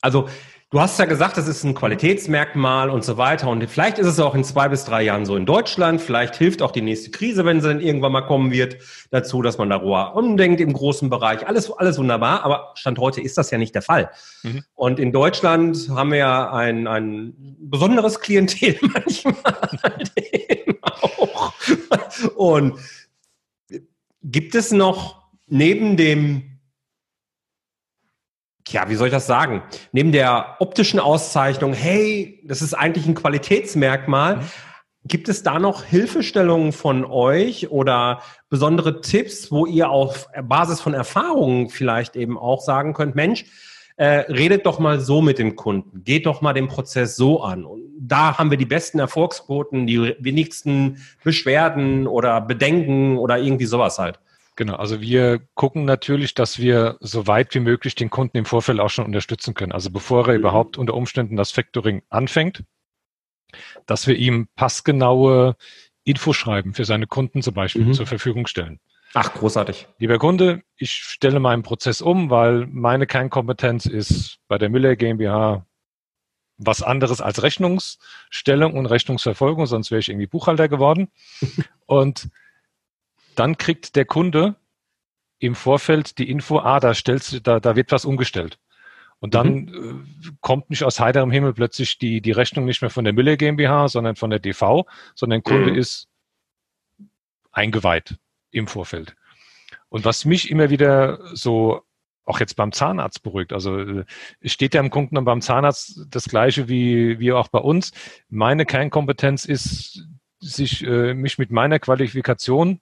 Also 0.00 0.28
du 0.70 0.80
hast 0.80 0.98
ja 0.98 1.04
gesagt, 1.04 1.36
das 1.36 1.48
ist 1.48 1.64
ein 1.64 1.74
Qualitätsmerkmal 1.74 2.90
und 2.90 3.04
so 3.04 3.16
weiter. 3.16 3.48
Und 3.48 3.66
vielleicht 3.68 3.98
ist 3.98 4.06
es 4.06 4.20
auch 4.20 4.34
in 4.34 4.44
zwei 4.44 4.68
bis 4.68 4.84
drei 4.84 5.02
Jahren 5.02 5.24
so 5.24 5.36
in 5.36 5.46
Deutschland. 5.46 6.00
Vielleicht 6.00 6.36
hilft 6.36 6.62
auch 6.62 6.70
die 6.70 6.82
nächste 6.82 7.10
Krise, 7.10 7.44
wenn 7.44 7.60
sie 7.60 7.68
dann 7.68 7.80
irgendwann 7.80 8.12
mal 8.12 8.22
kommen 8.22 8.50
wird, 8.50 8.76
dazu, 9.10 9.42
dass 9.42 9.58
man 9.58 9.70
darüber 9.70 10.14
umdenkt 10.14 10.60
im 10.60 10.72
großen 10.72 11.10
Bereich. 11.10 11.46
Alles, 11.46 11.70
alles 11.70 11.98
wunderbar. 11.98 12.44
Aber 12.44 12.72
Stand 12.74 12.98
heute 12.98 13.20
ist 13.20 13.38
das 13.38 13.50
ja 13.50 13.58
nicht 13.58 13.74
der 13.74 13.82
Fall. 13.82 14.10
Mhm. 14.42 14.64
Und 14.74 14.98
in 14.98 15.12
Deutschland 15.12 15.88
haben 15.90 16.10
wir 16.10 16.18
ja 16.18 16.52
ein, 16.52 16.86
ein 16.86 17.34
besonderes 17.58 18.20
Klientel 18.20 18.78
manchmal 18.82 19.34
auch. 20.82 21.52
Und 22.36 22.78
Gibt 24.30 24.54
es 24.54 24.72
noch 24.72 25.22
neben 25.46 25.96
dem, 25.96 26.57
ja, 28.72 28.88
wie 28.88 28.94
soll 28.94 29.08
ich 29.08 29.12
das 29.14 29.26
sagen, 29.26 29.62
neben 29.92 30.12
der 30.12 30.56
optischen 30.60 31.00
Auszeichnung, 31.00 31.72
hey, 31.72 32.40
das 32.44 32.62
ist 32.62 32.74
eigentlich 32.74 33.06
ein 33.06 33.14
Qualitätsmerkmal, 33.14 34.36
mhm. 34.36 34.42
Gibt 35.08 35.30
es 35.30 35.42
da 35.42 35.58
noch 35.58 35.84
Hilfestellungen 35.84 36.72
von 36.72 37.04
euch 37.04 37.70
oder 37.70 38.20
besondere 38.50 39.00
Tipps, 39.00 39.50
wo 39.50 39.64
ihr 39.64 39.88
auf 39.88 40.28
Basis 40.42 40.82
von 40.82 40.92
Erfahrungen 40.92 41.70
vielleicht 41.70 42.14
eben 42.14 42.36
auch 42.36 42.60
sagen 42.60 42.92
könnt, 42.92 43.14
Mensch, 43.14 43.46
äh, 43.96 44.30
redet 44.30 44.66
doch 44.66 44.78
mal 44.78 45.00
so 45.00 45.22
mit 45.22 45.38
dem 45.38 45.56
Kunden, 45.56 46.04
geht 46.04 46.26
doch 46.26 46.40
mal 46.42 46.52
den 46.52 46.68
Prozess 46.68 47.16
so 47.16 47.42
an. 47.42 47.64
Und 47.64 47.84
da 47.98 48.38
haben 48.38 48.50
wir 48.50 48.58
die 48.58 48.66
besten 48.66 48.98
Erfolgsquoten, 48.98 49.86
die 49.86 50.14
wenigsten 50.18 50.98
Beschwerden 51.24 52.06
oder 52.06 52.40
Bedenken 52.40 53.18
oder 53.18 53.38
irgendwie 53.38 53.66
sowas 53.66 53.98
halt. 53.98 54.20
Genau, 54.58 54.74
also 54.74 55.00
wir 55.00 55.38
gucken 55.54 55.84
natürlich, 55.84 56.34
dass 56.34 56.58
wir 56.58 56.96
so 56.98 57.28
weit 57.28 57.54
wie 57.54 57.60
möglich 57.60 57.94
den 57.94 58.10
Kunden 58.10 58.38
im 58.38 58.44
Vorfeld 58.44 58.80
auch 58.80 58.90
schon 58.90 59.04
unterstützen 59.04 59.54
können. 59.54 59.70
Also 59.70 59.88
bevor 59.88 60.26
er 60.26 60.32
mhm. 60.34 60.40
überhaupt 60.40 60.76
unter 60.76 60.94
Umständen 60.94 61.36
das 61.36 61.52
Factoring 61.52 62.02
anfängt, 62.08 62.64
dass 63.86 64.08
wir 64.08 64.16
ihm 64.16 64.48
passgenaue 64.56 65.54
Infoschreiben 66.02 66.74
für 66.74 66.84
seine 66.84 67.06
Kunden 67.06 67.40
zum 67.40 67.54
Beispiel 67.54 67.84
mhm. 67.84 67.92
zur 67.92 68.08
Verfügung 68.08 68.48
stellen. 68.48 68.80
Ach, 69.14 69.32
großartig. 69.32 69.86
Lieber 70.00 70.18
Kunde, 70.18 70.62
ich 70.76 70.90
stelle 70.90 71.38
meinen 71.38 71.62
Prozess 71.62 72.02
um, 72.02 72.28
weil 72.28 72.66
meine 72.66 73.06
Kernkompetenz 73.06 73.86
ist 73.86 74.40
bei 74.48 74.58
der 74.58 74.70
Müller 74.70 74.96
GmbH 74.96 75.66
was 76.56 76.82
anderes 76.82 77.20
als 77.20 77.44
Rechnungsstellung 77.44 78.74
und 78.74 78.86
Rechnungsverfolgung, 78.86 79.66
sonst 79.66 79.92
wäre 79.92 80.00
ich 80.00 80.08
irgendwie 80.08 80.26
Buchhalter 80.26 80.68
geworden. 80.68 81.12
und 81.86 82.28
dann 83.38 83.56
kriegt 83.56 83.96
der 83.96 84.04
Kunde 84.04 84.56
im 85.38 85.54
Vorfeld 85.54 86.18
die 86.18 86.30
Info, 86.30 86.58
ah, 86.58 86.80
da 86.80 86.94
stellst 86.94 87.46
da, 87.46 87.60
da 87.60 87.76
wird 87.76 87.92
was 87.92 88.04
umgestellt. 88.04 88.58
Und 89.20 89.34
dann 89.34 89.64
mhm. 89.64 90.06
äh, 90.24 90.30
kommt 90.40 90.70
nicht 90.70 90.84
aus 90.84 91.00
heiterem 91.00 91.30
Himmel 91.30 91.52
plötzlich 91.52 91.98
die, 91.98 92.20
die 92.20 92.32
Rechnung 92.32 92.64
nicht 92.64 92.82
mehr 92.82 92.90
von 92.90 93.04
der 93.04 93.12
Müller 93.12 93.36
GmbH, 93.36 93.88
sondern 93.88 94.16
von 94.16 94.30
der 94.30 94.38
DV, 94.38 94.84
sondern 95.14 95.42
der 95.42 95.52
Kunde 95.52 95.72
mhm. 95.72 95.78
ist 95.78 96.08
eingeweiht 97.52 98.16
im 98.50 98.66
Vorfeld. 98.66 99.16
Und 99.88 100.04
was 100.04 100.24
mich 100.24 100.50
immer 100.50 100.70
wieder 100.70 101.18
so 101.34 101.82
auch 102.24 102.40
jetzt 102.40 102.56
beim 102.56 102.72
Zahnarzt 102.72 103.22
beruhigt. 103.22 103.54
Also 103.54 103.78
äh, 103.78 104.04
steht 104.44 104.74
ja 104.74 104.82
im 104.82 104.90
Kunden 104.90 105.16
und 105.16 105.24
beim 105.24 105.40
Zahnarzt 105.40 106.06
das 106.10 106.24
gleiche 106.24 106.68
wie, 106.68 107.18
wie 107.18 107.32
auch 107.32 107.48
bei 107.48 107.58
uns. 107.58 107.92
Meine 108.28 108.66
Kernkompetenz 108.66 109.46
ist, 109.46 110.06
sich 110.38 110.84
äh, 110.84 111.14
mich 111.14 111.38
mit 111.38 111.50
meiner 111.50 111.78
Qualifikation 111.78 112.80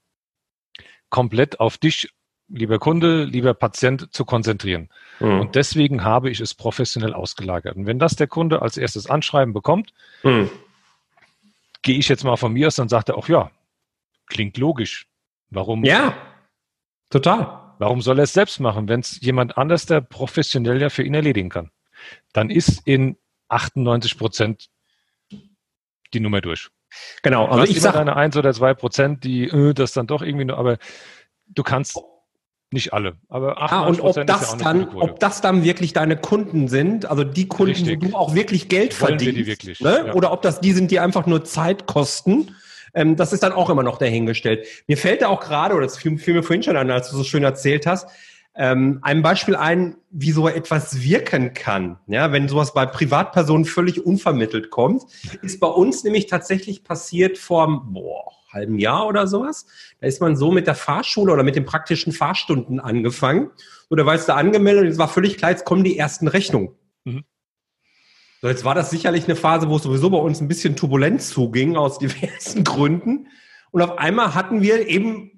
komplett 1.11 1.61
auf 1.61 1.78
dich, 1.78 2.11
lieber 2.48 2.78
Kunde, 2.78 3.24
lieber 3.24 3.54
Patient, 3.54 4.12
zu 4.12 4.24
konzentrieren. 4.24 4.88
Mhm. 5.20 5.40
Und 5.40 5.54
deswegen 5.54 6.04
habe 6.04 6.30
ich 6.30 6.40
es 6.40 6.54
professionell 6.54 7.14
ausgelagert. 7.14 7.76
Und 7.76 7.86
wenn 7.86 7.98
das 7.98 8.16
der 8.16 8.26
Kunde 8.26 8.62
als 8.62 8.76
erstes 8.76 9.09
Anschreiben 9.09 9.52
bekommt, 9.52 9.92
mhm. 10.22 10.50
gehe 11.82 11.98
ich 11.98 12.09
jetzt 12.09 12.24
mal 12.24 12.36
von 12.36 12.52
mir 12.52 12.68
aus, 12.68 12.76
dann 12.76 12.88
sagt 12.88 13.09
er 13.09 13.16
auch, 13.16 13.28
ja, 13.28 13.50
klingt 14.26 14.57
logisch. 14.59 15.07
Warum? 15.50 15.84
Ja, 15.84 16.16
total. 17.11 17.74
Warum 17.78 18.00
soll 18.00 18.18
er 18.18 18.24
es 18.24 18.32
selbst 18.32 18.59
machen, 18.59 18.88
wenn 18.88 19.00
es 19.00 19.20
jemand 19.20 19.59
anders, 19.59 19.86
der 19.86 20.00
professionell 20.00 20.80
ja 20.80 20.88
für 20.88 21.02
ihn 21.02 21.14
erledigen 21.14 21.50
kann? 21.50 21.70
Dann 22.32 22.50
ist 22.50 22.86
in 22.86 23.16
98 23.48 24.18
Prozent 24.18 24.68
die 26.12 26.20
Nummer 26.20 26.40
durch. 26.40 26.70
Genau, 27.22 27.47
also 27.47 27.64
ich 27.64 27.80
sage 27.80 27.99
eine 27.99 28.16
1 28.16 28.36
oder 28.36 28.53
2 28.53 28.74
Prozent, 28.74 29.24
die 29.24 29.44
äh, 29.44 29.74
das 29.74 29.92
dann 29.92 30.07
doch 30.07 30.22
irgendwie 30.22 30.44
nur, 30.44 30.59
aber 30.59 30.78
du 31.49 31.62
kannst 31.62 31.99
nicht 32.72 32.92
alle, 32.92 33.16
aber 33.28 33.62
98 33.62 33.72
ah, 33.72 33.86
und 33.86 34.01
ob 34.01 34.26
das 34.26 34.53
ja 34.53 34.59
dann, 34.59 34.88
ob 34.88 35.20
das 35.20 35.40
dann 35.40 35.62
wirklich 35.62 35.92
deine 35.92 36.16
Kunden 36.16 36.68
sind, 36.68 37.07
also 37.07 37.22
die 37.22 37.47
Kunden, 37.47 37.74
Richtig. 37.74 38.03
wo 38.03 38.09
du 38.09 38.16
auch 38.16 38.34
wirklich 38.34 38.68
Geld 38.68 39.01
Wollen 39.01 39.18
verdienst, 39.18 39.36
die 39.36 39.47
wirklich, 39.47 39.80
ne? 39.80 40.05
ja. 40.09 40.14
oder 40.14 40.32
ob 40.32 40.42
das 40.42 40.61
die 40.61 40.72
sind, 40.72 40.90
die 40.90 40.99
einfach 40.99 41.26
nur 41.26 41.44
Zeit 41.44 41.86
kosten. 41.86 42.55
Ähm, 42.92 43.14
das 43.14 43.32
ist 43.32 43.42
dann 43.42 43.53
auch 43.53 43.70
immer 43.70 43.82
noch 43.82 43.99
dahingestellt. 43.99 44.66
Mir 44.88 44.97
fällt 44.97 45.22
da 45.22 45.28
auch 45.28 45.40
gerade, 45.40 45.74
oder 45.74 45.84
das 45.84 45.99
fiel, 45.99 46.18
fiel 46.18 46.34
mir 46.34 46.42
vorhin 46.42 46.62
schon 46.62 46.76
an, 46.76 46.90
als 46.90 47.11
du 47.11 47.16
so 47.16 47.24
schön 47.24 47.44
erzählt 47.44 47.86
hast, 47.86 48.09
ähm, 48.57 49.00
ein 49.02 49.22
Beispiel 49.22 49.54
ein, 49.54 49.96
wie 50.11 50.32
so 50.32 50.48
etwas 50.48 51.02
wirken 51.02 51.52
kann. 51.52 51.98
Ja, 52.07 52.32
wenn 52.32 52.48
sowas 52.48 52.72
bei 52.72 52.86
Privatpersonen 52.86 53.66
völlig 53.66 54.04
unvermittelt 54.04 54.70
kommt, 54.70 55.02
ist 55.42 55.61
bei 55.61 55.66
uns 55.66 56.04
nämlich 56.04 56.26
tatsächlich 56.26 56.82
passiert 56.82 57.36
vor 57.36 57.84
boah, 57.84 58.32
halben 58.50 58.78
Jahr 58.78 59.07
oder 59.07 59.26
sowas. 59.26 59.66
Da 60.00 60.07
ist 60.07 60.20
man 60.20 60.36
so 60.36 60.50
mit 60.50 60.66
der 60.66 60.74
Fahrschule 60.74 61.32
oder 61.32 61.42
mit 61.42 61.54
den 61.54 61.66
praktischen 61.66 62.12
Fahrstunden 62.12 62.80
angefangen. 62.80 63.50
So, 63.90 63.96
da 63.96 64.07
war 64.07 64.14
jetzt 64.14 64.28
da 64.28 64.36
angemeldet 64.36 64.84
und 64.84 64.90
es 64.90 64.98
war 64.98 65.09
völlig 65.09 65.36
klar, 65.36 65.50
jetzt 65.50 65.66
kommen 65.66 65.84
die 65.84 65.98
ersten 65.98 66.26
Rechnungen. 66.26 66.70
Mhm. 67.04 67.24
So, 68.40 68.48
jetzt 68.48 68.64
war 68.64 68.74
das 68.74 68.90
sicherlich 68.90 69.24
eine 69.24 69.36
Phase, 69.36 69.68
wo 69.68 69.76
es 69.76 69.82
sowieso 69.82 70.09
bei 70.09 70.18
uns 70.18 70.40
ein 70.40 70.48
bisschen 70.48 70.76
turbulent 70.76 71.20
zuging, 71.20 71.76
aus 71.76 71.98
diversen 71.98 72.64
Gründen. 72.64 73.28
Und 73.70 73.82
auf 73.82 73.98
einmal 73.98 74.34
hatten 74.34 74.62
wir 74.62 74.88
eben 74.88 75.36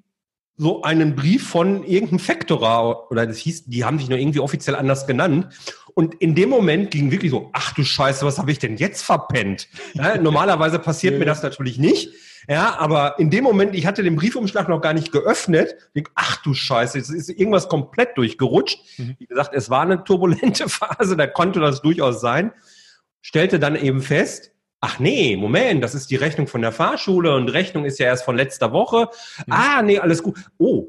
so 0.59 0.83
einen 0.83 1.15
Brief 1.15 1.49
von 1.49 1.85
irgendeinem 1.85 2.19
Faktorer 2.19 3.11
oder 3.11 3.27
das 3.27 3.39
hieß, 3.39 3.67
die 3.67 3.85
haben 3.85 3.99
sich 3.99 4.09
nur 4.09 4.19
irgendwie 4.19 4.41
offiziell 4.41 4.75
anders 4.75 5.07
genannt. 5.07 5.47
Und 5.95 6.17
in 6.17 6.35
dem 6.35 6.51
Moment 6.51 6.91
ging 6.91 7.11
wirklich 7.11 7.31
so, 7.31 7.51
ach 7.53 7.73
du 7.75 7.85
Scheiße, 7.85 8.27
was 8.27 8.39
habe 8.39 8.51
ich 8.51 8.59
denn 8.59 8.77
jetzt 8.77 9.03
verpennt? 9.03 9.69
Ja, 9.95 10.19
normalerweise 10.21 10.79
passiert 10.79 11.19
mir 11.19 11.25
das 11.25 11.43
natürlich 11.43 11.79
nicht. 11.79 12.13
Ja, 12.49 12.77
aber 12.79 13.19
in 13.19 13.31
dem 13.31 13.45
Moment, 13.45 13.75
ich 13.75 13.87
hatte 13.87 14.03
den 14.03 14.17
Briefumschlag 14.17 14.69
noch 14.69 14.81
gar 14.81 14.95
nicht 14.95 15.13
geöffnet, 15.13 15.77
denk, 15.95 16.11
ach 16.15 16.43
du 16.43 16.55
Scheiße, 16.55 16.99
jetzt 16.99 17.11
ist 17.11 17.29
irgendwas 17.29 17.69
komplett 17.69 18.17
durchgerutscht. 18.17 18.81
Mhm. 18.99 19.17
Wie 19.19 19.27
gesagt, 19.27 19.55
es 19.55 19.71
war 19.71 19.83
eine 19.83 20.03
turbulente 20.03 20.69
Phase, 20.69 21.17
da 21.17 21.27
konnte 21.27 21.61
das 21.61 21.83
durchaus 21.83 22.21
sein. 22.21 22.53
Stellte 23.21 23.59
dann 23.59 23.77
eben 23.77 24.01
fest, 24.01 24.53
Ach 24.81 25.01
nee, 25.01 25.37
Moment, 25.37 25.83
das 25.83 25.95
ist 25.95 26.11
die 26.11 26.17
Rechnung 26.17 26.47
von 26.47 26.63
der 26.63 26.71
Fahrschule 26.73 27.35
und 27.35 27.49
Rechnung 27.49 27.85
ist 27.85 27.99
ja 27.99 28.07
erst 28.07 28.25
von 28.25 28.37
letzter 28.37 28.73
Woche. 28.73 29.09
Mhm. 29.47 29.53
Ah, 29.53 29.83
nee, 29.83 29.99
alles 29.99 30.23
gut. 30.23 30.39
Oh, 30.57 30.87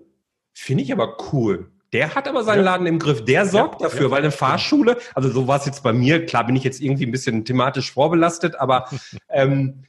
finde 0.54 0.84
ich 0.84 0.92
aber 0.92 1.18
cool. 1.32 1.72
Der 1.92 2.14
hat 2.14 2.28
aber 2.28 2.44
seinen 2.44 2.60
ja. 2.60 2.72
Laden 2.72 2.86
im 2.86 3.00
Griff. 3.00 3.26
Der 3.26 3.48
sorgt 3.48 3.82
ja, 3.82 3.88
dafür, 3.88 4.08
ja, 4.08 4.12
weil 4.12 4.20
eine 4.20 4.32
Fahrschule, 4.32 4.98
also 5.16 5.30
so 5.32 5.48
war 5.48 5.58
es 5.58 5.66
jetzt 5.66 5.82
bei 5.82 5.92
mir, 5.92 6.26
klar 6.26 6.46
bin 6.46 6.56
ich 6.56 6.64
jetzt 6.64 6.82
irgendwie 6.82 7.06
ein 7.06 7.12
bisschen 7.12 7.46
thematisch 7.46 7.92
vorbelastet, 7.92 8.56
aber 8.60 8.86
ähm, 9.30 9.86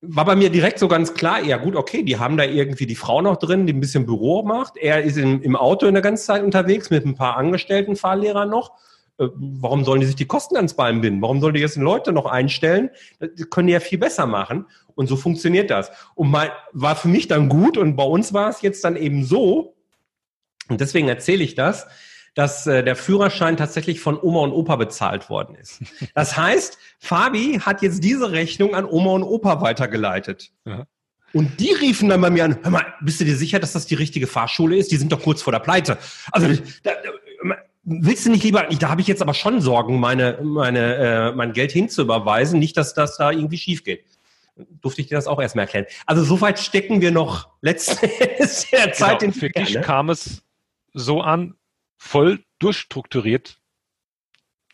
war 0.00 0.26
bei 0.26 0.36
mir 0.36 0.50
direkt 0.50 0.78
so 0.78 0.86
ganz 0.86 1.14
klar, 1.14 1.42
ja 1.42 1.56
gut, 1.56 1.74
okay, 1.74 2.02
die 2.02 2.18
haben 2.18 2.36
da 2.36 2.44
irgendwie 2.44 2.86
die 2.86 2.94
Frau 2.94 3.22
noch 3.22 3.36
drin, 3.36 3.66
die 3.66 3.72
ein 3.72 3.80
bisschen 3.80 4.06
Büro 4.06 4.42
macht. 4.42 4.76
Er 4.76 5.02
ist 5.02 5.16
im, 5.16 5.42
im 5.42 5.56
Auto 5.56 5.86
in 5.86 5.94
der 5.94 6.02
ganzen 6.02 6.24
Zeit 6.24 6.42
unterwegs 6.42 6.90
mit 6.90 7.04
ein 7.04 7.14
paar 7.14 7.36
angestellten 7.36 7.96
Fahrlehrern 7.96 8.50
noch. 8.50 8.72
Äh, 9.18 9.28
warum 9.34 9.84
sollen 9.84 10.00
die 10.00 10.06
sich 10.06 10.16
die 10.16 10.26
Kosten 10.26 10.56
ans 10.56 10.74
Bein 10.74 11.00
binden? 11.00 11.22
Warum 11.22 11.40
sollen 11.40 11.54
die 11.54 11.60
jetzt 11.60 11.76
Leute 11.76 12.12
noch 12.12 12.26
einstellen? 12.26 12.90
Das 13.18 13.50
können 13.50 13.66
die 13.66 13.72
ja 13.72 13.80
viel 13.80 13.98
besser 13.98 14.26
machen. 14.26 14.66
Und 14.94 15.08
so 15.08 15.16
funktioniert 15.16 15.70
das. 15.70 15.90
Und 16.14 16.30
mal, 16.30 16.52
war 16.72 16.96
für 16.96 17.08
mich 17.08 17.28
dann 17.28 17.48
gut 17.48 17.76
und 17.76 17.96
bei 17.96 18.04
uns 18.04 18.32
war 18.32 18.48
es 18.48 18.62
jetzt 18.62 18.84
dann 18.84 18.96
eben 18.96 19.24
so, 19.24 19.76
und 20.68 20.80
deswegen 20.80 21.08
erzähle 21.08 21.44
ich 21.44 21.54
das, 21.54 21.86
dass 22.34 22.66
äh, 22.66 22.84
der 22.84 22.94
Führerschein 22.94 23.56
tatsächlich 23.56 24.00
von 24.00 24.18
Oma 24.20 24.40
und 24.40 24.52
Opa 24.52 24.76
bezahlt 24.76 25.28
worden 25.30 25.56
ist. 25.56 25.80
Das 26.14 26.36
heißt, 26.36 26.78
Fabi 26.98 27.60
hat 27.60 27.82
jetzt 27.82 28.04
diese 28.04 28.30
Rechnung 28.30 28.74
an 28.74 28.84
Oma 28.84 29.12
und 29.12 29.22
Opa 29.22 29.60
weitergeleitet. 29.60 30.52
Ja. 30.64 30.86
Und 31.32 31.60
die 31.60 31.72
riefen 31.72 32.08
dann 32.08 32.20
bei 32.20 32.30
mir 32.30 32.44
an, 32.44 32.58
hör 32.62 32.70
mal, 32.70 32.86
bist 33.00 33.20
du 33.20 33.24
dir 33.24 33.36
sicher, 33.36 33.58
dass 33.58 33.72
das 33.72 33.86
die 33.86 33.94
richtige 33.94 34.26
Fahrschule 34.26 34.76
ist? 34.76 34.90
Die 34.92 34.96
sind 34.96 35.12
doch 35.12 35.22
kurz 35.22 35.42
vor 35.42 35.52
der 35.52 35.60
Pleite. 35.60 35.98
Also 36.32 36.48
da, 36.82 36.92
willst 37.88 38.26
du 38.26 38.30
nicht 38.30 38.44
lieber, 38.44 38.64
da 38.64 38.90
habe 38.90 39.00
ich 39.00 39.06
jetzt 39.06 39.22
aber 39.22 39.34
schon 39.34 39.60
Sorgen, 39.60 39.98
meine, 39.98 40.38
meine, 40.42 40.94
äh, 40.96 41.32
mein 41.32 41.52
Geld 41.52 41.72
hinzuüberweisen, 41.72 42.58
nicht, 42.58 42.76
dass 42.76 42.94
das 42.94 43.16
da 43.16 43.30
irgendwie 43.30 43.58
schief 43.58 43.82
geht. 43.82 44.04
Durfte 44.80 45.00
ich 45.00 45.06
dir 45.06 45.14
das 45.14 45.26
auch 45.26 45.40
erstmal 45.40 45.64
erklären. 45.64 45.86
Also 46.04 46.22
soweit 46.22 46.58
stecken 46.58 47.00
wir 47.00 47.10
noch 47.10 47.48
letzten 47.60 48.06
der 48.72 48.82
genau, 48.82 48.92
Zeit 48.92 49.22
in 49.22 49.32
Für 49.32 49.50
dich 49.50 49.74
ne? 49.74 49.80
kam 49.80 50.10
es 50.10 50.42
so 50.92 51.22
an, 51.22 51.54
voll 51.96 52.40
durchstrukturiert 52.58 53.58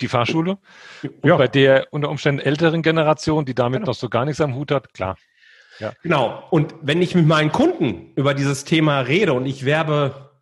die 0.00 0.08
Fahrschule. 0.08 0.58
Ja. 1.22 1.36
bei 1.36 1.46
der 1.46 1.88
unter 1.92 2.10
Umständen 2.10 2.40
älteren 2.40 2.82
Generation, 2.82 3.44
die 3.44 3.54
damit 3.54 3.80
genau. 3.80 3.90
noch 3.90 3.94
so 3.94 4.08
gar 4.08 4.24
nichts 4.24 4.40
am 4.40 4.54
Hut 4.54 4.72
hat, 4.72 4.92
klar. 4.92 5.16
Ja. 5.78 5.92
Genau. 6.02 6.44
Und 6.50 6.74
wenn 6.82 7.00
ich 7.00 7.14
mit 7.14 7.26
meinen 7.26 7.52
Kunden 7.52 8.12
über 8.16 8.34
dieses 8.34 8.64
Thema 8.64 9.00
rede 9.00 9.32
und 9.32 9.46
ich 9.46 9.64
werbe 9.64 10.33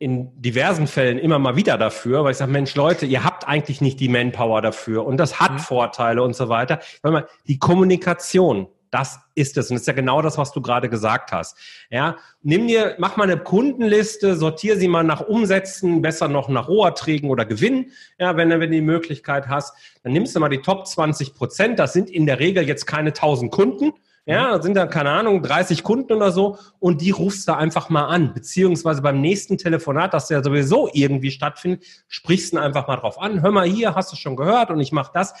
in 0.00 0.30
diversen 0.40 0.86
Fällen 0.86 1.18
immer 1.18 1.38
mal 1.38 1.56
wieder 1.56 1.76
dafür, 1.76 2.24
weil 2.24 2.32
ich 2.32 2.38
sage, 2.38 2.50
Mensch, 2.50 2.74
Leute, 2.74 3.04
ihr 3.04 3.22
habt 3.22 3.46
eigentlich 3.46 3.82
nicht 3.82 4.00
die 4.00 4.08
Manpower 4.08 4.62
dafür 4.62 5.04
und 5.04 5.18
das 5.18 5.38
hat 5.38 5.52
mhm. 5.52 5.58
Vorteile 5.58 6.22
und 6.22 6.34
so 6.34 6.48
weiter. 6.48 6.80
Weil 7.02 7.12
mal, 7.12 7.26
die 7.46 7.58
Kommunikation, 7.58 8.66
das 8.90 9.20
ist 9.34 9.58
es. 9.58 9.68
Und 9.68 9.74
das 9.74 9.82
ist 9.82 9.86
ja 9.86 9.92
genau 9.92 10.22
das, 10.22 10.38
was 10.38 10.52
du 10.52 10.62
gerade 10.62 10.88
gesagt 10.88 11.32
hast. 11.32 11.58
Ja, 11.90 12.16
nimm 12.42 12.66
dir, 12.66 12.96
mach 12.98 13.18
mal 13.18 13.24
eine 13.24 13.36
Kundenliste, 13.36 14.36
sortiere 14.36 14.78
sie 14.78 14.88
mal 14.88 15.04
nach 15.04 15.20
Umsätzen, 15.20 16.00
besser 16.00 16.28
noch 16.28 16.48
nach 16.48 16.68
Roherträgen 16.68 17.28
oder 17.28 17.44
Gewinn. 17.44 17.92
Ja, 18.18 18.38
wenn, 18.38 18.48
wenn 18.48 18.60
du 18.60 18.70
die 18.70 18.80
Möglichkeit 18.80 19.48
hast, 19.48 19.74
dann 20.02 20.12
nimmst 20.12 20.34
du 20.34 20.40
mal 20.40 20.48
die 20.48 20.62
Top 20.62 20.86
20 20.86 21.34
Prozent. 21.34 21.78
Das 21.78 21.92
sind 21.92 22.08
in 22.08 22.24
der 22.24 22.38
Regel 22.38 22.66
jetzt 22.66 22.86
keine 22.86 23.10
1000 23.10 23.52
Kunden, 23.52 23.92
ja, 24.30 24.56
mhm. 24.56 24.62
sind 24.62 24.74
dann, 24.74 24.88
keine 24.88 25.10
Ahnung, 25.10 25.42
30 25.42 25.82
Kunden 25.82 26.12
oder 26.12 26.30
so 26.30 26.58
und 26.78 27.00
die 27.00 27.10
rufst 27.10 27.48
du 27.48 27.56
einfach 27.56 27.88
mal 27.88 28.06
an. 28.06 28.32
Beziehungsweise 28.32 29.02
beim 29.02 29.20
nächsten 29.20 29.58
Telefonat, 29.58 30.14
das 30.14 30.28
ja 30.28 30.42
sowieso 30.42 30.88
irgendwie 30.92 31.30
stattfindet, 31.30 31.84
sprichst 32.08 32.52
du 32.52 32.58
einfach 32.58 32.86
mal 32.86 32.96
drauf 32.96 33.20
an. 33.20 33.42
Hör 33.42 33.50
mal 33.50 33.66
hier, 33.66 33.94
hast 33.94 34.12
du 34.12 34.16
schon 34.16 34.36
gehört 34.36 34.70
und 34.70 34.80
ich 34.80 34.92
mache 34.92 35.10
das. 35.12 35.34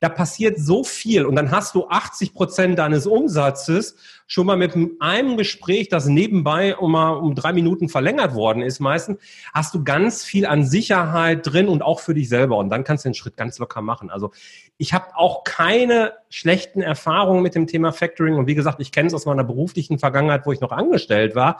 Da 0.00 0.08
passiert 0.08 0.58
so 0.58 0.84
viel 0.84 1.24
und 1.24 1.36
dann 1.36 1.50
hast 1.50 1.74
du 1.74 1.88
80 1.88 2.34
Prozent 2.34 2.78
deines 2.78 3.06
Umsatzes 3.06 3.96
schon 4.26 4.46
mal 4.46 4.56
mit 4.56 4.74
einem 5.00 5.36
Gespräch, 5.36 5.88
das 5.88 6.06
nebenbei 6.06 6.76
um 6.76 6.94
um 6.94 7.34
drei 7.34 7.52
Minuten 7.52 7.88
verlängert 7.88 8.34
worden 8.34 8.62
ist 8.62 8.80
meistens, 8.80 9.18
hast 9.54 9.74
du 9.74 9.84
ganz 9.84 10.24
viel 10.24 10.46
an 10.46 10.64
Sicherheit 10.64 11.46
drin 11.46 11.68
und 11.68 11.82
auch 11.82 12.00
für 12.00 12.14
dich 12.14 12.28
selber 12.28 12.56
und 12.56 12.70
dann 12.70 12.84
kannst 12.84 13.04
du 13.04 13.10
den 13.10 13.14
Schritt 13.14 13.36
ganz 13.36 13.58
locker 13.58 13.82
machen. 13.82 14.10
Also 14.10 14.32
ich 14.78 14.92
habe 14.92 15.06
auch 15.14 15.44
keine 15.44 16.12
schlechten 16.28 16.82
Erfahrungen 16.82 17.42
mit 17.42 17.54
dem 17.54 17.66
Thema 17.66 17.92
Factoring 17.92 18.34
und 18.34 18.46
wie 18.46 18.54
gesagt, 18.54 18.80
ich 18.80 18.92
kenne 18.92 19.06
es 19.06 19.14
aus 19.14 19.26
meiner 19.26 19.44
beruflichen 19.44 19.98
Vergangenheit, 19.98 20.46
wo 20.46 20.52
ich 20.52 20.60
noch 20.60 20.72
angestellt 20.72 21.34
war 21.34 21.58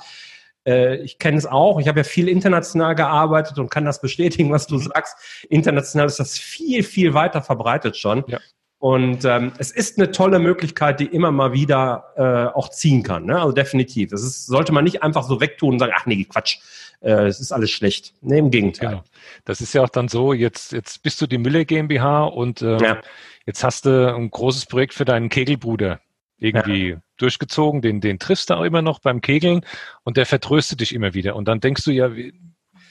Äh, 0.66 0.96
ich 0.96 1.18
kenne 1.18 1.38
es 1.38 1.46
auch. 1.46 1.80
Ich 1.80 1.88
habe 1.88 2.00
ja 2.00 2.04
viel 2.04 2.28
international 2.28 2.94
gearbeitet 2.94 3.58
und 3.58 3.70
kann 3.70 3.84
das 3.84 4.00
bestätigen, 4.00 4.50
was 4.50 4.66
du 4.66 4.76
mhm. 4.76 4.82
sagst. 4.82 5.16
International 5.48 6.06
ist 6.06 6.18
das 6.18 6.36
viel, 6.38 6.82
viel 6.82 7.14
weiter 7.14 7.42
verbreitet 7.42 7.96
schon. 7.96 8.24
Ja. 8.26 8.40
Und 8.78 9.24
ähm, 9.24 9.52
es 9.56 9.70
ist 9.70 9.98
eine 9.98 10.10
tolle 10.10 10.38
Möglichkeit, 10.38 11.00
die 11.00 11.06
immer 11.06 11.32
mal 11.32 11.52
wieder 11.52 12.04
äh, 12.16 12.54
auch 12.54 12.68
ziehen 12.68 13.02
kann. 13.02 13.24
Ne? 13.24 13.40
Also 13.40 13.52
definitiv. 13.52 14.10
Das 14.10 14.22
ist, 14.22 14.46
sollte 14.46 14.72
man 14.72 14.84
nicht 14.84 15.02
einfach 15.02 15.24
so 15.24 15.40
wegtun 15.40 15.74
und 15.74 15.78
sagen, 15.78 15.92
ach 15.96 16.04
nee, 16.04 16.24
Quatsch, 16.24 16.58
äh, 17.00 17.26
es 17.26 17.40
ist 17.40 17.52
alles 17.52 17.70
schlecht. 17.70 18.12
Nee, 18.20 18.38
im 18.38 18.50
Gegenteil. 18.50 18.90
Genau. 18.90 19.04
Das 19.46 19.62
ist 19.62 19.72
ja 19.72 19.82
auch 19.82 19.88
dann 19.88 20.08
so, 20.08 20.34
jetzt, 20.34 20.72
jetzt 20.72 21.02
bist 21.02 21.22
du 21.22 21.26
die 21.26 21.38
Müller 21.38 21.64
GmbH 21.64 22.24
und 22.24 22.60
ähm, 22.60 22.78
ja. 22.80 23.00
jetzt 23.46 23.64
hast 23.64 23.86
du 23.86 24.14
ein 24.14 24.30
großes 24.30 24.66
Projekt 24.66 24.92
für 24.92 25.06
deinen 25.06 25.30
Kegelbruder 25.30 26.00
irgendwie 26.39 26.91
ja. 26.91 27.01
durchgezogen, 27.16 27.80
den, 27.82 28.01
den 28.01 28.18
triffst 28.18 28.51
du 28.51 28.55
auch 28.55 28.62
immer 28.62 28.82
noch 28.82 28.99
beim 29.01 29.20
Kegeln 29.20 29.64
und 30.05 30.16
der 30.16 30.26
vertröstet 30.26 30.80
dich 30.80 30.95
immer 30.95 31.14
wieder. 31.14 31.37
Und 31.37 31.49
dann 31.49 31.61
denkst 31.61 31.84
du 31.84 31.91
ja, 31.91 32.14
wie, 32.14 32.34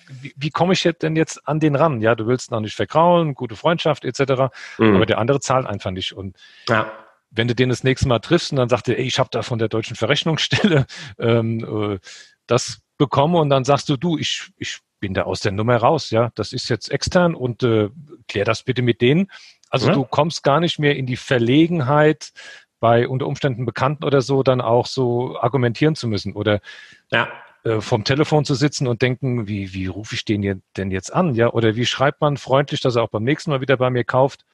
wie, 0.08 0.34
wie 0.36 0.50
komme 0.50 0.74
ich 0.74 0.84
denn 1.02 1.16
jetzt 1.16 1.48
an 1.48 1.60
den 1.60 1.76
ran? 1.76 2.02
Ja, 2.02 2.16
du 2.16 2.28
willst 2.28 2.52
noch 2.52 2.60
nicht 2.60 2.76
verkraulen, 2.76 3.34
gute 3.34 3.56
Freundschaft 3.56 4.06
etc., 4.06 4.52
mhm. 4.78 4.96
aber 4.96 5.06
der 5.06 5.18
andere 5.20 5.39
zahlt 5.39 5.66
einfach 5.66 5.91
nicht. 5.91 6.14
Und 6.14 6.36
ja. 6.68 6.91
wenn 7.32 7.48
du 7.48 7.56
den 7.56 7.70
das 7.70 7.84
nächste 7.84 8.08
Mal 8.08 8.20
triffst 8.20 8.52
und 8.52 8.58
dann 8.58 8.70
sagt 8.70 8.88
er, 8.88 8.98
ey, 8.98 9.06
ich 9.06 9.20
habe 9.20 9.30
da 9.32 9.41
von 9.41 9.60
der 9.60 9.68
deutschen 9.68 9.96
Verrechnungsstelle 9.96 10.86
ähm, 11.20 11.93
äh, 11.93 12.00
das 12.48 12.80
bekommen 12.98 13.36
und 13.36 13.50
dann 13.50 13.66
sagst 13.66 13.89
du, 13.89 13.98
du, 13.98 14.18
ich, 14.18 14.52
ich 14.58 14.80
bin 15.00 15.14
da 15.14 15.24
aus 15.24 15.41
der 15.41 15.52
Nummer 15.52 15.78
raus, 15.78 16.10
ja, 16.10 16.32
das 16.36 16.54
ist 16.54 16.70
jetzt 16.70 16.89
extern 16.89 17.36
und 17.36 17.64
äh, 17.64 17.89
klär 18.28 18.46
das 18.46 18.64
bitte 18.64 18.82
mit 18.82 19.02
denen. 19.02 19.28
Also 19.70 19.88
ja. 19.88 19.93
du 19.93 20.06
kommst 20.06 20.43
gar 20.43 20.60
nicht 20.60 20.80
mehr 20.80 20.96
in 20.96 21.06
die 21.06 21.18
Verlegenheit, 21.18 22.32
bei 22.86 23.08
unter 23.08 23.26
Umständen 23.26 23.66
Bekannten 23.66 24.04
oder 24.04 24.22
so 24.22 24.44
dann 24.44 24.62
auch 24.62 24.86
so 24.86 25.40
argumentieren 25.40 25.96
zu 25.96 26.08
müssen 26.08 26.34
oder 26.34 26.60
ja. 27.12 27.28
äh, 27.64 27.82
vom 27.82 28.04
Telefon 28.04 28.46
zu 28.46 28.54
sitzen 28.54 28.86
und 28.86 29.02
denken, 29.02 29.48
wie, 29.48 29.74
wie 29.74 29.88
rufe 29.88 30.14
ich 30.14 30.24
den 30.24 30.62
denn 30.78 30.92
jetzt 30.92 31.12
an, 31.12 31.34
ja, 31.34 31.52
oder 31.52 31.76
wie 31.76 31.88
schreibt 31.88 32.22
man 32.22 32.38
freundlich, 32.38 32.82
dass 32.82 32.96
er 32.96 33.02
auch 33.02 33.10
beim 33.10 33.24
nächsten 33.24 33.50
Mal 33.50 33.60
wieder 33.60 33.76
bei 33.78 33.90
mir 33.90 34.04
kauft. 34.04 34.46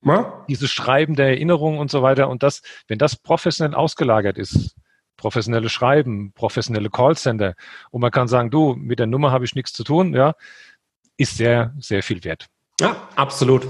Ja. 0.00 0.42
Dieses 0.48 0.72
Schreiben 0.72 1.16
der 1.16 1.28
Erinnerungen 1.28 1.78
und 1.78 1.90
so 1.90 2.00
weiter 2.00 2.30
und 2.30 2.42
das, 2.42 2.62
wenn 2.88 2.96
das 2.96 3.14
professionell 3.14 3.74
ausgelagert 3.74 4.38
ist, 4.38 4.74
professionelle 5.18 5.68
Schreiben, 5.68 6.32
professionelle 6.32 6.88
Callcenter 6.88 7.56
und 7.90 8.00
man 8.00 8.10
kann 8.10 8.26
sagen, 8.26 8.50
du, 8.50 8.74
mit 8.74 9.00
der 9.00 9.06
Nummer 9.06 9.32
habe 9.32 9.44
ich 9.44 9.54
nichts 9.54 9.74
zu 9.74 9.84
tun, 9.84 10.14
ja, 10.14 10.32
ist 11.18 11.36
sehr, 11.36 11.74
sehr 11.78 12.02
viel 12.02 12.24
wert. 12.24 12.46
Ja, 12.80 12.96
absolut. 13.16 13.68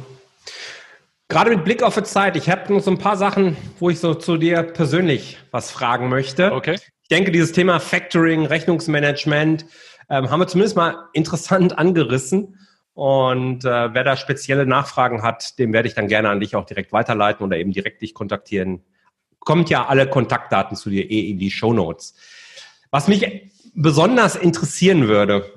Gerade 1.28 1.50
mit 1.50 1.64
Blick 1.64 1.82
auf 1.82 1.96
die 1.96 2.04
Zeit, 2.04 2.36
ich 2.36 2.48
habe 2.48 2.72
noch 2.72 2.80
so 2.80 2.90
ein 2.90 2.98
paar 2.98 3.16
Sachen, 3.16 3.56
wo 3.80 3.90
ich 3.90 3.98
so 3.98 4.14
zu 4.14 4.36
dir 4.36 4.62
persönlich 4.62 5.38
was 5.50 5.72
fragen 5.72 6.08
möchte. 6.08 6.52
Okay. 6.52 6.76
Ich 7.02 7.08
denke, 7.08 7.32
dieses 7.32 7.52
Thema 7.52 7.80
Factoring, 7.80 8.46
Rechnungsmanagement 8.46 9.66
ähm, 10.08 10.30
haben 10.30 10.40
wir 10.40 10.46
zumindest 10.46 10.76
mal 10.76 11.08
interessant 11.12 11.76
angerissen. 11.78 12.58
Und 12.94 13.64
äh, 13.64 13.92
wer 13.92 14.04
da 14.04 14.16
spezielle 14.16 14.66
Nachfragen 14.66 15.22
hat, 15.22 15.58
dem 15.58 15.72
werde 15.72 15.88
ich 15.88 15.94
dann 15.94 16.08
gerne 16.08 16.30
an 16.30 16.40
dich 16.40 16.54
auch 16.54 16.64
direkt 16.64 16.92
weiterleiten 16.92 17.44
oder 17.44 17.58
eben 17.58 17.72
direkt 17.72 18.02
dich 18.02 18.14
kontaktieren. 18.14 18.84
Kommt 19.40 19.68
ja 19.68 19.86
alle 19.86 20.08
Kontaktdaten 20.08 20.76
zu 20.76 20.90
dir 20.90 21.10
eh 21.10 21.28
in 21.28 21.38
die 21.38 21.50
Show 21.50 21.72
Notes. 21.72 22.14
Was 22.90 23.08
mich 23.08 23.50
besonders 23.74 24.36
interessieren 24.36 25.08
würde, 25.08 25.52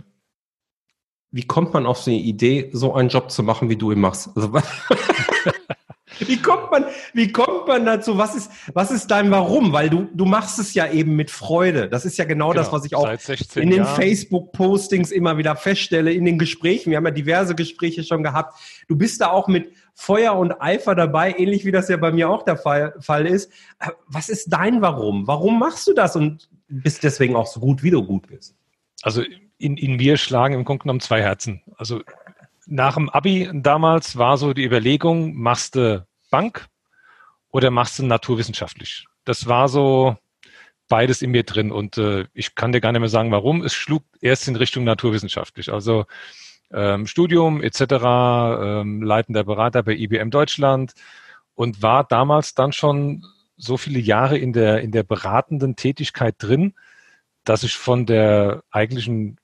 wie 1.31 1.43
kommt 1.43 1.73
man 1.73 1.85
auf 1.85 1.99
so 1.99 2.11
eine 2.11 2.19
Idee, 2.19 2.69
so 2.73 2.93
einen 2.93 3.09
Job 3.09 3.31
zu 3.31 3.43
machen, 3.43 3.69
wie 3.69 3.75
du 3.75 3.91
ihn 3.91 3.99
machst? 3.99 4.29
Also, 4.35 4.51
wie 6.19 6.41
kommt 6.41 6.71
man, 6.71 6.85
wie 7.13 7.31
kommt 7.31 7.67
man 7.67 7.85
dazu? 7.85 8.17
Was 8.17 8.35
ist, 8.35 8.51
was 8.73 8.89
ist 8.89 9.07
dein 9.11 9.29
Warum? 9.29 9.71
Weil 9.71 9.89
du, 9.89 10.07
du 10.13 10.25
machst 10.25 10.57
es 10.57 10.73
ja 10.73 10.91
eben 10.91 11.15
mit 11.15 11.29
Freude. 11.29 11.87
Das 11.87 12.05
ist 12.05 12.17
ja 12.17 12.25
genau, 12.25 12.49
genau 12.49 12.61
das, 12.61 12.71
was 12.71 12.85
ich 12.85 12.95
auch 12.95 13.07
in 13.55 13.69
den 13.69 13.85
Facebook-Postings 13.85 15.11
immer 15.11 15.37
wieder 15.37 15.55
feststelle, 15.55 16.11
in 16.11 16.25
den 16.25 16.39
Gesprächen. 16.39 16.89
Wir 16.89 16.97
haben 16.97 17.05
ja 17.05 17.11
diverse 17.11 17.53
Gespräche 17.53 18.03
schon 18.03 18.23
gehabt. 18.23 18.59
Du 18.87 18.95
bist 18.95 19.21
da 19.21 19.29
auch 19.29 19.47
mit 19.47 19.71
Feuer 19.93 20.35
und 20.35 20.61
Eifer 20.61 20.95
dabei, 20.95 21.35
ähnlich 21.37 21.63
wie 21.63 21.71
das 21.71 21.89
ja 21.89 21.97
bei 21.97 22.11
mir 22.11 22.29
auch 22.29 22.43
der 22.43 22.57
Fall, 22.57 22.95
Fall 23.01 23.27
ist. 23.27 23.51
Was 24.07 24.29
ist 24.29 24.47
dein 24.49 24.81
Warum? 24.81 25.27
Warum 25.27 25.59
machst 25.59 25.87
du 25.87 25.93
das 25.93 26.15
und 26.15 26.49
bist 26.67 27.03
deswegen 27.03 27.35
auch 27.35 27.47
so 27.47 27.59
gut, 27.59 27.83
wie 27.83 27.91
du 27.91 28.03
gut 28.03 28.27
bist? 28.27 28.55
Also 29.01 29.23
in, 29.59 29.77
in 29.77 29.97
mir 29.97 30.17
schlagen 30.17 30.55
im 30.55 30.65
Grunde 30.65 30.83
genommen 30.83 31.01
zwei 31.01 31.21
Herzen. 31.21 31.61
Also 31.77 32.01
nach 32.65 32.95
dem 32.95 33.09
Abi 33.09 33.49
damals 33.53 34.17
war 34.17 34.37
so 34.37 34.53
die 34.53 34.63
Überlegung, 34.63 35.35
machst 35.35 35.75
du 35.75 36.05
Bank 36.31 36.67
oder 37.51 37.69
machst 37.69 37.99
du 37.99 38.05
naturwissenschaftlich? 38.05 39.05
Das 39.25 39.47
war 39.47 39.67
so 39.67 40.17
beides 40.87 41.21
in 41.21 41.31
mir 41.31 41.43
drin 41.43 41.71
und 41.71 41.97
äh, 41.97 42.25
ich 42.33 42.55
kann 42.55 42.71
dir 42.71 42.81
gar 42.81 42.91
nicht 42.91 43.01
mehr 43.01 43.09
sagen, 43.09 43.31
warum. 43.31 43.63
Es 43.63 43.73
schlug 43.73 44.03
erst 44.21 44.47
in 44.47 44.55
Richtung 44.55 44.83
naturwissenschaftlich. 44.85 45.71
Also 45.71 46.05
ähm, 46.71 47.05
Studium 47.05 47.61
etc., 47.61 47.81
ähm, 47.81 49.01
leitender 49.03 49.43
Berater 49.43 49.83
bei 49.83 49.93
IBM 49.93 50.31
Deutschland 50.31 50.93
und 51.53 51.81
war 51.81 52.03
damals 52.03 52.55
dann 52.55 52.71
schon 52.71 53.23
so 53.57 53.77
viele 53.77 53.99
Jahre 53.99 54.37
in 54.37 54.53
der, 54.53 54.81
in 54.81 54.91
der 54.91 55.03
beratenden 55.03 55.75
Tätigkeit 55.75 56.35
drin, 56.37 56.73
dass 57.43 57.63
ich 57.63 57.73
von 57.73 58.05
der 58.05 58.63
eigentlichen 58.71 59.37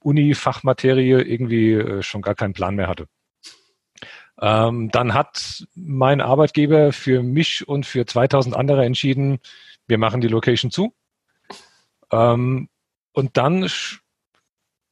Uni-Fachmaterie 0.00 1.22
irgendwie 1.22 1.72
äh, 1.72 2.02
schon 2.02 2.22
gar 2.22 2.34
keinen 2.34 2.54
Plan 2.54 2.74
mehr 2.74 2.88
hatte. 2.88 3.06
Ähm, 4.40 4.90
dann 4.90 5.12
hat 5.12 5.66
mein 5.74 6.20
Arbeitgeber 6.20 6.92
für 6.92 7.22
mich 7.22 7.68
und 7.68 7.84
für 7.84 8.06
2000 8.06 8.56
andere 8.56 8.84
entschieden, 8.84 9.38
wir 9.86 9.98
machen 9.98 10.20
die 10.20 10.28
Location 10.28 10.70
zu. 10.70 10.94
Ähm, 12.10 12.68
und 13.12 13.36
dann 13.36 13.68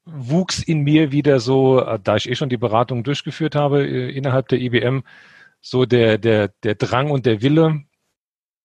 wuchs 0.04 0.62
in 0.62 0.82
mir 0.82 1.12
wieder 1.12 1.40
so, 1.40 1.80
äh, 1.80 1.98
da 2.02 2.16
ich 2.16 2.28
eh 2.28 2.34
schon 2.34 2.48
die 2.48 2.56
Beratung 2.56 3.04
durchgeführt 3.04 3.54
habe 3.54 3.86
äh, 3.86 4.10
innerhalb 4.10 4.48
der 4.48 4.60
IBM, 4.60 5.02
so 5.60 5.86
der, 5.86 6.18
der, 6.18 6.48
der 6.62 6.74
Drang 6.74 7.10
und 7.10 7.26
der 7.26 7.42
Wille, 7.42 7.84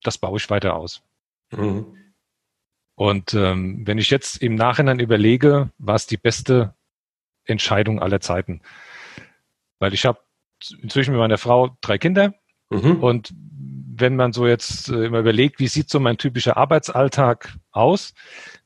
das 0.03 0.17
baue 0.17 0.37
ich 0.37 0.49
weiter 0.49 0.75
aus. 0.75 1.01
Mhm. 1.51 1.97
Und 2.95 3.33
ähm, 3.33 3.85
wenn 3.85 3.97
ich 3.97 4.09
jetzt 4.09 4.41
im 4.41 4.55
Nachhinein 4.55 4.99
überlege, 4.99 5.71
war 5.77 5.95
es 5.95 6.07
die 6.07 6.17
beste 6.17 6.75
Entscheidung 7.45 7.99
aller 7.99 8.21
Zeiten. 8.21 8.61
Weil 9.79 9.93
ich 9.93 10.05
habe 10.05 10.19
inzwischen 10.81 11.11
mit 11.11 11.19
meiner 11.19 11.37
Frau 11.37 11.75
drei 11.81 11.97
Kinder 11.97 12.33
mhm. 12.69 13.03
und 13.03 13.33
wenn 13.95 14.15
man 14.15 14.33
so 14.33 14.47
jetzt 14.47 14.89
äh, 14.89 15.05
immer 15.05 15.19
überlegt, 15.19 15.59
wie 15.59 15.67
sieht 15.67 15.89
so 15.89 15.99
mein 15.99 16.17
typischer 16.17 16.57
Arbeitsalltag 16.57 17.55
aus, 17.71 18.13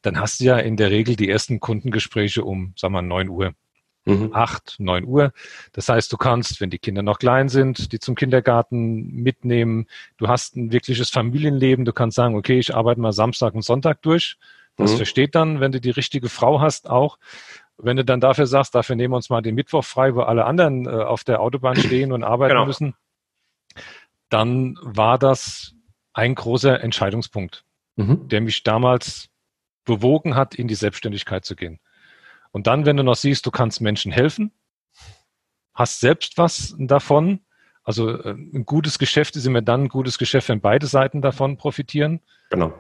dann 0.02 0.20
hast 0.20 0.40
du 0.40 0.46
ja 0.46 0.58
in 0.58 0.78
der 0.78 0.92
Regel 0.92 1.16
die 1.16 1.30
ersten 1.30 1.60
Kundengespräche 1.60 2.44
um, 2.44 2.74
sagen 2.78 2.94
wir, 2.94 3.02
neun 3.02 3.30
Uhr 3.30 3.54
mhm. 4.08 4.34
8, 4.34 4.76
9 4.80 5.06
Uhr. 5.06 5.32
Das 5.74 5.90
heißt, 5.90 6.12
du 6.12 6.18
kannst, 6.18 6.62
wenn 6.62 6.70
die 6.70 6.80
Kinder 6.80 7.02
noch 7.02 7.20
klein 7.20 7.50
sind, 7.50 7.92
die 7.92 8.00
zum 8.00 8.16
Kindergarten 8.16 9.08
mitnehmen. 9.14 9.88
Du 10.18 10.28
hast 10.28 10.56
ein 10.56 10.72
wirkliches 10.72 11.10
Familienleben. 11.10 11.86
Du 11.86 11.94
kannst 11.94 12.16
sagen, 12.16 12.36
okay, 12.36 12.60
ich 12.60 12.76
arbeite 12.76 13.02
mal 13.02 13.14
Samstag 13.14 13.54
und 13.54 13.64
Sonntag 13.64 14.02
durch. 14.02 14.38
Das 14.78 14.94
mhm. 14.94 14.98
versteht 14.98 15.36
dann, 15.36 15.60
wenn 15.60 15.72
du 15.72 15.82
die 15.82 15.90
richtige 15.90 16.30
Frau 16.30 16.62
hast, 16.62 16.90
auch. 16.90 17.18
Wenn 17.78 17.98
du 17.98 18.06
dann 18.06 18.22
dafür 18.22 18.48
sagst, 18.48 18.74
dafür 18.74 18.96
nehmen 18.96 19.12
wir 19.12 19.18
uns 19.18 19.30
mal 19.30 19.42
den 19.42 19.56
Mittwoch 19.56 19.84
frei, 19.84 20.16
wo 20.16 20.22
alle 20.22 20.46
anderen 20.46 20.88
äh, 20.88 20.90
auf 20.90 21.24
der 21.24 21.42
Autobahn 21.42 21.76
stehen 21.76 22.12
und 22.12 22.24
arbeiten 22.24 22.54
genau. 22.54 22.66
müssen, 22.66 22.96
dann 24.30 24.78
war 24.82 25.20
das 25.20 25.76
ein 26.14 26.34
großer 26.34 26.82
Entscheidungspunkt, 26.82 27.64
mhm. 27.96 28.28
der 28.30 28.42
mich 28.42 28.64
damals 28.64 29.30
bewogen 29.86 30.36
hat, 30.36 30.56
in 30.56 30.68
die 30.68 30.76
Selbstständigkeit 30.76 31.46
zu 31.46 31.56
gehen. 31.56 31.80
Und 32.52 32.68
dann, 32.68 32.86
wenn 32.86 32.98
du 32.98 33.04
noch 33.04 33.16
siehst, 33.16 33.46
du 33.46 33.52
kannst 33.52 33.82
Menschen 33.82 34.12
helfen, 34.12 34.52
hast 35.74 36.00
selbst 36.00 36.38
was 36.38 36.76
davon. 36.78 37.42
Also 37.84 38.10
äh, 38.10 38.32
ein 38.32 38.66
gutes 38.66 39.00
Geschäft 39.00 39.36
ist 39.36 39.46
immer 39.46 39.62
dann 39.62 39.84
ein 39.84 39.90
gutes 39.90 40.18
Geschäft, 40.18 40.50
wenn 40.50 40.60
beide 40.60 40.88
Seiten 40.88 41.22
davon 41.22 41.58
profitieren. 41.58 42.20
Genau. 42.50 42.74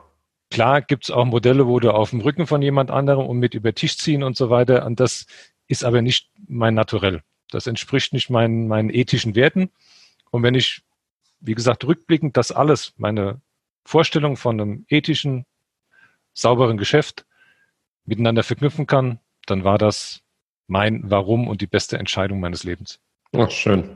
Klar 0.49 0.81
gibt 0.81 1.05
es 1.05 1.11
auch 1.11 1.25
Modelle, 1.25 1.67
wo 1.67 1.79
du 1.79 1.91
auf 1.91 2.11
dem 2.11 2.21
Rücken 2.21 2.47
von 2.47 2.61
jemand 2.61 2.89
anderem 2.89 3.25
und 3.25 3.37
mit 3.37 3.53
über 3.53 3.73
Tisch 3.73 3.97
ziehen 3.97 4.23
und 4.23 4.37
so 4.37 4.49
weiter. 4.49 4.85
Und 4.85 4.99
das 4.99 5.25
ist 5.67 5.83
aber 5.83 6.01
nicht 6.01 6.29
mein 6.47 6.73
Naturell. 6.73 7.21
Das 7.51 7.67
entspricht 7.67 8.13
nicht 8.13 8.29
meinen, 8.29 8.67
meinen 8.67 8.89
ethischen 8.89 9.35
Werten. 9.35 9.69
Und 10.31 10.43
wenn 10.43 10.55
ich, 10.55 10.83
wie 11.39 11.55
gesagt, 11.55 11.85
rückblickend 11.85 12.37
das 12.37 12.51
alles, 12.51 12.93
meine 12.97 13.41
Vorstellung 13.85 14.37
von 14.37 14.59
einem 14.59 14.85
ethischen, 14.89 15.45
sauberen 16.33 16.77
Geschäft 16.77 17.25
miteinander 18.05 18.43
verknüpfen 18.43 18.87
kann, 18.87 19.19
dann 19.49 19.63
war 19.63 19.77
das 19.77 20.21
mein 20.67 21.01
Warum 21.05 21.47
und 21.47 21.61
die 21.61 21.67
beste 21.67 21.97
Entscheidung 21.97 22.39
meines 22.39 22.63
Lebens. 22.63 22.99
Ach, 23.35 23.49
schön. 23.49 23.89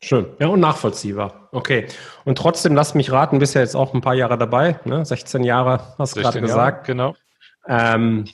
Schön. 0.00 0.26
Ja, 0.38 0.48
und 0.48 0.60
nachvollziehbar. 0.60 1.48
Okay. 1.52 1.86
Und 2.24 2.36
trotzdem, 2.36 2.74
lass 2.74 2.94
mich 2.94 3.10
raten, 3.10 3.38
bist 3.38 3.54
ja 3.54 3.62
jetzt 3.62 3.74
auch 3.74 3.94
ein 3.94 4.02
paar 4.02 4.14
Jahre 4.14 4.36
dabei, 4.36 4.78
ne? 4.84 5.04
16 5.04 5.44
Jahre, 5.44 5.94
hast 5.98 6.16
du 6.16 6.20
gerade 6.20 6.40
gesagt. 6.40 6.88
Jahre, 6.88 6.96
genau. 7.14 7.16
Ähm, 7.66 8.26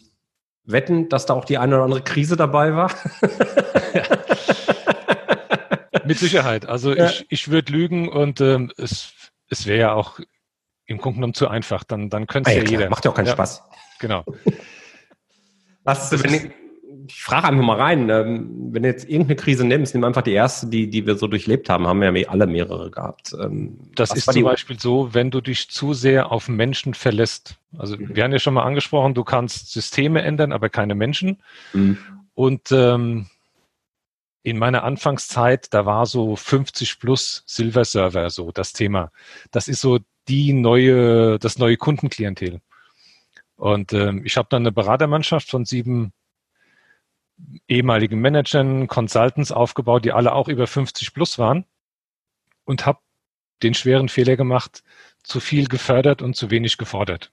wetten, 0.65 1.09
dass 1.09 1.27
da 1.27 1.35
auch 1.35 1.45
die 1.45 1.59
eine 1.59 1.77
oder 1.77 1.85
andere 1.85 2.03
Krise 2.03 2.37
dabei 2.37 2.75
war? 2.75 2.91
Mit 6.05 6.19
Sicherheit. 6.19 6.67
Also 6.67 6.95
ja. 6.95 7.07
ich, 7.07 7.27
ich 7.29 7.51
würde 7.51 7.73
lügen 7.73 8.09
und 8.09 8.41
ähm, 8.41 8.73
es, 8.77 9.13
es 9.49 9.67
wäre 9.67 9.79
ja 9.79 9.93
auch 9.93 10.19
im 10.87 10.99
Grunde 10.99 11.19
genommen 11.19 11.35
zu 11.35 11.47
einfach. 11.47 11.85
Dann, 11.85 12.11
dann 12.11 12.27
könnte 12.27 12.51
es 12.51 12.57
ah, 12.57 12.59
ja, 12.59 12.65
ja 12.65 12.71
jeder. 12.71 12.91
Macht 12.91 13.05
ja 13.05 13.13
auch 13.13 13.15
keinen 13.15 13.27
ja, 13.27 13.33
Spaß. 13.33 13.63
Genau. 14.01 14.25
Was, 15.91 16.23
wenn 16.23 16.35
ich, 16.35 16.51
ich 17.09 17.23
frage 17.23 17.49
einfach 17.49 17.65
mal 17.65 17.77
rein, 17.77 18.09
ähm, 18.09 18.69
wenn 18.73 18.83
du 18.83 18.89
jetzt 18.89 19.09
irgendeine 19.09 19.37
Krise 19.37 19.67
nimmst, 19.67 19.95
nimm 19.95 20.05
einfach 20.05 20.23
die 20.23 20.33
erste, 20.33 20.69
die, 20.69 20.89
die 20.89 21.07
wir 21.07 21.17
so 21.17 21.27
durchlebt 21.27 21.69
haben, 21.69 21.87
haben 21.87 22.01
wir 22.01 22.17
ja 22.17 22.29
alle 22.29 22.47
mehrere 22.47 22.91
gehabt. 22.91 23.35
Ähm, 23.41 23.79
das 23.95 24.15
ist 24.15 24.33
zum 24.33 24.45
Beispiel 24.45 24.79
so, 24.79 25.13
wenn 25.13 25.31
du 25.31 25.41
dich 25.41 25.69
zu 25.71 25.93
sehr 25.93 26.31
auf 26.31 26.49
Menschen 26.49 26.95
verlässt. 26.95 27.57
Also 27.77 27.97
mhm. 27.97 28.15
wir 28.15 28.25
haben 28.25 28.33
ja 28.33 28.39
schon 28.39 28.55
mal 28.55 28.65
angesprochen, 28.65 29.15
du 29.15 29.25
kannst 29.25 29.73
Systeme 29.73 30.23
ändern, 30.23 30.53
aber 30.53 30.69
keine 30.69 30.95
Menschen. 30.95 31.39
Mhm. 31.73 31.99
Und 32.35 32.71
ähm, 32.73 33.27
in 34.43 34.59
meiner 34.59 34.85
Anfangszeit, 34.85 35.73
da 35.75 35.85
war 35.87 36.07
so 36.07 36.37
50 36.37 36.99
plus 36.99 37.43
Silver 37.47 37.85
Server 37.85 38.31
so 38.31 38.53
das 38.53 38.73
Thema. 38.73 39.11
Das 39.51 39.69
ist 39.69 39.81
so 39.81 39.99
die 40.29 40.53
neue, 40.53 41.39
das 41.39 41.59
neue 41.59 41.77
Kundenklientel. 41.77 42.61
Und 43.61 43.93
ähm, 43.93 44.25
ich 44.25 44.39
habe 44.39 44.49
dann 44.49 44.63
eine 44.63 44.73
Beratermannschaft 44.73 45.51
von 45.51 45.67
sieben 45.67 46.15
ehemaligen 47.69 48.19
Managern, 48.19 48.87
Consultants 48.87 49.53
aufgebaut, 49.53 50.07
die 50.07 50.13
alle 50.13 50.33
auch 50.33 50.49
über 50.49 50.67
50 50.67 51.13
plus 51.13 51.39
waren 51.39 51.67
und 52.65 52.87
habe 52.87 53.01
den 53.63 53.75
schweren 53.75 54.09
Fehler 54.09 54.37
gemacht, 54.37 54.83
zu 55.23 55.41
viel 55.41 55.69
gefördert 55.69 56.23
und 56.23 56.37
zu 56.37 56.51
wenig 56.51 56.79
gefordert. 56.79 57.33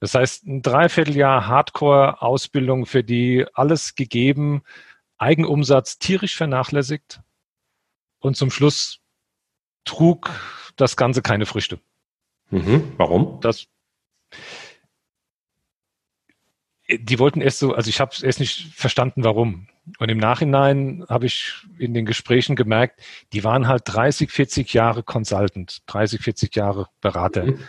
Das 0.00 0.14
heißt, 0.14 0.44
ein 0.46 0.60
Dreivierteljahr 0.60 1.46
Hardcore-Ausbildung 1.46 2.84
für 2.84 3.02
die 3.02 3.46
alles 3.54 3.94
gegeben, 3.94 4.62
Eigenumsatz 5.16 5.98
tierisch 5.98 6.36
vernachlässigt 6.36 7.22
und 8.18 8.36
zum 8.36 8.50
Schluss 8.50 9.00
trug 9.86 10.30
das 10.76 10.98
Ganze 10.98 11.22
keine 11.22 11.46
Früchte. 11.46 11.80
Mhm. 12.50 12.92
Warum? 12.98 13.40
Das, 13.40 13.68
die 16.98 17.18
wollten 17.18 17.40
erst 17.40 17.58
so, 17.58 17.74
also 17.74 17.88
ich 17.88 18.00
habe 18.00 18.12
erst 18.22 18.40
nicht 18.40 18.74
verstanden, 18.74 19.24
warum. 19.24 19.68
Und 19.98 20.08
im 20.08 20.18
Nachhinein 20.18 21.04
habe 21.08 21.26
ich 21.26 21.54
in 21.78 21.94
den 21.94 22.06
Gesprächen 22.06 22.56
gemerkt, 22.56 23.00
die 23.32 23.44
waren 23.44 23.66
halt 23.66 23.82
30, 23.86 24.30
40 24.30 24.72
Jahre 24.72 25.02
Consultant, 25.02 25.82
30, 25.86 26.20
40 26.20 26.54
Jahre 26.54 26.88
Berater 27.00 27.44
mhm. 27.44 27.60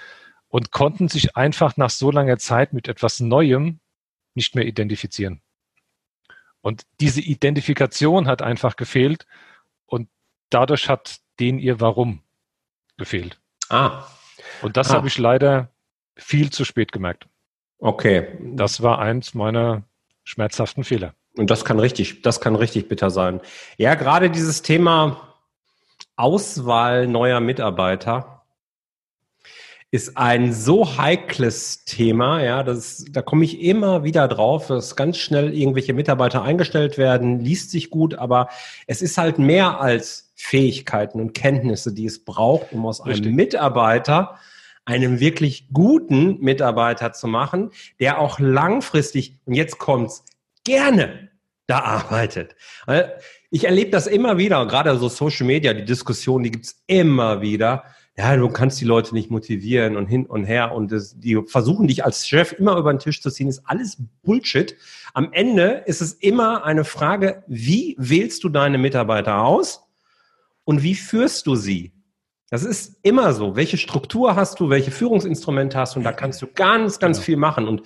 und 0.47 0.71
konnten 0.71 1.07
sich 1.07 1.35
einfach 1.35 1.77
nach 1.77 1.89
so 1.89 2.11
langer 2.11 2.37
Zeit 2.37 2.73
mit 2.73 2.87
etwas 2.87 3.19
Neuem 3.19 3.79
nicht 4.35 4.55
mehr 4.55 4.65
identifizieren. 4.65 5.41
Und 6.61 6.83
diese 6.99 7.21
Identifikation 7.21 8.27
hat 8.27 8.41
einfach 8.41 8.75
gefehlt 8.75 9.25
und 9.85 10.07
dadurch 10.49 10.87
hat 10.87 11.17
denen 11.39 11.59
ihr 11.59 11.81
Warum 11.81 12.21
gefehlt. 12.97 13.39
Ah. 13.69 14.07
Und 14.61 14.77
das 14.77 14.91
ah. 14.91 14.95
habe 14.95 15.07
ich 15.07 15.17
leider 15.17 15.71
viel 16.15 16.51
zu 16.51 16.63
spät 16.63 16.91
gemerkt. 16.91 17.27
Okay. 17.83 18.27
Das 18.39 18.81
war 18.81 18.99
eins 18.99 19.33
meiner 19.33 19.83
schmerzhaften 20.23 20.85
Fehler. 20.85 21.15
Und 21.35 21.49
das 21.49 21.65
kann 21.65 21.79
richtig, 21.79 22.21
das 22.21 22.39
kann 22.39 22.55
richtig 22.55 22.87
bitter 22.87 23.09
sein. 23.09 23.41
Ja, 23.75 23.95
gerade 23.95 24.29
dieses 24.29 24.61
Thema 24.61 25.35
Auswahl 26.15 27.07
neuer 27.07 27.41
Mitarbeiter 27.41 28.45
ist 29.91 30.15
ein 30.15 30.53
so 30.53 30.97
heikles 30.97 31.83
Thema, 31.83 32.41
ja, 32.41 32.63
das, 32.63 33.03
da 33.11 33.21
komme 33.21 33.43
ich 33.43 33.61
immer 33.61 34.05
wieder 34.05 34.29
drauf, 34.29 34.67
dass 34.67 34.95
ganz 34.95 35.17
schnell 35.17 35.53
irgendwelche 35.53 35.93
Mitarbeiter 35.93 36.41
eingestellt 36.41 36.97
werden, 36.97 37.41
liest 37.41 37.69
sich 37.69 37.89
gut, 37.89 38.15
aber 38.15 38.47
es 38.87 39.01
ist 39.01 39.17
halt 39.17 39.39
mehr 39.39 39.81
als 39.81 40.31
Fähigkeiten 40.35 41.19
und 41.19 41.33
Kenntnisse, 41.33 41.93
die 41.93 42.05
es 42.05 42.23
braucht, 42.23 42.71
um 42.71 42.85
aus 42.85 43.05
Richtig. 43.05 43.25
einem 43.25 43.35
Mitarbeiter 43.35 44.39
einen 44.85 45.19
wirklich 45.19 45.69
guten 45.71 46.39
Mitarbeiter 46.39 47.13
zu 47.13 47.27
machen, 47.27 47.71
der 47.99 48.19
auch 48.19 48.39
langfristig, 48.39 49.39
und 49.45 49.53
jetzt 49.53 49.77
kommt's, 49.77 50.23
gerne 50.63 51.29
da 51.67 51.79
arbeitet. 51.79 52.55
Ich 53.49 53.65
erlebe 53.65 53.91
das 53.91 54.07
immer 54.07 54.37
wieder, 54.37 54.65
gerade 54.65 54.97
so 54.97 55.07
Social 55.09 55.47
Media, 55.47 55.73
die 55.73 55.85
Diskussion, 55.85 56.43
die 56.43 56.51
gibt's 56.51 56.83
immer 56.87 57.41
wieder. 57.41 57.83
Ja, 58.17 58.35
du 58.35 58.47
kannst 58.49 58.79
die 58.79 58.85
Leute 58.85 59.15
nicht 59.15 59.31
motivieren 59.31 59.95
und 59.97 60.05
hin 60.05 60.25
und 60.25 60.43
her 60.43 60.73
und 60.73 60.91
das, 60.91 61.19
die 61.19 61.41
versuchen 61.47 61.87
dich 61.87 62.05
als 62.05 62.27
Chef 62.27 62.51
immer 62.53 62.77
über 62.77 62.93
den 62.93 62.99
Tisch 62.99 63.21
zu 63.21 63.31
ziehen, 63.31 63.47
ist 63.47 63.63
alles 63.65 63.97
Bullshit. 64.21 64.75
Am 65.13 65.31
Ende 65.31 65.83
ist 65.87 66.01
es 66.01 66.13
immer 66.13 66.63
eine 66.63 66.83
Frage, 66.83 67.43
wie 67.47 67.95
wählst 67.97 68.43
du 68.43 68.49
deine 68.49 68.77
Mitarbeiter 68.77 69.41
aus 69.41 69.87
und 70.63 70.83
wie 70.83 70.95
führst 70.95 71.47
du 71.47 71.55
sie? 71.55 71.91
Das 72.53 72.63
ist 72.63 72.99
immer 73.01 73.33
so. 73.33 73.55
Welche 73.55 73.77
Struktur 73.77 74.35
hast 74.35 74.59
du, 74.59 74.69
welche 74.69 74.91
Führungsinstrumente 74.91 75.75
hast 75.75 75.95
du? 75.95 75.99
Und 75.99 76.03
da 76.03 76.11
kannst 76.11 76.39
du 76.39 76.45
ganz, 76.45 76.99
ganz 76.99 77.17
genau. 77.17 77.25
viel 77.25 77.37
machen. 77.37 77.67
Und 77.67 77.81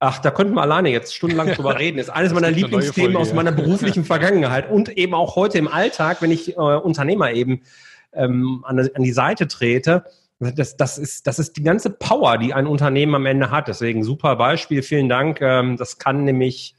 ach, 0.00 0.18
da 0.18 0.32
könnten 0.32 0.52
wir 0.54 0.62
alleine 0.62 0.90
jetzt 0.90 1.14
stundenlang 1.14 1.52
drüber 1.52 1.78
reden. 1.78 1.98
Das 1.98 2.08
ist 2.08 2.12
eines 2.12 2.32
meiner 2.32 2.50
Lieblingsthemen 2.50 3.16
aus 3.16 3.32
meiner 3.32 3.52
beruflichen 3.52 4.04
Vergangenheit 4.12 4.68
und 4.68 4.88
eben 4.88 5.14
auch 5.14 5.36
heute 5.36 5.58
im 5.58 5.68
Alltag, 5.68 6.22
wenn 6.22 6.32
ich 6.32 6.56
äh, 6.56 6.60
Unternehmer 6.60 7.30
eben 7.30 7.62
ähm, 8.12 8.64
an, 8.66 8.80
an 8.80 9.02
die 9.04 9.12
Seite 9.12 9.46
trete. 9.46 10.02
Das, 10.40 10.76
das, 10.76 10.98
ist, 10.98 11.28
das 11.28 11.38
ist 11.38 11.56
die 11.56 11.62
ganze 11.62 11.90
Power, 11.90 12.36
die 12.36 12.52
ein 12.52 12.66
Unternehmen 12.66 13.14
am 13.14 13.26
Ende 13.26 13.52
hat. 13.52 13.68
Deswegen 13.68 14.02
super 14.02 14.34
Beispiel, 14.34 14.82
vielen 14.82 15.08
Dank. 15.08 15.40
Ähm, 15.40 15.76
das 15.76 15.98
kann 15.98 16.24
nämlich 16.24 16.74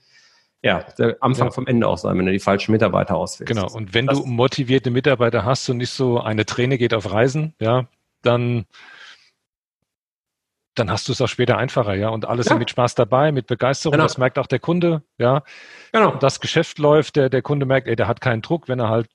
ja, 0.63 0.83
der 0.97 1.17
Anfang 1.21 1.47
ja. 1.47 1.51
vom 1.51 1.65
Ende 1.65 1.87
auch 1.87 1.97
sein, 1.97 2.17
wenn 2.17 2.25
du 2.25 2.31
die 2.31 2.39
falschen 2.39 2.71
Mitarbeiter 2.71 3.15
auswählst. 3.15 3.47
Genau. 3.47 3.67
Und 3.71 3.93
wenn 3.95 4.05
das 4.05 4.21
du 4.21 4.27
motivierte 4.27 4.91
Mitarbeiter 4.91 5.43
hast 5.43 5.67
und 5.69 5.77
nicht 5.77 5.89
so 5.89 6.19
eine 6.19 6.45
Träne 6.45 6.77
geht 6.77 6.93
auf 6.93 7.11
Reisen, 7.11 7.55
ja, 7.59 7.87
dann, 8.21 8.65
dann 10.75 10.91
hast 10.91 11.07
du 11.07 11.13
es 11.13 11.21
auch 11.21 11.27
später 11.27 11.57
einfacher, 11.57 11.95
ja. 11.95 12.09
Und 12.09 12.25
alles 12.25 12.47
ja. 12.47 12.55
mit 12.55 12.69
Spaß 12.69 12.93
dabei, 12.93 13.31
mit 13.31 13.47
Begeisterung. 13.47 13.93
Genau. 13.93 14.03
Das 14.03 14.19
merkt 14.19 14.37
auch 14.37 14.45
der 14.45 14.59
Kunde, 14.59 15.01
ja. 15.17 15.43
Genau. 15.93 16.11
Und 16.11 16.21
das 16.21 16.39
Geschäft 16.39 16.77
läuft, 16.77 17.15
der, 17.15 17.29
der 17.29 17.41
Kunde 17.41 17.65
merkt, 17.65 17.87
ey, 17.87 17.95
der 17.95 18.07
hat 18.07 18.21
keinen 18.21 18.43
Druck. 18.43 18.67
Wenn 18.67 18.79
er 18.79 18.89
halt 18.89 19.09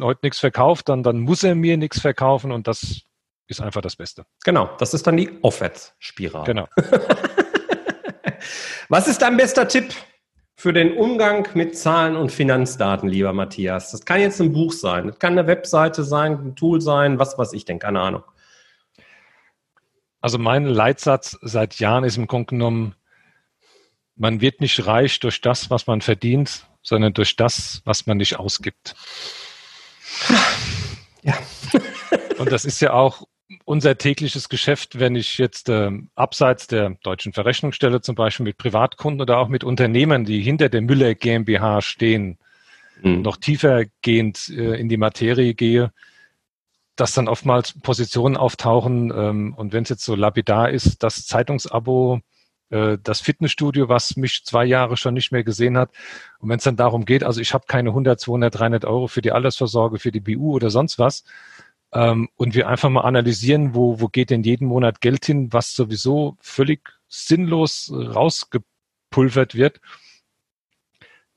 heute 0.00 0.20
nichts 0.22 0.38
verkauft, 0.38 0.88
dann, 0.88 1.02
dann 1.02 1.18
muss 1.18 1.42
er 1.42 1.56
mir 1.56 1.76
nichts 1.76 2.00
verkaufen 2.00 2.52
und 2.52 2.68
das 2.68 3.02
ist 3.48 3.60
einfach 3.60 3.80
das 3.80 3.96
Beste. 3.96 4.26
Genau. 4.44 4.70
Das 4.78 4.94
ist 4.94 5.08
dann 5.08 5.16
die 5.16 5.42
Aufwärtsspirale. 5.42 6.44
Genau. 6.44 6.68
Was 8.88 9.08
ist 9.08 9.22
dein 9.22 9.36
bester 9.36 9.66
Tipp 9.66 9.92
für 10.60 10.74
den 10.74 10.92
Umgang 10.92 11.48
mit 11.54 11.74
Zahlen 11.74 12.16
und 12.16 12.30
Finanzdaten, 12.30 13.08
lieber 13.08 13.32
Matthias? 13.32 13.92
Das 13.92 14.04
kann 14.04 14.20
jetzt 14.20 14.42
ein 14.42 14.52
Buch 14.52 14.74
sein, 14.74 15.06
das 15.06 15.18
kann 15.18 15.32
eine 15.32 15.46
Webseite 15.46 16.04
sein, 16.04 16.32
ein 16.32 16.54
Tool 16.54 16.82
sein, 16.82 17.18
was 17.18 17.38
weiß 17.38 17.54
ich 17.54 17.64
denn, 17.64 17.78
keine 17.78 17.98
Ahnung. 18.02 18.22
Also 20.20 20.36
mein 20.36 20.66
Leitsatz 20.66 21.38
seit 21.40 21.76
Jahren 21.76 22.04
ist 22.04 22.18
im 22.18 22.26
Grunde 22.26 22.50
genommen, 22.50 22.94
man 24.16 24.42
wird 24.42 24.60
nicht 24.60 24.86
reich 24.86 25.18
durch 25.20 25.40
das, 25.40 25.70
was 25.70 25.86
man 25.86 26.02
verdient, 26.02 26.66
sondern 26.82 27.14
durch 27.14 27.36
das, 27.36 27.80
was 27.86 28.06
man 28.06 28.18
nicht 28.18 28.38
ausgibt. 28.38 28.94
Ja. 31.22 31.38
Und 32.36 32.52
das 32.52 32.66
ist 32.66 32.80
ja 32.80 32.92
auch 32.92 33.26
unser 33.70 33.96
tägliches 33.96 34.48
Geschäft, 34.48 34.98
wenn 34.98 35.14
ich 35.14 35.38
jetzt 35.38 35.68
äh, 35.68 35.92
abseits 36.16 36.66
der 36.66 36.96
deutschen 37.04 37.32
Verrechnungsstelle 37.32 38.00
zum 38.00 38.16
Beispiel 38.16 38.42
mit 38.42 38.58
Privatkunden 38.58 39.20
oder 39.20 39.38
auch 39.38 39.46
mit 39.46 39.62
Unternehmen, 39.62 40.24
die 40.24 40.42
hinter 40.42 40.68
der 40.68 40.80
Müller 40.80 41.14
GmbH 41.14 41.80
stehen, 41.80 42.38
mhm. 43.00 43.22
noch 43.22 43.36
tiefergehend 43.36 44.48
äh, 44.48 44.74
in 44.74 44.88
die 44.88 44.96
Materie 44.96 45.54
gehe, 45.54 45.92
dass 46.96 47.12
dann 47.12 47.28
oftmals 47.28 47.80
Positionen 47.80 48.36
auftauchen 48.36 49.12
ähm, 49.14 49.54
und 49.54 49.72
wenn 49.72 49.84
es 49.84 49.88
jetzt 49.88 50.04
so 50.04 50.16
lapidar 50.16 50.70
ist, 50.70 51.04
das 51.04 51.26
Zeitungsabo, 51.26 52.22
äh, 52.70 52.98
das 53.00 53.20
Fitnessstudio, 53.20 53.88
was 53.88 54.16
mich 54.16 54.42
zwei 54.44 54.64
Jahre 54.64 54.96
schon 54.96 55.14
nicht 55.14 55.30
mehr 55.30 55.44
gesehen 55.44 55.78
hat 55.78 55.92
und 56.40 56.48
wenn 56.48 56.58
es 56.58 56.64
dann 56.64 56.74
darum 56.74 57.04
geht, 57.04 57.22
also 57.22 57.40
ich 57.40 57.54
habe 57.54 57.66
keine 57.68 57.90
100, 57.90 58.18
200, 58.18 58.52
300 58.52 58.84
Euro 58.84 59.06
für 59.06 59.22
die 59.22 59.30
Altersvorsorge, 59.30 60.00
für 60.00 60.10
die 60.10 60.18
BU 60.18 60.54
oder 60.56 60.70
sonst 60.70 60.98
was, 60.98 61.22
ähm, 61.92 62.28
und 62.36 62.54
wir 62.54 62.68
einfach 62.68 62.88
mal 62.88 63.02
analysieren, 63.02 63.74
wo, 63.74 64.00
wo 64.00 64.08
geht 64.08 64.30
denn 64.30 64.42
jeden 64.42 64.66
Monat 64.66 65.00
Geld 65.00 65.26
hin, 65.26 65.52
was 65.52 65.74
sowieso 65.74 66.36
völlig 66.40 66.88
sinnlos 67.08 67.92
rausgepulvert 67.92 69.54
wird, 69.54 69.80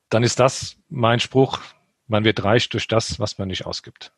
dann 0.10 0.24
ist 0.24 0.40
das 0.40 0.78
mein 0.90 1.20
Spruch, 1.20 1.60
man 2.08 2.24
wird 2.24 2.44
reich 2.44 2.70
durch 2.70 2.88
das, 2.88 3.20
was 3.20 3.38
man 3.38 3.48
nicht 3.48 3.66
ausgibt. 3.66 4.14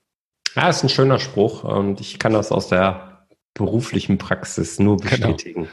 Ja, 0.55 0.69
ist 0.69 0.83
ein 0.83 0.89
schöner 0.89 1.19
Spruch 1.19 1.63
und 1.63 2.01
ich 2.01 2.19
kann 2.19 2.33
das 2.33 2.51
aus 2.51 2.67
der 2.67 3.25
beruflichen 3.53 4.17
Praxis 4.17 4.79
nur 4.79 4.97
genau. 4.97 5.09
bestätigen. 5.09 5.67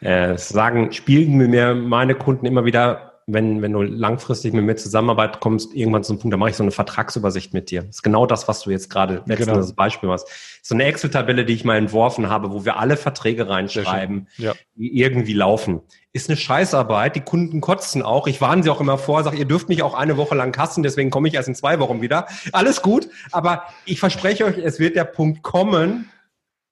Genau. 0.00 0.32
Äh, 0.32 0.38
sagen, 0.38 0.92
spielen 0.92 1.36
mir 1.36 1.74
meine 1.74 2.14
Kunden 2.14 2.46
immer 2.46 2.64
wieder, 2.64 3.07
wenn, 3.30 3.60
wenn 3.60 3.72
du 3.72 3.82
langfristig 3.82 4.54
mit 4.54 4.64
mir 4.64 4.74
zusammenarbeit 4.76 5.40
kommst, 5.40 5.74
irgendwann 5.74 6.02
zu 6.02 6.12
einem 6.12 6.20
Punkt, 6.20 6.32
da 6.32 6.38
mache 6.38 6.48
ich 6.48 6.56
so 6.56 6.62
eine 6.62 6.70
Vertragsübersicht 6.70 7.52
mit 7.52 7.70
dir. 7.70 7.82
Das 7.82 7.96
ist 7.96 8.02
genau 8.02 8.24
das, 8.24 8.48
was 8.48 8.62
du 8.62 8.70
jetzt 8.70 8.88
gerade 8.88 9.22
letztens 9.26 9.66
genau. 9.66 9.72
Beispiel 9.74 10.08
hast. 10.08 10.26
So 10.62 10.74
eine 10.74 10.84
Excel-Tabelle, 10.84 11.44
die 11.44 11.52
ich 11.52 11.62
mal 11.62 11.76
entworfen 11.76 12.30
habe, 12.30 12.52
wo 12.52 12.64
wir 12.64 12.78
alle 12.78 12.96
Verträge 12.96 13.48
reinschreiben, 13.48 14.28
ja. 14.38 14.54
die 14.76 14.98
irgendwie 14.98 15.34
laufen. 15.34 15.82
Ist 16.14 16.30
eine 16.30 16.38
Scheißarbeit. 16.38 17.16
Die 17.16 17.20
Kunden 17.20 17.60
kotzen 17.60 18.02
auch. 18.02 18.26
Ich 18.26 18.40
warne 18.40 18.62
sie 18.62 18.70
auch 18.70 18.80
immer 18.80 18.96
vor, 18.96 19.22
sage, 19.22 19.36
ihr 19.36 19.44
dürft 19.44 19.68
mich 19.68 19.82
auch 19.82 19.92
eine 19.92 20.16
Woche 20.16 20.34
lang 20.34 20.50
kassen, 20.50 20.82
deswegen 20.82 21.10
komme 21.10 21.28
ich 21.28 21.34
erst 21.34 21.48
in 21.48 21.54
zwei 21.54 21.78
Wochen 21.80 22.00
wieder. 22.00 22.26
Alles 22.52 22.80
gut. 22.80 23.08
Aber 23.30 23.64
ich 23.84 24.00
verspreche 24.00 24.46
euch, 24.46 24.56
es 24.56 24.78
wird 24.78 24.96
der 24.96 25.04
Punkt 25.04 25.42
kommen, 25.42 26.08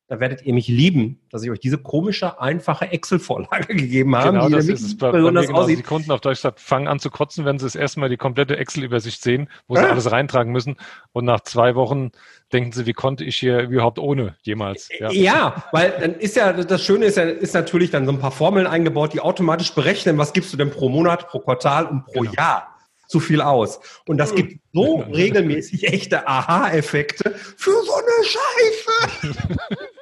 da 0.08 0.20
werdet 0.20 0.42
ihr 0.42 0.54
mich 0.54 0.68
lieben, 0.68 1.20
dass 1.30 1.42
ich 1.42 1.50
euch 1.50 1.58
diese 1.58 1.78
komische, 1.78 2.40
einfache 2.40 2.86
Excel-Vorlage 2.92 3.66
gegeben 3.74 4.14
habe. 4.14 4.32
Genau, 4.32 4.48
das 4.48 4.68
ist 4.68 4.82
es 4.82 4.96
bei, 4.96 5.10
besonders 5.10 5.46
bei 5.46 5.52
genau. 5.52 5.66
Die 5.66 5.82
Kunden 5.82 6.12
auf 6.12 6.20
Deutsch 6.20 6.38
gesagt, 6.38 6.60
fangen 6.60 6.86
an 6.86 7.00
zu 7.00 7.10
kotzen, 7.10 7.44
wenn 7.44 7.58
sie 7.58 7.66
das 7.66 7.74
erste 7.74 7.98
Mal 7.98 8.08
die 8.08 8.16
komplette 8.16 8.56
Excel-Übersicht 8.56 9.20
sehen, 9.20 9.48
wo 9.66 9.74
sie 9.74 9.82
alles 9.82 10.10
reintragen 10.10 10.52
müssen. 10.52 10.76
Und 11.12 11.24
nach 11.24 11.40
zwei 11.40 11.74
Wochen 11.74 12.12
denken 12.52 12.70
sie, 12.70 12.86
wie 12.86 12.92
konnte 12.92 13.24
ich 13.24 13.36
hier 13.36 13.60
überhaupt 13.60 13.98
ohne 13.98 14.36
jemals? 14.42 14.88
Ja, 14.96 15.10
ja 15.10 15.64
weil 15.72 15.92
dann 15.98 16.14
ist 16.14 16.36
ja, 16.36 16.52
das 16.52 16.84
Schöne 16.84 17.06
ist 17.06 17.16
ja, 17.16 17.24
ist 17.24 17.54
natürlich 17.54 17.90
dann 17.90 18.06
so 18.06 18.12
ein 18.12 18.20
paar 18.20 18.30
Formeln 18.30 18.68
eingebaut, 18.68 19.12
die 19.12 19.20
automatisch 19.20 19.72
berechnen, 19.72 20.18
was 20.18 20.32
gibst 20.32 20.52
du 20.52 20.56
denn 20.56 20.70
pro 20.70 20.88
Monat, 20.88 21.28
pro 21.28 21.40
Quartal 21.40 21.86
und 21.86 22.04
pro 22.04 22.20
genau. 22.20 22.32
Jahr 22.34 22.76
zu 23.08 23.18
viel 23.20 23.40
aus. 23.40 23.80
Und 24.06 24.18
das 24.18 24.34
gibt 24.34 24.60
so 24.72 24.96
regelmäßig 25.12 25.88
echte 25.88 26.28
Aha-Effekte 26.28 27.34
für 27.56 27.72
so 27.82 27.92
eine 27.94 28.24
Scheiße. 28.24 29.86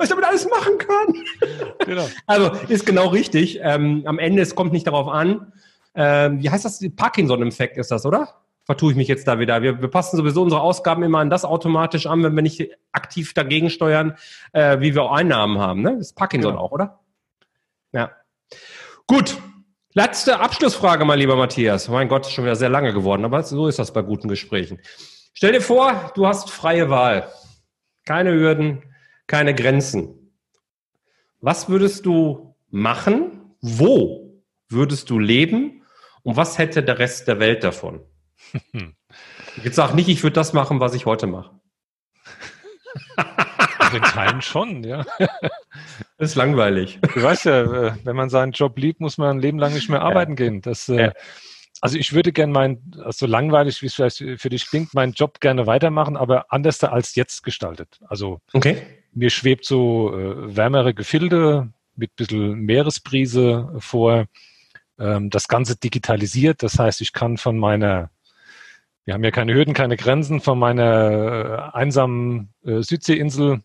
was 0.00 0.08
ich 0.08 0.16
damit 0.16 0.24
alles 0.24 0.48
machen 0.48 0.78
kann. 0.78 1.14
Genau. 1.86 2.08
Also 2.26 2.50
ist 2.68 2.86
genau 2.86 3.08
richtig. 3.08 3.60
Ähm, 3.62 4.02
am 4.06 4.18
Ende, 4.18 4.40
es 4.40 4.54
kommt 4.54 4.72
nicht 4.72 4.86
darauf 4.86 5.08
an. 5.08 5.52
Ähm, 5.94 6.42
wie 6.42 6.48
heißt 6.48 6.64
das? 6.64 6.82
Parkinson-Effekt 6.96 7.76
ist 7.76 7.90
das, 7.90 8.06
oder? 8.06 8.34
Vertue 8.64 8.92
ich 8.92 8.96
mich 8.96 9.08
jetzt 9.08 9.28
da 9.28 9.38
wieder. 9.38 9.62
Wir, 9.62 9.82
wir, 9.82 9.88
passen 9.88 10.16
sowieso 10.16 10.42
unsere 10.42 10.62
Ausgaben 10.62 11.02
immer 11.02 11.18
an 11.18 11.28
das 11.28 11.44
automatisch 11.44 12.06
an, 12.06 12.22
wenn 12.22 12.34
wir 12.34 12.42
nicht 12.42 12.70
aktiv 12.92 13.34
dagegen 13.34 13.68
steuern, 13.68 14.16
äh, 14.52 14.80
wie 14.80 14.94
wir 14.94 15.02
auch 15.02 15.12
Einnahmen 15.12 15.58
haben. 15.58 15.82
Ne? 15.82 15.96
Das 15.98 16.08
ist 16.08 16.16
Parkinson 16.16 16.52
genau. 16.52 16.64
auch, 16.64 16.72
oder? 16.72 17.00
Ja. 17.92 18.12
Gut. 19.06 19.36
Letzte 19.92 20.38
Abschlussfrage, 20.38 21.04
mein 21.04 21.18
lieber 21.18 21.36
Matthias. 21.36 21.88
Mein 21.88 22.08
Gott, 22.08 22.24
ist 22.26 22.32
schon 22.32 22.44
wieder 22.44 22.54
sehr 22.54 22.68
lange 22.68 22.94
geworden, 22.94 23.24
aber 23.24 23.42
so 23.42 23.66
ist 23.66 23.80
das 23.80 23.92
bei 23.92 24.02
guten 24.02 24.28
Gesprächen. 24.28 24.78
Stell 25.34 25.52
dir 25.52 25.60
vor, 25.60 26.12
du 26.14 26.28
hast 26.28 26.48
freie 26.48 26.88
Wahl. 26.90 27.28
Keine 28.06 28.32
Hürden, 28.32 28.84
keine 29.30 29.54
Grenzen. 29.54 30.32
Was 31.40 31.68
würdest 31.68 32.04
du 32.04 32.56
machen? 32.68 33.54
Wo 33.60 34.42
würdest 34.68 35.08
du 35.08 35.20
leben? 35.20 35.84
Und 36.24 36.36
was 36.36 36.58
hätte 36.58 36.82
der 36.82 36.98
Rest 36.98 37.28
der 37.28 37.38
Welt 37.38 37.62
davon? 37.62 38.00
Jetzt 39.62 39.76
sag 39.76 39.94
nicht, 39.94 40.08
ich 40.08 40.24
würde 40.24 40.34
das 40.34 40.52
machen, 40.52 40.80
was 40.80 40.94
ich 40.94 41.06
heute 41.06 41.26
mache. 41.26 41.58
Also 43.78 43.96
in 43.96 44.02
Teilen 44.04 44.40
schon, 44.40 44.84
ja. 44.84 45.04
Das 45.18 45.30
ist 46.30 46.34
langweilig. 46.36 47.00
Du 47.12 47.22
weißt 47.22 47.46
ja, 47.46 47.62
äh, 47.62 47.92
wenn 48.04 48.14
man 48.14 48.30
seinen 48.30 48.52
Job 48.52 48.78
liebt, 48.78 49.00
muss 49.00 49.18
man 49.18 49.38
ein 49.38 49.40
Leben 49.40 49.58
lang 49.58 49.74
nicht 49.74 49.88
mehr 49.88 50.02
arbeiten 50.02 50.32
ja. 50.32 50.36
gehen. 50.36 50.60
Das, 50.60 50.88
äh, 50.88 51.06
ja. 51.06 51.12
Also 51.80 51.98
ich 51.98 52.12
würde 52.12 52.30
gerne 52.30 52.52
mein, 52.52 52.92
so 52.94 53.02
also 53.02 53.26
langweilig 53.26 53.82
wie 53.82 53.86
es 53.86 53.94
vielleicht 53.94 54.18
für 54.18 54.48
dich 54.48 54.68
klingt, 54.68 54.94
meinen 54.94 55.14
Job 55.14 55.40
gerne 55.40 55.66
weitermachen, 55.66 56.16
aber 56.16 56.52
anders 56.52 56.84
als 56.84 57.16
jetzt 57.16 57.42
gestaltet. 57.42 57.98
Also 58.06 58.40
okay 58.52 58.99
mir 59.12 59.30
schwebt 59.30 59.64
so 59.64 60.14
äh, 60.14 60.56
wärmere 60.56 60.94
Gefilde 60.94 61.72
mit 61.96 62.14
bisschen 62.16 62.60
Meeresbrise 62.60 63.72
vor. 63.78 64.26
Ähm, 64.98 65.30
das 65.30 65.48
Ganze 65.48 65.76
digitalisiert, 65.76 66.62
das 66.62 66.78
heißt, 66.78 67.00
ich 67.00 67.12
kann 67.12 67.36
von 67.36 67.58
meiner, 67.58 68.10
wir 69.04 69.14
haben 69.14 69.24
ja 69.24 69.30
keine 69.30 69.54
Hürden, 69.54 69.74
keine 69.74 69.96
Grenzen, 69.96 70.40
von 70.40 70.58
meiner 70.58 71.72
äh, 71.72 71.76
einsamen 71.76 72.52
äh, 72.64 72.82
Südseeinsel 72.82 73.62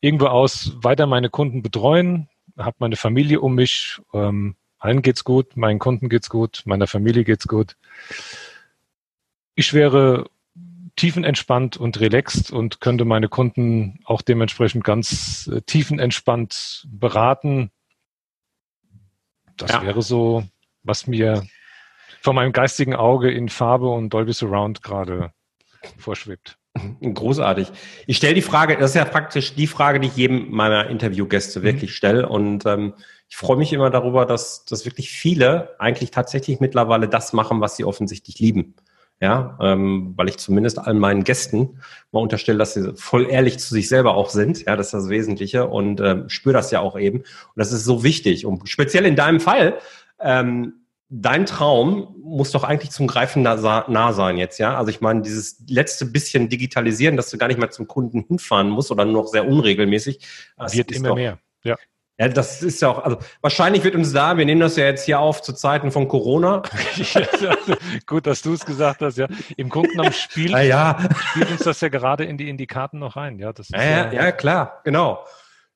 irgendwo 0.00 0.26
aus 0.26 0.72
weiter 0.82 1.06
meine 1.06 1.30
Kunden 1.30 1.62
betreuen, 1.62 2.28
habe 2.58 2.76
meine 2.78 2.96
Familie 2.96 3.40
um 3.40 3.54
mich, 3.54 3.98
ähm, 4.12 4.54
allen 4.78 5.00
geht's 5.00 5.24
gut, 5.24 5.56
meinen 5.56 5.78
Kunden 5.78 6.10
geht's 6.10 6.28
gut, 6.28 6.62
meiner 6.66 6.86
Familie 6.86 7.24
geht's 7.24 7.48
gut. 7.48 7.76
Ich 9.54 9.72
wäre 9.72 10.26
tiefenentspannt 10.96 11.76
und 11.76 12.00
relaxed 12.00 12.52
und 12.52 12.80
könnte 12.80 13.04
meine 13.04 13.28
Kunden 13.28 14.00
auch 14.04 14.22
dementsprechend 14.22 14.84
ganz 14.84 15.50
äh, 15.52 15.60
tiefenentspannt 15.62 16.86
beraten. 16.88 17.70
Das 19.56 19.72
ja. 19.72 19.82
wäre 19.82 20.02
so, 20.02 20.44
was 20.82 21.06
mir 21.06 21.46
von 22.20 22.34
meinem 22.34 22.52
geistigen 22.52 22.94
Auge 22.94 23.30
in 23.30 23.48
Farbe 23.48 23.88
und 23.88 24.10
Dolby 24.10 24.32
Surround 24.32 24.82
gerade 24.82 25.32
vorschwebt. 25.98 26.58
Großartig. 27.02 27.70
Ich 28.06 28.16
stelle 28.16 28.34
die 28.34 28.42
Frage, 28.42 28.76
das 28.76 28.90
ist 28.90 28.96
ja 28.96 29.04
praktisch 29.04 29.54
die 29.54 29.66
Frage, 29.66 30.00
die 30.00 30.08
ich 30.08 30.16
jedem 30.16 30.50
meiner 30.50 30.88
Interviewgäste 30.88 31.60
mhm. 31.60 31.64
wirklich 31.64 31.94
stelle. 31.94 32.28
Und 32.28 32.66
ähm, 32.66 32.94
ich 33.28 33.36
freue 33.36 33.56
mich 33.56 33.72
immer 33.72 33.90
darüber, 33.90 34.26
dass, 34.26 34.64
dass 34.64 34.84
wirklich 34.84 35.10
viele 35.10 35.76
eigentlich 35.78 36.10
tatsächlich 36.10 36.60
mittlerweile 36.60 37.08
das 37.08 37.32
machen, 37.32 37.60
was 37.60 37.76
sie 37.76 37.84
offensichtlich 37.84 38.38
lieben. 38.40 38.74
Ja, 39.24 39.56
ähm, 39.58 40.12
weil 40.16 40.28
ich 40.28 40.36
zumindest 40.36 40.78
allen 40.78 40.98
meinen 40.98 41.24
Gästen 41.24 41.80
mal 42.12 42.20
unterstelle, 42.20 42.58
dass 42.58 42.74
sie 42.74 42.92
voll 42.94 43.30
ehrlich 43.30 43.58
zu 43.58 43.72
sich 43.72 43.88
selber 43.88 44.16
auch 44.16 44.28
sind. 44.28 44.66
Ja, 44.66 44.76
das 44.76 44.88
ist 44.88 44.92
das 44.92 45.08
Wesentliche 45.08 45.66
und 45.66 45.98
ähm, 46.02 46.28
spüre 46.28 46.52
das 46.52 46.70
ja 46.70 46.80
auch 46.80 46.98
eben. 46.98 47.20
Und 47.20 47.56
das 47.56 47.72
ist 47.72 47.84
so 47.84 48.04
wichtig. 48.04 48.44
Und 48.44 48.68
speziell 48.68 49.06
in 49.06 49.16
deinem 49.16 49.40
Fall, 49.40 49.78
ähm, 50.20 50.74
dein 51.08 51.46
Traum 51.46 52.14
muss 52.22 52.50
doch 52.50 52.64
eigentlich 52.64 52.90
zum 52.90 53.06
Greifen 53.06 53.40
nah, 53.40 53.86
nah, 53.88 54.12
sein 54.12 54.36
jetzt, 54.36 54.58
ja? 54.58 54.76
Also 54.76 54.90
ich 54.90 55.00
meine, 55.00 55.22
dieses 55.22 55.64
letzte 55.70 56.04
bisschen 56.04 56.50
digitalisieren, 56.50 57.16
dass 57.16 57.30
du 57.30 57.38
gar 57.38 57.48
nicht 57.48 57.58
mehr 57.58 57.70
zum 57.70 57.88
Kunden 57.88 58.26
hinfahren 58.28 58.68
musst 58.68 58.90
oder 58.90 59.06
nur 59.06 59.22
noch 59.22 59.28
sehr 59.28 59.48
unregelmäßig. 59.48 60.18
Wird 60.70 60.92
immer 60.92 61.08
doch, 61.08 61.14
mehr. 61.14 61.38
Ja. 61.62 61.76
Ja, 62.18 62.28
das 62.28 62.62
ist 62.62 62.80
ja 62.80 62.90
auch, 62.90 63.04
also 63.04 63.18
wahrscheinlich 63.40 63.82
wird 63.82 63.96
uns 63.96 64.12
da, 64.12 64.38
wir 64.38 64.44
nehmen 64.44 64.60
das 64.60 64.76
ja 64.76 64.84
jetzt 64.84 65.04
hier 65.04 65.18
auf 65.18 65.42
zu 65.42 65.52
Zeiten 65.52 65.90
von 65.90 66.06
Corona. 66.06 66.62
Gut, 68.06 68.28
dass 68.28 68.42
du 68.42 68.52
es 68.52 68.64
gesagt 68.64 69.02
hast, 69.02 69.18
ja. 69.18 69.26
Im 69.56 69.68
Grunde 69.68 69.90
genommen 69.90 70.12
spielt, 70.12 70.50
ja, 70.52 70.60
ja. 70.62 70.98
spielt 71.30 71.50
uns 71.50 71.62
das 71.62 71.80
ja 71.80 71.88
gerade 71.88 72.24
in 72.24 72.38
die, 72.38 72.48
in 72.48 72.56
die 72.56 72.68
Karten 72.68 73.00
noch 73.00 73.16
rein, 73.16 73.40
ja. 73.40 73.52
Das 73.52 73.68
ist 73.68 73.74
ja, 73.74 74.12
ja, 74.12 74.30
klar, 74.30 74.80
genau. 74.84 75.24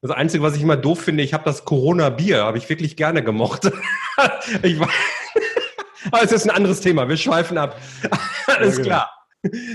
Das 0.00 0.12
Einzige, 0.12 0.44
was 0.44 0.54
ich 0.54 0.62
immer 0.62 0.76
doof 0.76 1.00
finde, 1.00 1.24
ich 1.24 1.34
habe 1.34 1.42
das 1.42 1.64
Corona-Bier, 1.64 2.44
habe 2.44 2.56
ich 2.56 2.68
wirklich 2.68 2.96
gerne 2.96 3.24
gemocht. 3.24 3.68
ich 4.62 4.78
war, 4.78 4.88
aber 6.12 6.22
es 6.22 6.30
ist 6.30 6.44
ein 6.48 6.54
anderes 6.54 6.80
Thema, 6.80 7.08
wir 7.08 7.16
schweifen 7.16 7.58
ab. 7.58 7.76
Alles 8.46 8.76
genau. 8.76 8.88
klar. 8.88 9.10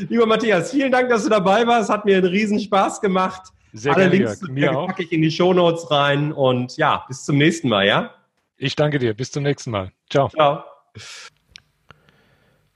Lieber 0.07 0.25
Matthias, 0.25 0.71
vielen 0.71 0.93
Dank, 0.93 1.09
dass 1.09 1.23
du 1.23 1.29
dabei 1.29 1.67
warst. 1.67 1.89
Hat 1.89 2.05
mir 2.05 2.17
einen 2.17 2.25
riesen 2.25 2.59
Spaß 2.59 3.01
gemacht. 3.01 3.51
Sehr 3.73 3.95
Alle 3.95 4.09
gerne, 4.09 4.25
Links 4.25 4.41
Mir 4.47 4.71
packe 4.71 5.03
ich 5.03 5.11
in 5.11 5.21
die 5.23 5.31
Shownotes 5.31 5.89
rein 5.89 6.31
und 6.31 6.77
ja, 6.77 7.05
bis 7.07 7.25
zum 7.25 7.37
nächsten 7.37 7.69
Mal, 7.69 7.87
ja? 7.87 8.11
Ich 8.55 8.75
danke 8.75 8.99
dir. 8.99 9.15
Bis 9.15 9.31
zum 9.31 9.43
nächsten 9.43 9.71
Mal. 9.71 9.91
Ciao. 10.09 10.29
Ciao. 10.29 10.63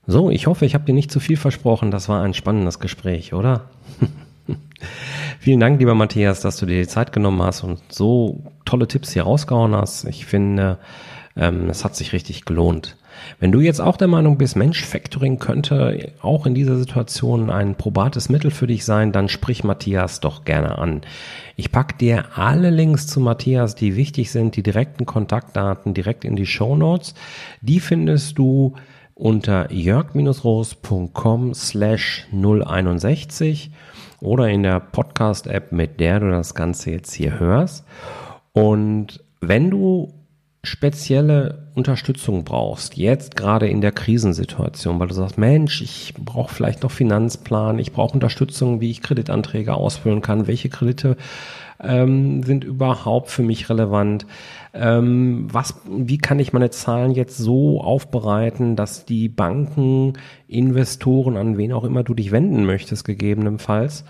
So, 0.06 0.30
ich 0.30 0.46
hoffe, 0.46 0.66
ich 0.66 0.74
habe 0.74 0.84
dir 0.84 0.94
nicht 0.94 1.12
zu 1.12 1.20
viel 1.20 1.36
versprochen. 1.36 1.90
Das 1.92 2.08
war 2.08 2.22
ein 2.22 2.34
spannendes 2.34 2.80
Gespräch, 2.80 3.32
oder? 3.32 3.70
Vielen 5.38 5.60
Dank, 5.60 5.78
lieber 5.78 5.94
Matthias, 5.94 6.40
dass 6.40 6.56
du 6.56 6.66
dir 6.66 6.80
die 6.80 6.88
Zeit 6.88 7.12
genommen 7.12 7.42
hast 7.42 7.62
und 7.62 7.80
so 7.92 8.42
tolle 8.64 8.88
Tipps 8.88 9.12
hier 9.12 9.22
rausgehauen 9.22 9.76
hast. 9.76 10.04
Ich 10.04 10.26
finde, 10.26 10.78
ähm, 11.36 11.70
es 11.70 11.84
hat 11.84 11.94
sich 11.94 12.12
richtig 12.12 12.44
gelohnt. 12.44 12.96
Wenn 13.40 13.52
du 13.52 13.60
jetzt 13.60 13.80
auch 13.80 13.96
der 13.96 14.08
Meinung 14.08 14.38
bist, 14.38 14.56
Mensch, 14.56 14.84
Factoring 14.84 15.38
könnte 15.38 16.12
auch 16.20 16.46
in 16.46 16.54
dieser 16.54 16.76
Situation 16.76 17.50
ein 17.50 17.74
probates 17.74 18.28
Mittel 18.28 18.50
für 18.50 18.66
dich 18.66 18.84
sein, 18.84 19.12
dann 19.12 19.28
sprich 19.28 19.64
Matthias 19.64 20.20
doch 20.20 20.44
gerne 20.44 20.78
an. 20.78 21.02
Ich 21.56 21.72
pack 21.72 21.98
dir 21.98 22.36
alle 22.36 22.70
Links 22.70 23.06
zu 23.06 23.20
Matthias, 23.20 23.74
die 23.74 23.96
wichtig 23.96 24.30
sind, 24.30 24.56
die 24.56 24.62
direkten 24.62 25.06
Kontaktdaten 25.06 25.94
direkt 25.94 26.24
in 26.24 26.36
die 26.36 26.46
Show 26.46 26.76
Notes. 26.76 27.14
Die 27.60 27.80
findest 27.80 28.38
du 28.38 28.74
unter 29.14 29.72
jörg-roos.com 29.72 31.54
slash 31.54 32.26
061 32.32 33.72
oder 34.20 34.48
in 34.48 34.62
der 34.62 34.80
Podcast-App, 34.80 35.72
mit 35.72 36.00
der 36.00 36.20
du 36.20 36.30
das 36.30 36.54
Ganze 36.54 36.92
jetzt 36.92 37.12
hier 37.12 37.38
hörst. 37.38 37.84
Und 38.52 39.22
wenn 39.40 39.70
du 39.70 40.12
spezielle 40.64 41.68
Unterstützung 41.74 42.44
brauchst, 42.44 42.96
jetzt 42.96 43.36
gerade 43.36 43.68
in 43.68 43.80
der 43.80 43.92
Krisensituation, 43.92 44.98
weil 44.98 45.08
du 45.08 45.14
sagst, 45.14 45.38
Mensch, 45.38 45.80
ich 45.82 46.14
brauche 46.18 46.52
vielleicht 46.52 46.82
noch 46.82 46.90
Finanzplan, 46.90 47.78
ich 47.78 47.92
brauche 47.92 48.14
Unterstützung, 48.14 48.80
wie 48.80 48.90
ich 48.90 49.00
Kreditanträge 49.00 49.74
ausfüllen 49.74 50.20
kann, 50.20 50.48
welche 50.48 50.68
Kredite 50.68 51.16
ähm, 51.80 52.42
sind 52.42 52.64
überhaupt 52.64 53.30
für 53.30 53.42
mich 53.42 53.70
relevant, 53.70 54.26
ähm, 54.74 55.46
was, 55.50 55.80
wie 55.88 56.18
kann 56.18 56.40
ich 56.40 56.52
meine 56.52 56.70
Zahlen 56.70 57.12
jetzt 57.12 57.38
so 57.38 57.80
aufbereiten, 57.80 58.74
dass 58.74 59.04
die 59.04 59.28
Banken, 59.28 60.14
Investoren, 60.48 61.36
an 61.36 61.56
wen 61.56 61.72
auch 61.72 61.84
immer 61.84 62.02
du 62.02 62.14
dich 62.14 62.32
wenden 62.32 62.66
möchtest, 62.66 63.04
gegebenenfalls, 63.04 64.04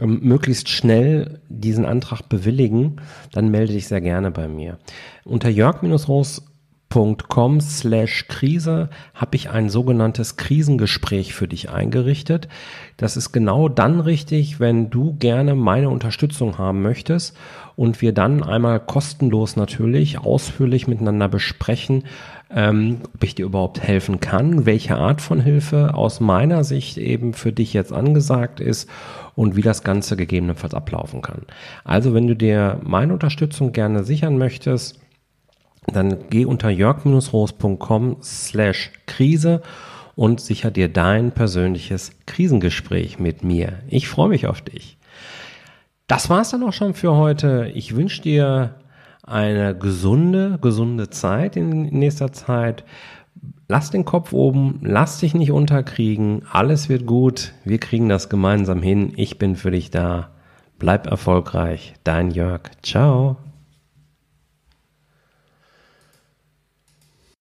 ähm, 0.00 0.20
möglichst 0.22 0.68
schnell 0.68 1.40
diesen 1.48 1.84
Antrag 1.84 2.28
bewilligen, 2.28 2.96
dann 3.32 3.50
melde 3.50 3.72
dich 3.72 3.88
sehr 3.88 4.00
gerne 4.00 4.30
bei 4.30 4.48
mir. 4.48 4.78
Unter 5.24 5.48
jörg-roos.com 5.48 7.60
slash 7.60 8.26
Krise 8.28 8.90
habe 9.14 9.36
ich 9.36 9.50
ein 9.50 9.68
sogenanntes 9.68 10.36
Krisengespräch 10.36 11.34
für 11.34 11.48
dich 11.48 11.70
eingerichtet. 11.70 12.48
Das 12.96 13.16
ist 13.16 13.32
genau 13.32 13.68
dann 13.68 14.00
richtig, 14.00 14.60
wenn 14.60 14.90
du 14.90 15.16
gerne 15.18 15.54
meine 15.54 15.90
Unterstützung 15.90 16.58
haben 16.58 16.82
möchtest 16.82 17.36
und 17.76 18.00
wir 18.00 18.12
dann 18.12 18.42
einmal 18.42 18.80
kostenlos 18.80 19.56
natürlich 19.56 20.18
ausführlich 20.18 20.88
miteinander 20.88 21.28
besprechen, 21.28 22.04
ähm, 22.50 23.00
ob 23.14 23.22
ich 23.22 23.34
dir 23.34 23.44
überhaupt 23.44 23.80
helfen 23.80 24.20
kann, 24.20 24.64
welche 24.64 24.96
Art 24.96 25.20
von 25.20 25.40
Hilfe 25.40 25.94
aus 25.94 26.20
meiner 26.20 26.64
Sicht 26.64 26.96
eben 26.96 27.34
für 27.34 27.52
dich 27.52 27.74
jetzt 27.74 27.92
angesagt 27.92 28.60
ist 28.60 28.88
und 29.34 29.56
wie 29.56 29.62
das 29.62 29.84
Ganze 29.84 30.16
gegebenenfalls 30.16 30.74
ablaufen 30.74 31.20
kann. 31.20 31.42
Also 31.84 32.14
wenn 32.14 32.26
du 32.26 32.34
dir 32.34 32.80
meine 32.82 33.12
Unterstützung 33.12 33.72
gerne 33.72 34.04
sichern 34.04 34.38
möchtest, 34.38 35.00
dann 35.86 36.28
geh 36.30 36.44
unter 36.44 36.70
jörg-roos.com 36.70 38.16
slash 38.22 38.92
Krise 39.06 39.62
und 40.16 40.40
sicher 40.40 40.70
dir 40.70 40.88
dein 40.88 41.32
persönliches 41.32 42.12
Krisengespräch 42.26 43.18
mit 43.18 43.44
mir. 43.44 43.80
Ich 43.88 44.08
freue 44.08 44.28
mich 44.28 44.46
auf 44.46 44.62
dich. 44.62 44.98
Das 46.06 46.30
war's 46.30 46.50
dann 46.50 46.62
auch 46.62 46.72
schon 46.72 46.94
für 46.94 47.14
heute. 47.14 47.70
Ich 47.74 47.94
wünsche 47.94 48.22
dir 48.22 48.74
eine 49.30 49.76
gesunde, 49.76 50.58
gesunde 50.60 51.10
Zeit 51.10 51.56
in 51.56 51.82
nächster 51.86 52.32
Zeit. 52.32 52.84
Lass 53.68 53.90
den 53.90 54.04
Kopf 54.04 54.32
oben, 54.32 54.80
lass 54.82 55.20
dich 55.20 55.34
nicht 55.34 55.52
unterkriegen. 55.52 56.42
Alles 56.50 56.88
wird 56.88 57.06
gut. 57.06 57.52
Wir 57.64 57.78
kriegen 57.78 58.08
das 58.08 58.28
gemeinsam 58.28 58.82
hin. 58.82 59.12
Ich 59.16 59.38
bin 59.38 59.56
für 59.56 59.70
dich 59.70 59.90
da. 59.90 60.30
Bleib 60.78 61.06
erfolgreich. 61.06 61.94
Dein 62.04 62.30
Jörg. 62.30 62.62
Ciao. 62.82 63.36